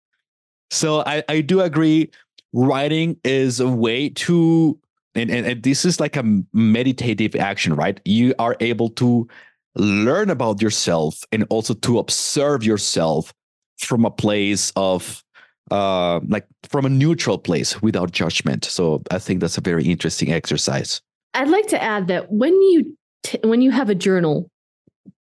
So 0.71 1.03
I, 1.07 1.23
I 1.29 1.41
do 1.41 1.61
agree. 1.61 2.11
Writing 2.53 3.17
is 3.25 3.61
a 3.61 3.69
way 3.69 4.11
to, 4.11 4.79
and, 5.15 5.31
and, 5.31 5.47
and 5.47 5.63
this 5.63 5.85
is 5.85 6.01
like 6.01 6.17
a 6.17 6.25
meditative 6.53 7.35
action, 7.37 7.75
right? 7.75 8.01
You 8.05 8.35
are 8.39 8.57
able 8.61 8.91
to 8.91 9.29
learn 9.75 10.31
about 10.31 10.61
yourself 10.61 11.25
and 11.33 11.47
also 11.49 11.75
to 11.75 11.99
observe 11.99 12.63
yourself 12.63 13.33
from 13.79 14.05
a 14.05 14.11
place 14.11 14.73
of 14.77 15.25
uh 15.71 16.21
like 16.29 16.47
from 16.69 16.85
a 16.85 16.89
neutral 16.89 17.39
place 17.39 17.81
without 17.81 18.11
judgment 18.11 18.65
so 18.65 19.01
i 19.11 19.19
think 19.19 19.41
that's 19.41 19.57
a 19.57 19.61
very 19.61 19.85
interesting 19.85 20.31
exercise 20.33 21.01
i'd 21.35 21.49
like 21.49 21.67
to 21.69 21.83
add 21.83 22.09
that 22.09 22.31
when 22.31 22.53
you 22.53 22.97
t- 23.23 23.39
when 23.45 23.63
you 23.63 23.71
have 23.71 23.89
a 23.89 23.95
journal 23.95 24.51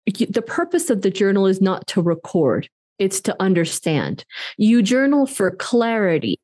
the 0.08 0.43
purpose 0.46 0.89
of 0.89 1.02
the 1.02 1.12
journal 1.12 1.46
is 1.48 1.62
not 1.62 1.86
to 1.88 2.02
record, 2.02 2.70
it's 3.00 3.22
to 3.22 3.36
understand. 3.41 4.24
You 4.58 4.82
journal 4.82 5.26
for 5.26 5.52
clarity, 5.52 6.39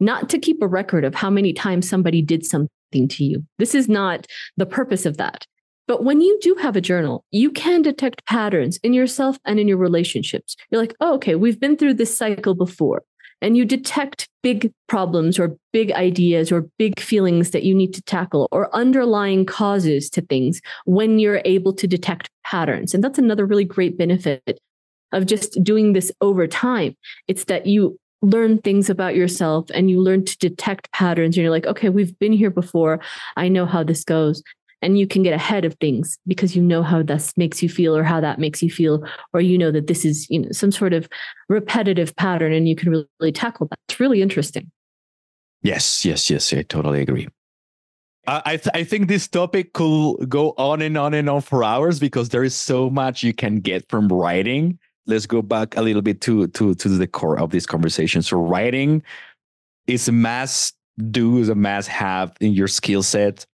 not 0.00 0.28
to 0.30 0.38
keep 0.38 0.62
a 0.62 0.68
record 0.68 1.04
of 1.04 1.14
how 1.14 1.30
many 1.30 1.52
times 1.52 1.88
somebody 1.88 2.22
did 2.22 2.44
something 2.44 3.08
to 3.08 3.24
you. 3.24 3.44
This 3.58 3.74
is 3.74 3.88
not 3.88 4.26
the 4.56 4.66
purpose 4.66 5.04
of 5.04 5.16
that. 5.16 5.46
But 5.86 6.04
when 6.04 6.20
you 6.20 6.38
do 6.42 6.54
have 6.56 6.76
a 6.76 6.82
journal, 6.82 7.24
you 7.30 7.50
can 7.50 7.80
detect 7.80 8.26
patterns 8.26 8.78
in 8.82 8.92
yourself 8.92 9.38
and 9.46 9.58
in 9.58 9.66
your 9.66 9.78
relationships. 9.78 10.54
You're 10.70 10.80
like, 10.80 10.94
oh, 11.00 11.14
okay, 11.14 11.34
we've 11.34 11.58
been 11.58 11.78
through 11.78 11.94
this 11.94 12.16
cycle 12.16 12.54
before 12.54 13.02
and 13.40 13.56
you 13.56 13.64
detect 13.64 14.28
big 14.42 14.72
problems 14.88 15.38
or 15.38 15.56
big 15.72 15.92
ideas 15.92 16.50
or 16.50 16.68
big 16.78 17.00
feelings 17.00 17.50
that 17.50 17.62
you 17.62 17.74
need 17.74 17.94
to 17.94 18.02
tackle 18.02 18.48
or 18.50 18.74
underlying 18.74 19.46
causes 19.46 20.10
to 20.10 20.22
things 20.22 20.60
when 20.84 21.18
you're 21.18 21.42
able 21.44 21.72
to 21.72 21.86
detect 21.86 22.30
patterns. 22.44 22.94
And 22.94 23.02
that's 23.02 23.18
another 23.18 23.46
really 23.46 23.64
great 23.64 23.96
benefit 23.98 24.58
of 25.12 25.26
just 25.26 25.62
doing 25.62 25.92
this 25.92 26.12
over 26.20 26.46
time. 26.46 26.94
It's 27.28 27.44
that 27.44 27.66
you 27.66 27.98
learn 28.22 28.58
things 28.58 28.90
about 28.90 29.14
yourself 29.14 29.70
and 29.72 29.88
you 29.90 30.00
learn 30.00 30.24
to 30.24 30.36
detect 30.38 30.90
patterns 30.92 31.36
and 31.36 31.42
you're 31.42 31.52
like 31.52 31.66
okay 31.66 31.88
we've 31.88 32.18
been 32.18 32.32
here 32.32 32.50
before 32.50 32.98
i 33.36 33.46
know 33.46 33.64
how 33.64 33.84
this 33.84 34.02
goes 34.02 34.42
and 34.82 34.98
you 34.98 35.06
can 35.06 35.22
get 35.22 35.32
ahead 35.34 35.64
of 35.64 35.74
things 35.74 36.18
because 36.26 36.54
you 36.54 36.62
know 36.62 36.82
how 36.82 37.02
this 37.02 37.32
makes 37.36 37.62
you 37.62 37.68
feel 37.68 37.96
or 37.96 38.04
how 38.04 38.20
that 38.20 38.38
makes 38.38 38.62
you 38.62 38.70
feel 38.70 39.04
or 39.32 39.40
you 39.40 39.58
know 39.58 39.70
that 39.70 39.86
this 39.86 40.04
is 40.04 40.28
you 40.30 40.40
know 40.40 40.48
some 40.52 40.70
sort 40.70 40.92
of 40.92 41.08
repetitive 41.48 42.14
pattern 42.16 42.52
and 42.52 42.68
you 42.68 42.76
can 42.76 42.90
really, 42.90 43.06
really 43.20 43.32
tackle 43.32 43.66
that 43.68 43.78
it's 43.88 44.00
really 44.00 44.22
interesting 44.22 44.70
yes 45.62 46.04
yes 46.04 46.30
yes 46.30 46.52
i 46.52 46.62
totally 46.62 47.00
agree 47.00 47.28
I, 48.30 48.58
th- 48.58 48.74
I 48.74 48.84
think 48.84 49.08
this 49.08 49.26
topic 49.26 49.72
could 49.72 50.28
go 50.28 50.52
on 50.58 50.82
and 50.82 50.98
on 50.98 51.14
and 51.14 51.30
on 51.30 51.40
for 51.40 51.64
hours 51.64 51.98
because 51.98 52.28
there 52.28 52.44
is 52.44 52.54
so 52.54 52.90
much 52.90 53.22
you 53.22 53.32
can 53.32 53.60
get 53.60 53.88
from 53.88 54.06
writing. 54.08 54.78
Let's 55.06 55.24
go 55.24 55.40
back 55.40 55.78
a 55.78 55.80
little 55.80 56.02
bit 56.02 56.20
to 56.22 56.46
to 56.48 56.74
to 56.74 56.88
the 56.90 57.06
core 57.06 57.40
of 57.40 57.48
this 57.48 57.64
conversation. 57.64 58.20
So 58.20 58.36
writing 58.36 59.02
is 59.86 60.08
a 60.08 60.12
must 60.12 60.76
do, 61.10 61.38
is 61.38 61.48
a 61.48 61.54
must 61.54 61.88
have 61.88 62.36
in 62.42 62.52
your 62.52 62.68
skill 62.68 63.02
set 63.02 63.46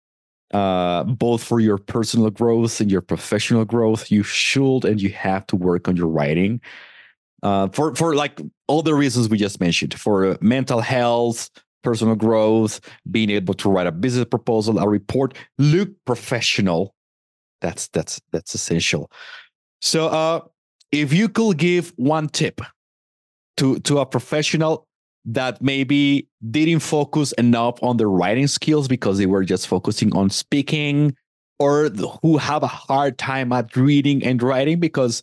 uh, 0.52 1.04
both 1.04 1.42
for 1.42 1.60
your 1.60 1.78
personal 1.78 2.30
growth 2.30 2.80
and 2.80 2.90
your 2.90 3.00
professional 3.00 3.64
growth. 3.64 4.10
You 4.10 4.22
should 4.22 4.84
and 4.84 5.00
you 5.00 5.10
have 5.10 5.46
to 5.48 5.56
work 5.56 5.88
on 5.88 5.96
your 5.96 6.08
writing 6.08 6.60
uh, 7.42 7.68
for 7.68 7.94
for 7.94 8.14
like 8.14 8.40
all 8.68 8.82
the 8.82 8.94
reasons 8.94 9.28
we 9.28 9.38
just 9.38 9.60
mentioned 9.60 9.94
for 9.94 10.36
mental 10.40 10.80
health, 10.80 11.50
personal 11.82 12.14
growth, 12.14 12.80
being 13.10 13.30
able 13.30 13.54
to 13.54 13.68
write 13.68 13.86
a 13.86 13.92
business 13.92 14.26
proposal, 14.26 14.78
a 14.78 14.88
report, 14.88 15.36
look 15.58 15.90
professional. 16.04 16.94
That's 17.60 17.88
that's 17.88 18.20
that's 18.32 18.54
essential. 18.54 19.10
So, 19.80 20.08
uh, 20.08 20.40
if 20.92 21.12
you 21.12 21.28
could 21.28 21.58
give 21.58 21.92
one 21.96 22.28
tip 22.28 22.60
to 23.56 23.78
to 23.80 23.98
a 23.98 24.06
professional 24.06 24.86
that 25.24 25.62
maybe 25.62 26.28
didn't 26.50 26.80
focus 26.80 27.32
enough 27.32 27.80
on 27.82 27.96
their 27.96 28.10
writing 28.10 28.46
skills 28.46 28.88
because 28.88 29.18
they 29.18 29.26
were 29.26 29.44
just 29.44 29.68
focusing 29.68 30.14
on 30.16 30.30
speaking 30.30 31.14
or 31.58 31.88
who 32.22 32.38
have 32.38 32.62
a 32.62 32.68
hard 32.68 33.18
time 33.18 33.52
at 33.52 33.76
reading 33.76 34.24
and 34.24 34.42
writing 34.42 34.80
because 34.80 35.22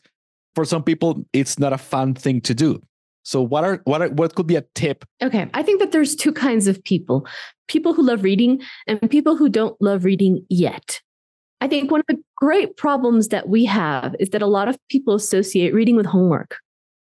for 0.55 0.63
some 0.63 0.83
people 0.83 1.25
it's 1.33 1.59
not 1.59 1.73
a 1.73 1.77
fun 1.77 2.13
thing 2.13 2.39
to 2.41 2.53
do. 2.53 2.81
So 3.23 3.41
what 3.41 3.63
are 3.63 3.81
what 3.83 4.01
are, 4.01 4.09
what 4.09 4.35
could 4.35 4.47
be 4.47 4.55
a 4.55 4.63
tip? 4.75 5.03
Okay 5.21 5.49
i 5.53 5.61
think 5.61 5.79
that 5.79 5.91
there's 5.91 6.15
two 6.15 6.31
kinds 6.31 6.67
of 6.67 6.83
people 6.83 7.27
people 7.67 7.93
who 7.93 8.01
love 8.01 8.23
reading 8.23 8.61
and 8.87 9.09
people 9.09 9.35
who 9.37 9.47
don't 9.47 9.79
love 9.81 10.03
reading 10.03 10.45
yet. 10.49 11.01
I 11.61 11.67
think 11.67 11.91
one 11.91 11.99
of 11.99 12.05
the 12.07 12.21
great 12.37 12.77
problems 12.77 13.27
that 13.29 13.49
we 13.49 13.65
have 13.65 14.15
is 14.19 14.29
that 14.29 14.41
a 14.41 14.47
lot 14.47 14.69
of 14.69 14.77
people 14.89 15.13
associate 15.13 15.73
reading 15.73 15.97
with 15.97 16.05
homework 16.05 16.57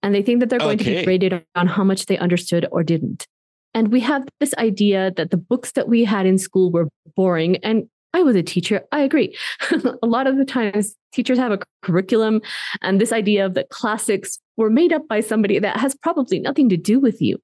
and 0.02 0.14
they 0.14 0.22
think 0.22 0.40
that 0.40 0.50
they're 0.50 0.58
going 0.58 0.80
okay. 0.80 0.94
to 0.94 1.00
be 1.00 1.04
graded 1.04 1.44
on 1.54 1.66
how 1.66 1.84
much 1.84 2.06
they 2.06 2.18
understood 2.18 2.66
or 2.72 2.82
didn't. 2.82 3.26
And 3.74 3.90
we 3.90 4.00
have 4.00 4.26
this 4.40 4.54
idea 4.54 5.12
that 5.16 5.30
the 5.30 5.36
books 5.36 5.72
that 5.72 5.88
we 5.88 6.04
had 6.04 6.26
in 6.26 6.38
school 6.38 6.70
were 6.70 6.88
boring. 7.16 7.56
And 7.58 7.88
I 8.14 8.22
was 8.22 8.36
a 8.36 8.42
teacher. 8.42 8.82
I 8.92 9.00
agree. 9.00 9.36
a 10.02 10.06
lot 10.06 10.26
of 10.26 10.36
the 10.36 10.44
times, 10.44 10.94
teachers 11.12 11.38
have 11.38 11.52
a 11.52 11.58
curriculum, 11.82 12.42
and 12.82 13.00
this 13.00 13.12
idea 13.12 13.46
of 13.46 13.54
the 13.54 13.64
classics 13.70 14.38
were 14.56 14.68
made 14.68 14.92
up 14.92 15.08
by 15.08 15.20
somebody 15.20 15.58
that 15.58 15.78
has 15.78 15.94
probably 15.94 16.38
nothing 16.38 16.68
to 16.68 16.76
do 16.76 17.00
with 17.00 17.22
you. 17.22 17.38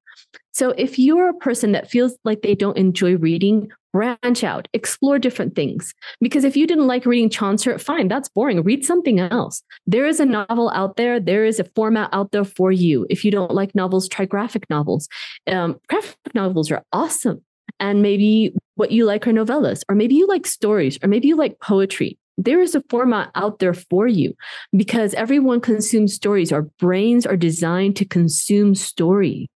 So 0.52 0.70
if 0.70 0.98
you're 0.98 1.28
a 1.28 1.34
person 1.34 1.72
that 1.72 1.90
feels 1.90 2.16
like 2.24 2.42
they 2.42 2.54
don't 2.54 2.76
enjoy 2.76 3.16
reading, 3.16 3.70
branch 3.92 4.44
out, 4.44 4.68
explore 4.72 5.18
different 5.18 5.54
things. 5.54 5.94
Because 6.20 6.44
if 6.44 6.56
you 6.56 6.66
didn't 6.66 6.86
like 6.86 7.06
reading 7.06 7.30
Chaucer, 7.30 7.78
fine, 7.78 8.08
that's 8.08 8.28
boring. 8.28 8.62
Read 8.62 8.84
something 8.84 9.20
else. 9.20 9.62
There 9.86 10.06
is 10.06 10.20
a 10.20 10.26
novel 10.26 10.70
out 10.74 10.96
there. 10.96 11.20
There 11.20 11.44
is 11.44 11.60
a 11.60 11.64
format 11.76 12.10
out 12.12 12.32
there 12.32 12.44
for 12.44 12.72
you. 12.72 13.06
If 13.08 13.24
you 13.24 13.30
don't 13.30 13.54
like 13.54 13.74
novels, 13.74 14.08
try 14.08 14.24
graphic 14.24 14.68
novels. 14.68 15.08
Um, 15.46 15.76
graphic 15.88 16.34
novels 16.34 16.70
are 16.70 16.84
awesome. 16.92 17.42
And 17.80 18.02
maybe 18.02 18.54
what 18.74 18.90
you 18.90 19.04
like 19.04 19.26
are 19.26 19.32
novellas, 19.32 19.82
or 19.88 19.94
maybe 19.94 20.14
you 20.14 20.26
like 20.26 20.46
stories, 20.46 20.98
or 21.02 21.08
maybe 21.08 21.28
you 21.28 21.36
like 21.36 21.60
poetry. 21.60 22.18
There 22.36 22.60
is 22.60 22.74
a 22.74 22.82
format 22.88 23.30
out 23.34 23.58
there 23.58 23.74
for 23.74 24.06
you 24.06 24.34
because 24.76 25.12
everyone 25.14 25.60
consumes 25.60 26.14
stories. 26.14 26.52
Our 26.52 26.62
brains 26.78 27.26
are 27.26 27.36
designed 27.36 27.96
to 27.96 28.04
consume 28.04 28.74
stories. 28.74 29.48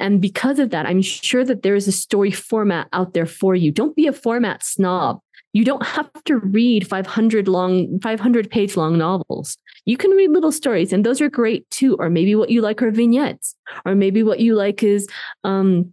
And 0.00 0.20
because 0.20 0.58
of 0.58 0.70
that, 0.70 0.86
I'm 0.86 1.02
sure 1.02 1.44
that 1.44 1.62
there 1.62 1.74
is 1.74 1.86
a 1.86 1.92
story 1.92 2.30
format 2.30 2.88
out 2.92 3.14
there 3.14 3.26
for 3.26 3.54
you. 3.54 3.70
Don't 3.70 3.94
be 3.94 4.06
a 4.06 4.12
format 4.12 4.64
snob. 4.64 5.20
You 5.52 5.64
don't 5.64 5.84
have 5.84 6.10
to 6.24 6.38
read 6.38 6.86
500 6.88 7.48
long, 7.48 7.98
500 8.00 8.50
page 8.50 8.76
long 8.76 8.96
novels. 8.96 9.56
You 9.84 9.96
can 9.96 10.12
read 10.12 10.30
little 10.30 10.52
stories, 10.52 10.92
and 10.92 11.04
those 11.04 11.20
are 11.20 11.28
great 11.28 11.68
too. 11.70 11.96
Or 11.98 12.08
maybe 12.08 12.34
what 12.34 12.50
you 12.50 12.60
like 12.60 12.82
are 12.82 12.90
vignettes, 12.90 13.56
or 13.84 13.94
maybe 13.94 14.22
what 14.22 14.40
you 14.40 14.54
like 14.54 14.82
is 14.82 15.08
um, 15.44 15.92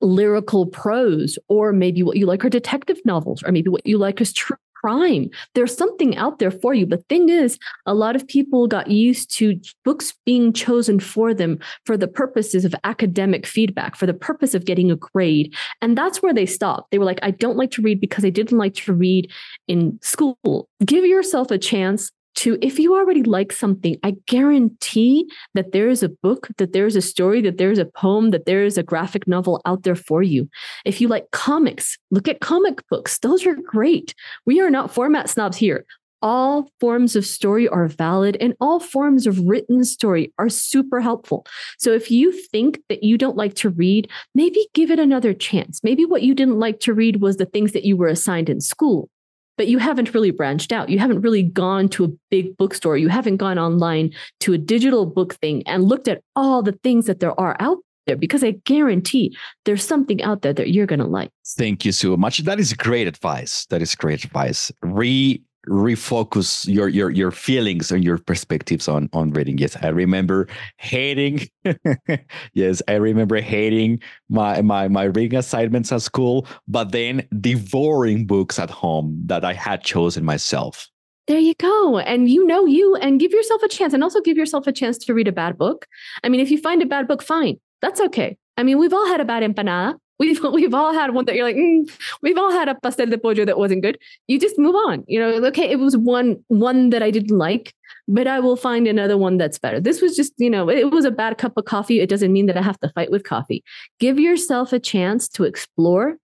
lyrical 0.00 0.66
prose, 0.66 1.38
or 1.48 1.72
maybe 1.72 2.02
what 2.02 2.16
you 2.16 2.26
like 2.26 2.44
are 2.44 2.50
detective 2.50 3.00
novels, 3.04 3.42
or 3.42 3.52
maybe 3.52 3.68
what 3.68 3.86
you 3.86 3.98
like 3.98 4.20
is 4.20 4.32
true 4.32 4.56
crime. 4.84 5.30
There's 5.54 5.74
something 5.74 6.14
out 6.18 6.40
there 6.40 6.50
for 6.50 6.74
you. 6.74 6.84
The 6.84 7.02
thing 7.08 7.30
is, 7.30 7.58
a 7.86 7.94
lot 7.94 8.16
of 8.16 8.28
people 8.28 8.66
got 8.66 8.90
used 8.90 9.34
to 9.38 9.58
books 9.82 10.12
being 10.26 10.52
chosen 10.52 11.00
for 11.00 11.32
them 11.32 11.58
for 11.86 11.96
the 11.96 12.06
purposes 12.06 12.66
of 12.66 12.74
academic 12.84 13.46
feedback, 13.46 13.96
for 13.96 14.04
the 14.04 14.12
purpose 14.12 14.54
of 14.54 14.66
getting 14.66 14.90
a 14.90 14.96
grade. 14.96 15.54
And 15.80 15.96
that's 15.96 16.20
where 16.20 16.34
they 16.34 16.44
stopped. 16.44 16.90
They 16.90 16.98
were 16.98 17.06
like, 17.06 17.20
I 17.22 17.30
don't 17.30 17.56
like 17.56 17.70
to 17.72 17.82
read 17.82 17.98
because 17.98 18.26
I 18.26 18.30
didn't 18.30 18.58
like 18.58 18.74
to 18.74 18.92
read 18.92 19.32
in 19.68 19.98
school. 20.02 20.68
Give 20.84 21.06
yourself 21.06 21.50
a 21.50 21.56
chance 21.56 22.12
to 22.36 22.58
if 22.60 22.78
you 22.78 22.94
already 22.94 23.22
like 23.22 23.52
something, 23.52 23.96
I 24.02 24.16
guarantee 24.26 25.30
that 25.54 25.72
there 25.72 25.88
is 25.88 26.02
a 26.02 26.08
book, 26.08 26.48
that 26.58 26.72
there 26.72 26.86
is 26.86 26.96
a 26.96 27.02
story, 27.02 27.40
that 27.42 27.58
there 27.58 27.70
is 27.70 27.78
a 27.78 27.84
poem, 27.84 28.30
that 28.30 28.46
there 28.46 28.64
is 28.64 28.78
a 28.78 28.82
graphic 28.82 29.26
novel 29.26 29.60
out 29.64 29.82
there 29.82 29.94
for 29.94 30.22
you. 30.22 30.48
If 30.84 31.00
you 31.00 31.08
like 31.08 31.30
comics, 31.30 31.98
look 32.10 32.28
at 32.28 32.40
comic 32.40 32.86
books. 32.88 33.18
Those 33.18 33.46
are 33.46 33.54
great. 33.54 34.14
We 34.46 34.60
are 34.60 34.70
not 34.70 34.92
format 34.92 35.28
snobs 35.28 35.56
here. 35.56 35.84
All 36.22 36.70
forms 36.80 37.16
of 37.16 37.26
story 37.26 37.68
are 37.68 37.86
valid 37.86 38.38
and 38.40 38.54
all 38.58 38.80
forms 38.80 39.26
of 39.26 39.40
written 39.40 39.84
story 39.84 40.32
are 40.38 40.48
super 40.48 41.02
helpful. 41.02 41.46
So 41.78 41.92
if 41.92 42.10
you 42.10 42.32
think 42.32 42.80
that 42.88 43.02
you 43.02 43.18
don't 43.18 43.36
like 43.36 43.54
to 43.56 43.68
read, 43.68 44.10
maybe 44.34 44.66
give 44.72 44.90
it 44.90 44.98
another 44.98 45.34
chance. 45.34 45.80
Maybe 45.84 46.06
what 46.06 46.22
you 46.22 46.34
didn't 46.34 46.58
like 46.58 46.80
to 46.80 46.94
read 46.94 47.20
was 47.20 47.36
the 47.36 47.44
things 47.44 47.72
that 47.72 47.84
you 47.84 47.98
were 47.98 48.08
assigned 48.08 48.48
in 48.48 48.62
school 48.62 49.10
but 49.56 49.68
you 49.68 49.78
haven't 49.78 50.14
really 50.14 50.30
branched 50.30 50.72
out. 50.72 50.88
You 50.88 50.98
haven't 50.98 51.20
really 51.20 51.42
gone 51.42 51.88
to 51.90 52.04
a 52.04 52.08
big 52.30 52.56
bookstore. 52.56 52.96
You 52.96 53.08
haven't 53.08 53.36
gone 53.36 53.58
online 53.58 54.12
to 54.40 54.52
a 54.52 54.58
digital 54.58 55.06
book 55.06 55.34
thing 55.34 55.62
and 55.66 55.84
looked 55.84 56.08
at 56.08 56.22
all 56.36 56.62
the 56.62 56.72
things 56.82 57.06
that 57.06 57.20
there 57.20 57.38
are 57.38 57.56
out 57.60 57.78
there 58.06 58.16
because 58.16 58.44
I 58.44 58.52
guarantee 58.64 59.36
there's 59.64 59.84
something 59.84 60.22
out 60.22 60.42
there 60.42 60.52
that 60.52 60.70
you're 60.70 60.86
going 60.86 61.00
to 61.00 61.06
like. 61.06 61.30
Thank 61.46 61.84
you 61.84 61.92
so 61.92 62.16
much. 62.16 62.38
That 62.38 62.60
is 62.60 62.72
great 62.74 63.06
advice. 63.06 63.66
That 63.66 63.82
is 63.82 63.94
great 63.94 64.24
advice. 64.24 64.70
Re 64.82 65.42
refocus 65.68 66.66
your 66.66 66.88
your 66.88 67.10
your 67.10 67.30
feelings 67.30 67.90
and 67.90 68.04
your 68.04 68.18
perspectives 68.18 68.88
on 68.88 69.08
on 69.12 69.30
reading 69.30 69.58
yes 69.58 69.76
i 69.82 69.88
remember 69.88 70.46
hating 70.76 71.48
yes 72.54 72.82
i 72.88 72.94
remember 72.94 73.40
hating 73.40 74.00
my 74.28 74.60
my 74.62 74.88
my 74.88 75.04
reading 75.04 75.38
assignments 75.38 75.90
at 75.92 76.02
school 76.02 76.46
but 76.68 76.92
then 76.92 77.26
devouring 77.40 78.26
books 78.26 78.58
at 78.58 78.70
home 78.70 79.20
that 79.24 79.44
i 79.44 79.52
had 79.52 79.82
chosen 79.82 80.24
myself 80.24 80.88
there 81.26 81.38
you 81.38 81.54
go. 81.54 81.98
And 81.98 82.28
you 82.28 82.46
know 82.46 82.66
you 82.66 82.96
and 82.96 83.18
give 83.18 83.32
yourself 83.32 83.62
a 83.62 83.68
chance 83.68 83.94
and 83.94 84.04
also 84.04 84.20
give 84.20 84.36
yourself 84.36 84.66
a 84.66 84.72
chance 84.72 84.98
to 84.98 85.14
read 85.14 85.26
a 85.26 85.32
bad 85.32 85.56
book. 85.56 85.86
I 86.22 86.28
mean, 86.28 86.40
if 86.40 86.50
you 86.50 86.58
find 86.58 86.82
a 86.82 86.86
bad 86.86 87.08
book, 87.08 87.22
fine. 87.22 87.58
That's 87.80 88.00
okay. 88.00 88.36
I 88.58 88.62
mean, 88.62 88.78
we've 88.78 88.92
all 88.92 89.06
had 89.06 89.20
a 89.20 89.24
bad 89.24 89.42
empanada. 89.42 89.94
We've 90.18 90.42
we've 90.52 90.74
all 90.74 90.92
had 90.92 91.14
one 91.14 91.24
that 91.26 91.34
you're 91.34 91.44
like, 91.44 91.56
mm. 91.56 91.90
we've 92.22 92.38
all 92.38 92.52
had 92.52 92.68
a 92.68 92.74
pastel 92.74 93.06
de 93.06 93.18
pollo 93.18 93.44
that 93.44 93.58
wasn't 93.58 93.82
good. 93.82 93.98
You 94.28 94.38
just 94.38 94.58
move 94.58 94.74
on. 94.74 95.04
You 95.06 95.20
know, 95.20 95.46
okay, 95.46 95.70
it 95.70 95.78
was 95.78 95.96
one 95.96 96.42
one 96.48 96.90
that 96.90 97.02
I 97.02 97.10
didn't 97.10 97.36
like, 97.36 97.74
but 98.08 98.26
I 98.26 98.40
will 98.40 98.56
find 98.56 98.86
another 98.86 99.16
one 99.16 99.38
that's 99.38 99.58
better. 99.58 99.80
This 99.80 100.00
was 100.00 100.16
just, 100.16 100.32
you 100.38 100.50
know, 100.50 100.68
it 100.68 100.90
was 100.90 101.04
a 101.04 101.10
bad 101.10 101.38
cup 101.38 101.56
of 101.56 101.64
coffee. 101.64 102.00
It 102.00 102.08
doesn't 102.08 102.32
mean 102.32 102.46
that 102.46 102.56
I 102.56 102.62
have 102.62 102.80
to 102.80 102.90
fight 102.90 103.10
with 103.10 103.24
coffee. 103.24 103.64
Give 103.98 104.18
yourself 104.18 104.72
a 104.72 104.78
chance 104.78 105.28
to 105.30 105.44
explore 105.44 106.16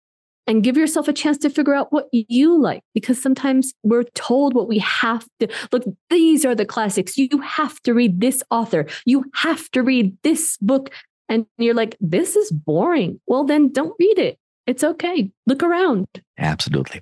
and 0.49 0.63
give 0.63 0.75
yourself 0.75 1.07
a 1.07 1.13
chance 1.13 1.37
to 1.37 1.49
figure 1.49 1.75
out 1.75 1.93
what 1.93 2.07
you 2.11 2.59
like 2.59 2.81
because 2.95 3.21
sometimes 3.21 3.71
we're 3.83 4.03
told 4.15 4.55
what 4.55 4.67
we 4.67 4.79
have 4.79 5.25
to 5.39 5.47
look 5.71 5.83
these 6.09 6.43
are 6.43 6.55
the 6.55 6.65
classics 6.65 7.17
you 7.17 7.29
have 7.39 7.79
to 7.81 7.93
read 7.93 8.19
this 8.19 8.41
author 8.49 8.87
you 9.05 9.23
have 9.35 9.69
to 9.69 9.83
read 9.83 10.17
this 10.23 10.57
book 10.57 10.89
and 11.29 11.45
you're 11.57 11.75
like, 11.75 11.95
this 12.01 12.35
is 12.35 12.51
boring. 12.51 13.19
Well, 13.27 13.45
then 13.45 13.71
don't 13.71 13.95
read 13.99 14.19
it. 14.19 14.37
It's 14.67 14.83
okay. 14.83 15.31
Look 15.47 15.63
around. 15.63 16.07
Absolutely. 16.37 17.01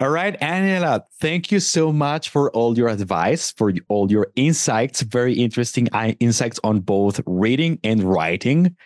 All 0.00 0.10
right, 0.10 0.40
Angela, 0.40 1.04
thank 1.20 1.50
you 1.50 1.58
so 1.58 1.92
much 1.92 2.28
for 2.28 2.52
all 2.52 2.78
your 2.78 2.88
advice, 2.88 3.50
for 3.50 3.72
all 3.88 4.08
your 4.12 4.28
insights, 4.36 5.02
very 5.02 5.34
interesting 5.34 5.88
insights 6.20 6.60
on 6.62 6.78
both 6.78 7.20
reading 7.26 7.80
and 7.82 8.04
writing. 8.04 8.76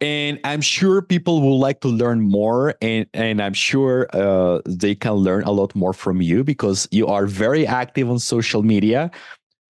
And 0.00 0.40
I'm 0.42 0.60
sure 0.60 1.00
people 1.00 1.40
will 1.40 1.60
like 1.60 1.80
to 1.82 1.88
learn 1.88 2.22
more, 2.22 2.74
and, 2.82 3.06
and 3.14 3.40
I'm 3.40 3.52
sure 3.52 4.08
uh, 4.12 4.60
they 4.66 4.96
can 4.96 5.12
learn 5.12 5.44
a 5.44 5.52
lot 5.52 5.76
more 5.76 5.92
from 5.92 6.20
you 6.20 6.42
because 6.42 6.88
you 6.90 7.06
are 7.06 7.26
very 7.26 7.64
active 7.64 8.10
on 8.10 8.18
social 8.18 8.64
media 8.64 9.12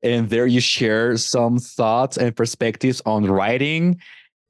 and 0.03 0.28
there 0.30 0.46
you 0.46 0.61
share 0.61 1.16
some 1.16 1.59
thoughts 1.59 2.16
and 2.16 2.34
perspectives 2.34 3.00
on 3.07 3.24
writing 3.26 4.00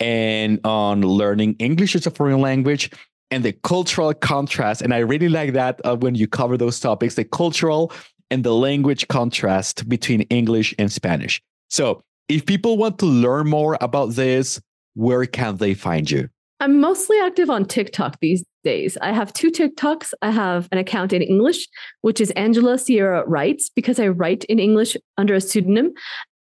and 0.00 0.60
on 0.64 1.02
learning 1.02 1.56
English 1.58 1.94
as 1.94 2.06
a 2.06 2.10
foreign 2.10 2.40
language 2.40 2.90
and 3.30 3.44
the 3.44 3.52
cultural 3.52 4.12
contrast. 4.14 4.82
And 4.82 4.92
I 4.92 4.98
really 4.98 5.28
like 5.28 5.52
that 5.54 5.80
uh, 5.84 5.96
when 5.96 6.14
you 6.14 6.26
cover 6.26 6.56
those 6.56 6.80
topics, 6.80 7.14
the 7.14 7.24
cultural 7.24 7.92
and 8.30 8.44
the 8.44 8.54
language 8.54 9.08
contrast 9.08 9.88
between 9.88 10.22
English 10.22 10.74
and 10.78 10.90
Spanish. 10.90 11.42
So, 11.68 12.02
if 12.28 12.46
people 12.46 12.78
want 12.78 12.98
to 13.00 13.06
learn 13.06 13.48
more 13.48 13.76
about 13.80 14.12
this, 14.12 14.60
where 14.94 15.26
can 15.26 15.56
they 15.56 15.74
find 15.74 16.10
you? 16.10 16.28
I'm 16.62 16.80
mostly 16.80 17.18
active 17.18 17.50
on 17.50 17.64
TikTok 17.64 18.20
these 18.20 18.44
days. 18.62 18.96
I 19.02 19.10
have 19.10 19.32
two 19.32 19.50
TikToks. 19.50 20.12
I 20.22 20.30
have 20.30 20.68
an 20.70 20.78
account 20.78 21.12
in 21.12 21.20
English, 21.20 21.66
which 22.02 22.20
is 22.20 22.30
Angela 22.32 22.78
Sierra 22.78 23.24
Writes, 23.26 23.68
because 23.74 23.98
I 23.98 24.06
write 24.06 24.44
in 24.44 24.60
English 24.60 24.96
under 25.18 25.34
a 25.34 25.40
pseudonym. 25.40 25.92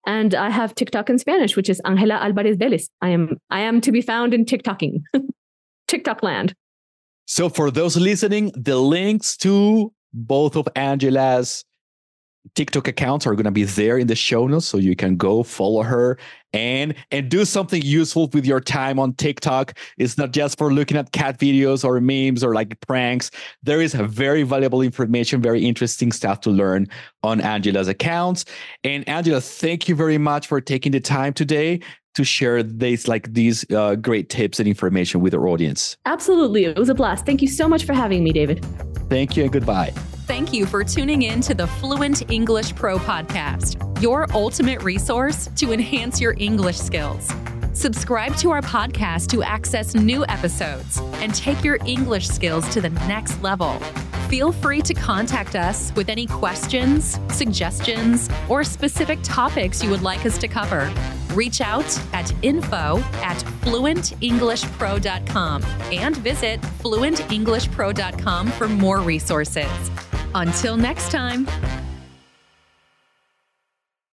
And 0.06 0.34
I 0.34 0.48
have 0.48 0.74
TikTok 0.74 1.10
in 1.10 1.18
Spanish, 1.18 1.54
which 1.54 1.68
is 1.68 1.82
Angela 1.84 2.14
Alvarez 2.14 2.56
Vélez. 2.56 2.88
I 3.02 3.10
am 3.10 3.36
I 3.50 3.60
am 3.60 3.82
to 3.82 3.92
be 3.92 4.00
found 4.00 4.32
in 4.32 4.46
TikToking, 4.46 5.02
TikTok 5.86 6.22
land. 6.22 6.54
So 7.26 7.50
for 7.50 7.70
those 7.70 7.98
listening, 7.98 8.52
the 8.56 8.78
links 8.78 9.36
to 9.38 9.92
both 10.14 10.56
of 10.56 10.66
Angela's 10.76 11.62
TikTok 12.54 12.88
accounts 12.88 13.26
are 13.26 13.34
going 13.34 13.44
to 13.44 13.50
be 13.50 13.64
there 13.64 13.98
in 13.98 14.06
the 14.06 14.14
show 14.14 14.46
notes, 14.46 14.66
so 14.66 14.78
you 14.78 14.96
can 14.96 15.16
go 15.16 15.42
follow 15.42 15.82
her 15.82 16.18
and 16.52 16.94
and 17.10 17.28
do 17.28 17.44
something 17.44 17.82
useful 17.82 18.30
with 18.32 18.46
your 18.46 18.60
time 18.60 18.98
on 18.98 19.14
TikTok. 19.14 19.76
It's 19.98 20.16
not 20.16 20.32
just 20.32 20.56
for 20.58 20.72
looking 20.72 20.96
at 20.96 21.12
cat 21.12 21.38
videos 21.38 21.84
or 21.84 22.00
memes 22.00 22.42
or 22.42 22.54
like 22.54 22.80
pranks. 22.86 23.30
There 23.62 23.80
is 23.80 23.94
very 23.94 24.42
valuable 24.42 24.82
information, 24.82 25.42
very 25.42 25.64
interesting 25.64 26.12
stuff 26.12 26.40
to 26.42 26.50
learn 26.50 26.88
on 27.22 27.40
Angela's 27.40 27.88
accounts. 27.88 28.44
And 28.84 29.06
Angela, 29.08 29.40
thank 29.40 29.88
you 29.88 29.94
very 29.94 30.18
much 30.18 30.46
for 30.46 30.60
taking 30.60 30.92
the 30.92 31.00
time 31.00 31.32
today 31.32 31.80
to 32.16 32.24
share 32.24 32.62
these 32.62 33.06
like 33.06 33.32
these 33.32 33.64
uh, 33.70 33.94
great 33.94 34.28
tips 34.28 34.58
and 34.58 34.66
information 34.66 35.20
with 35.20 35.34
our 35.34 35.46
audience. 35.48 35.96
Absolutely, 36.06 36.64
it 36.64 36.76
was 36.76 36.88
a 36.88 36.94
blast. 36.94 37.24
Thank 37.24 37.42
you 37.42 37.48
so 37.48 37.68
much 37.68 37.84
for 37.84 37.92
having 37.92 38.24
me, 38.24 38.32
David. 38.32 38.64
Thank 39.08 39.36
you 39.36 39.44
and 39.44 39.52
goodbye. 39.52 39.92
Thank 40.26 40.52
you 40.52 40.66
for 40.66 40.82
tuning 40.82 41.22
in 41.22 41.40
to 41.42 41.54
the 41.54 41.66
Fluent 41.66 42.28
English 42.30 42.74
Pro 42.74 42.98
podcast, 42.98 44.02
your 44.02 44.26
ultimate 44.34 44.82
resource 44.82 45.48
to 45.56 45.72
enhance 45.72 46.20
your 46.20 46.34
English 46.38 46.78
skills. 46.78 47.30
Subscribe 47.76 48.34
to 48.36 48.50
our 48.52 48.62
podcast 48.62 49.28
to 49.28 49.42
access 49.42 49.94
new 49.94 50.24
episodes 50.30 50.98
and 51.20 51.34
take 51.34 51.62
your 51.62 51.76
English 51.84 52.26
skills 52.26 52.66
to 52.70 52.80
the 52.80 52.88
next 52.88 53.42
level. 53.42 53.78
Feel 54.30 54.50
free 54.50 54.80
to 54.80 54.94
contact 54.94 55.54
us 55.54 55.92
with 55.94 56.08
any 56.08 56.26
questions, 56.26 57.20
suggestions, 57.28 58.30
or 58.48 58.64
specific 58.64 59.18
topics 59.22 59.84
you 59.84 59.90
would 59.90 60.00
like 60.00 60.24
us 60.24 60.38
to 60.38 60.48
cover. 60.48 60.90
Reach 61.34 61.60
out 61.60 62.00
at 62.14 62.32
info 62.42 62.96
at 63.22 63.36
fluentenglishpro.com 63.60 65.62
and 65.92 66.16
visit 66.16 66.62
fluentenglishpro.com 66.62 68.48
for 68.52 68.68
more 68.68 69.00
resources. 69.00 69.90
Until 70.34 70.78
next 70.78 71.10
time. 71.10 71.46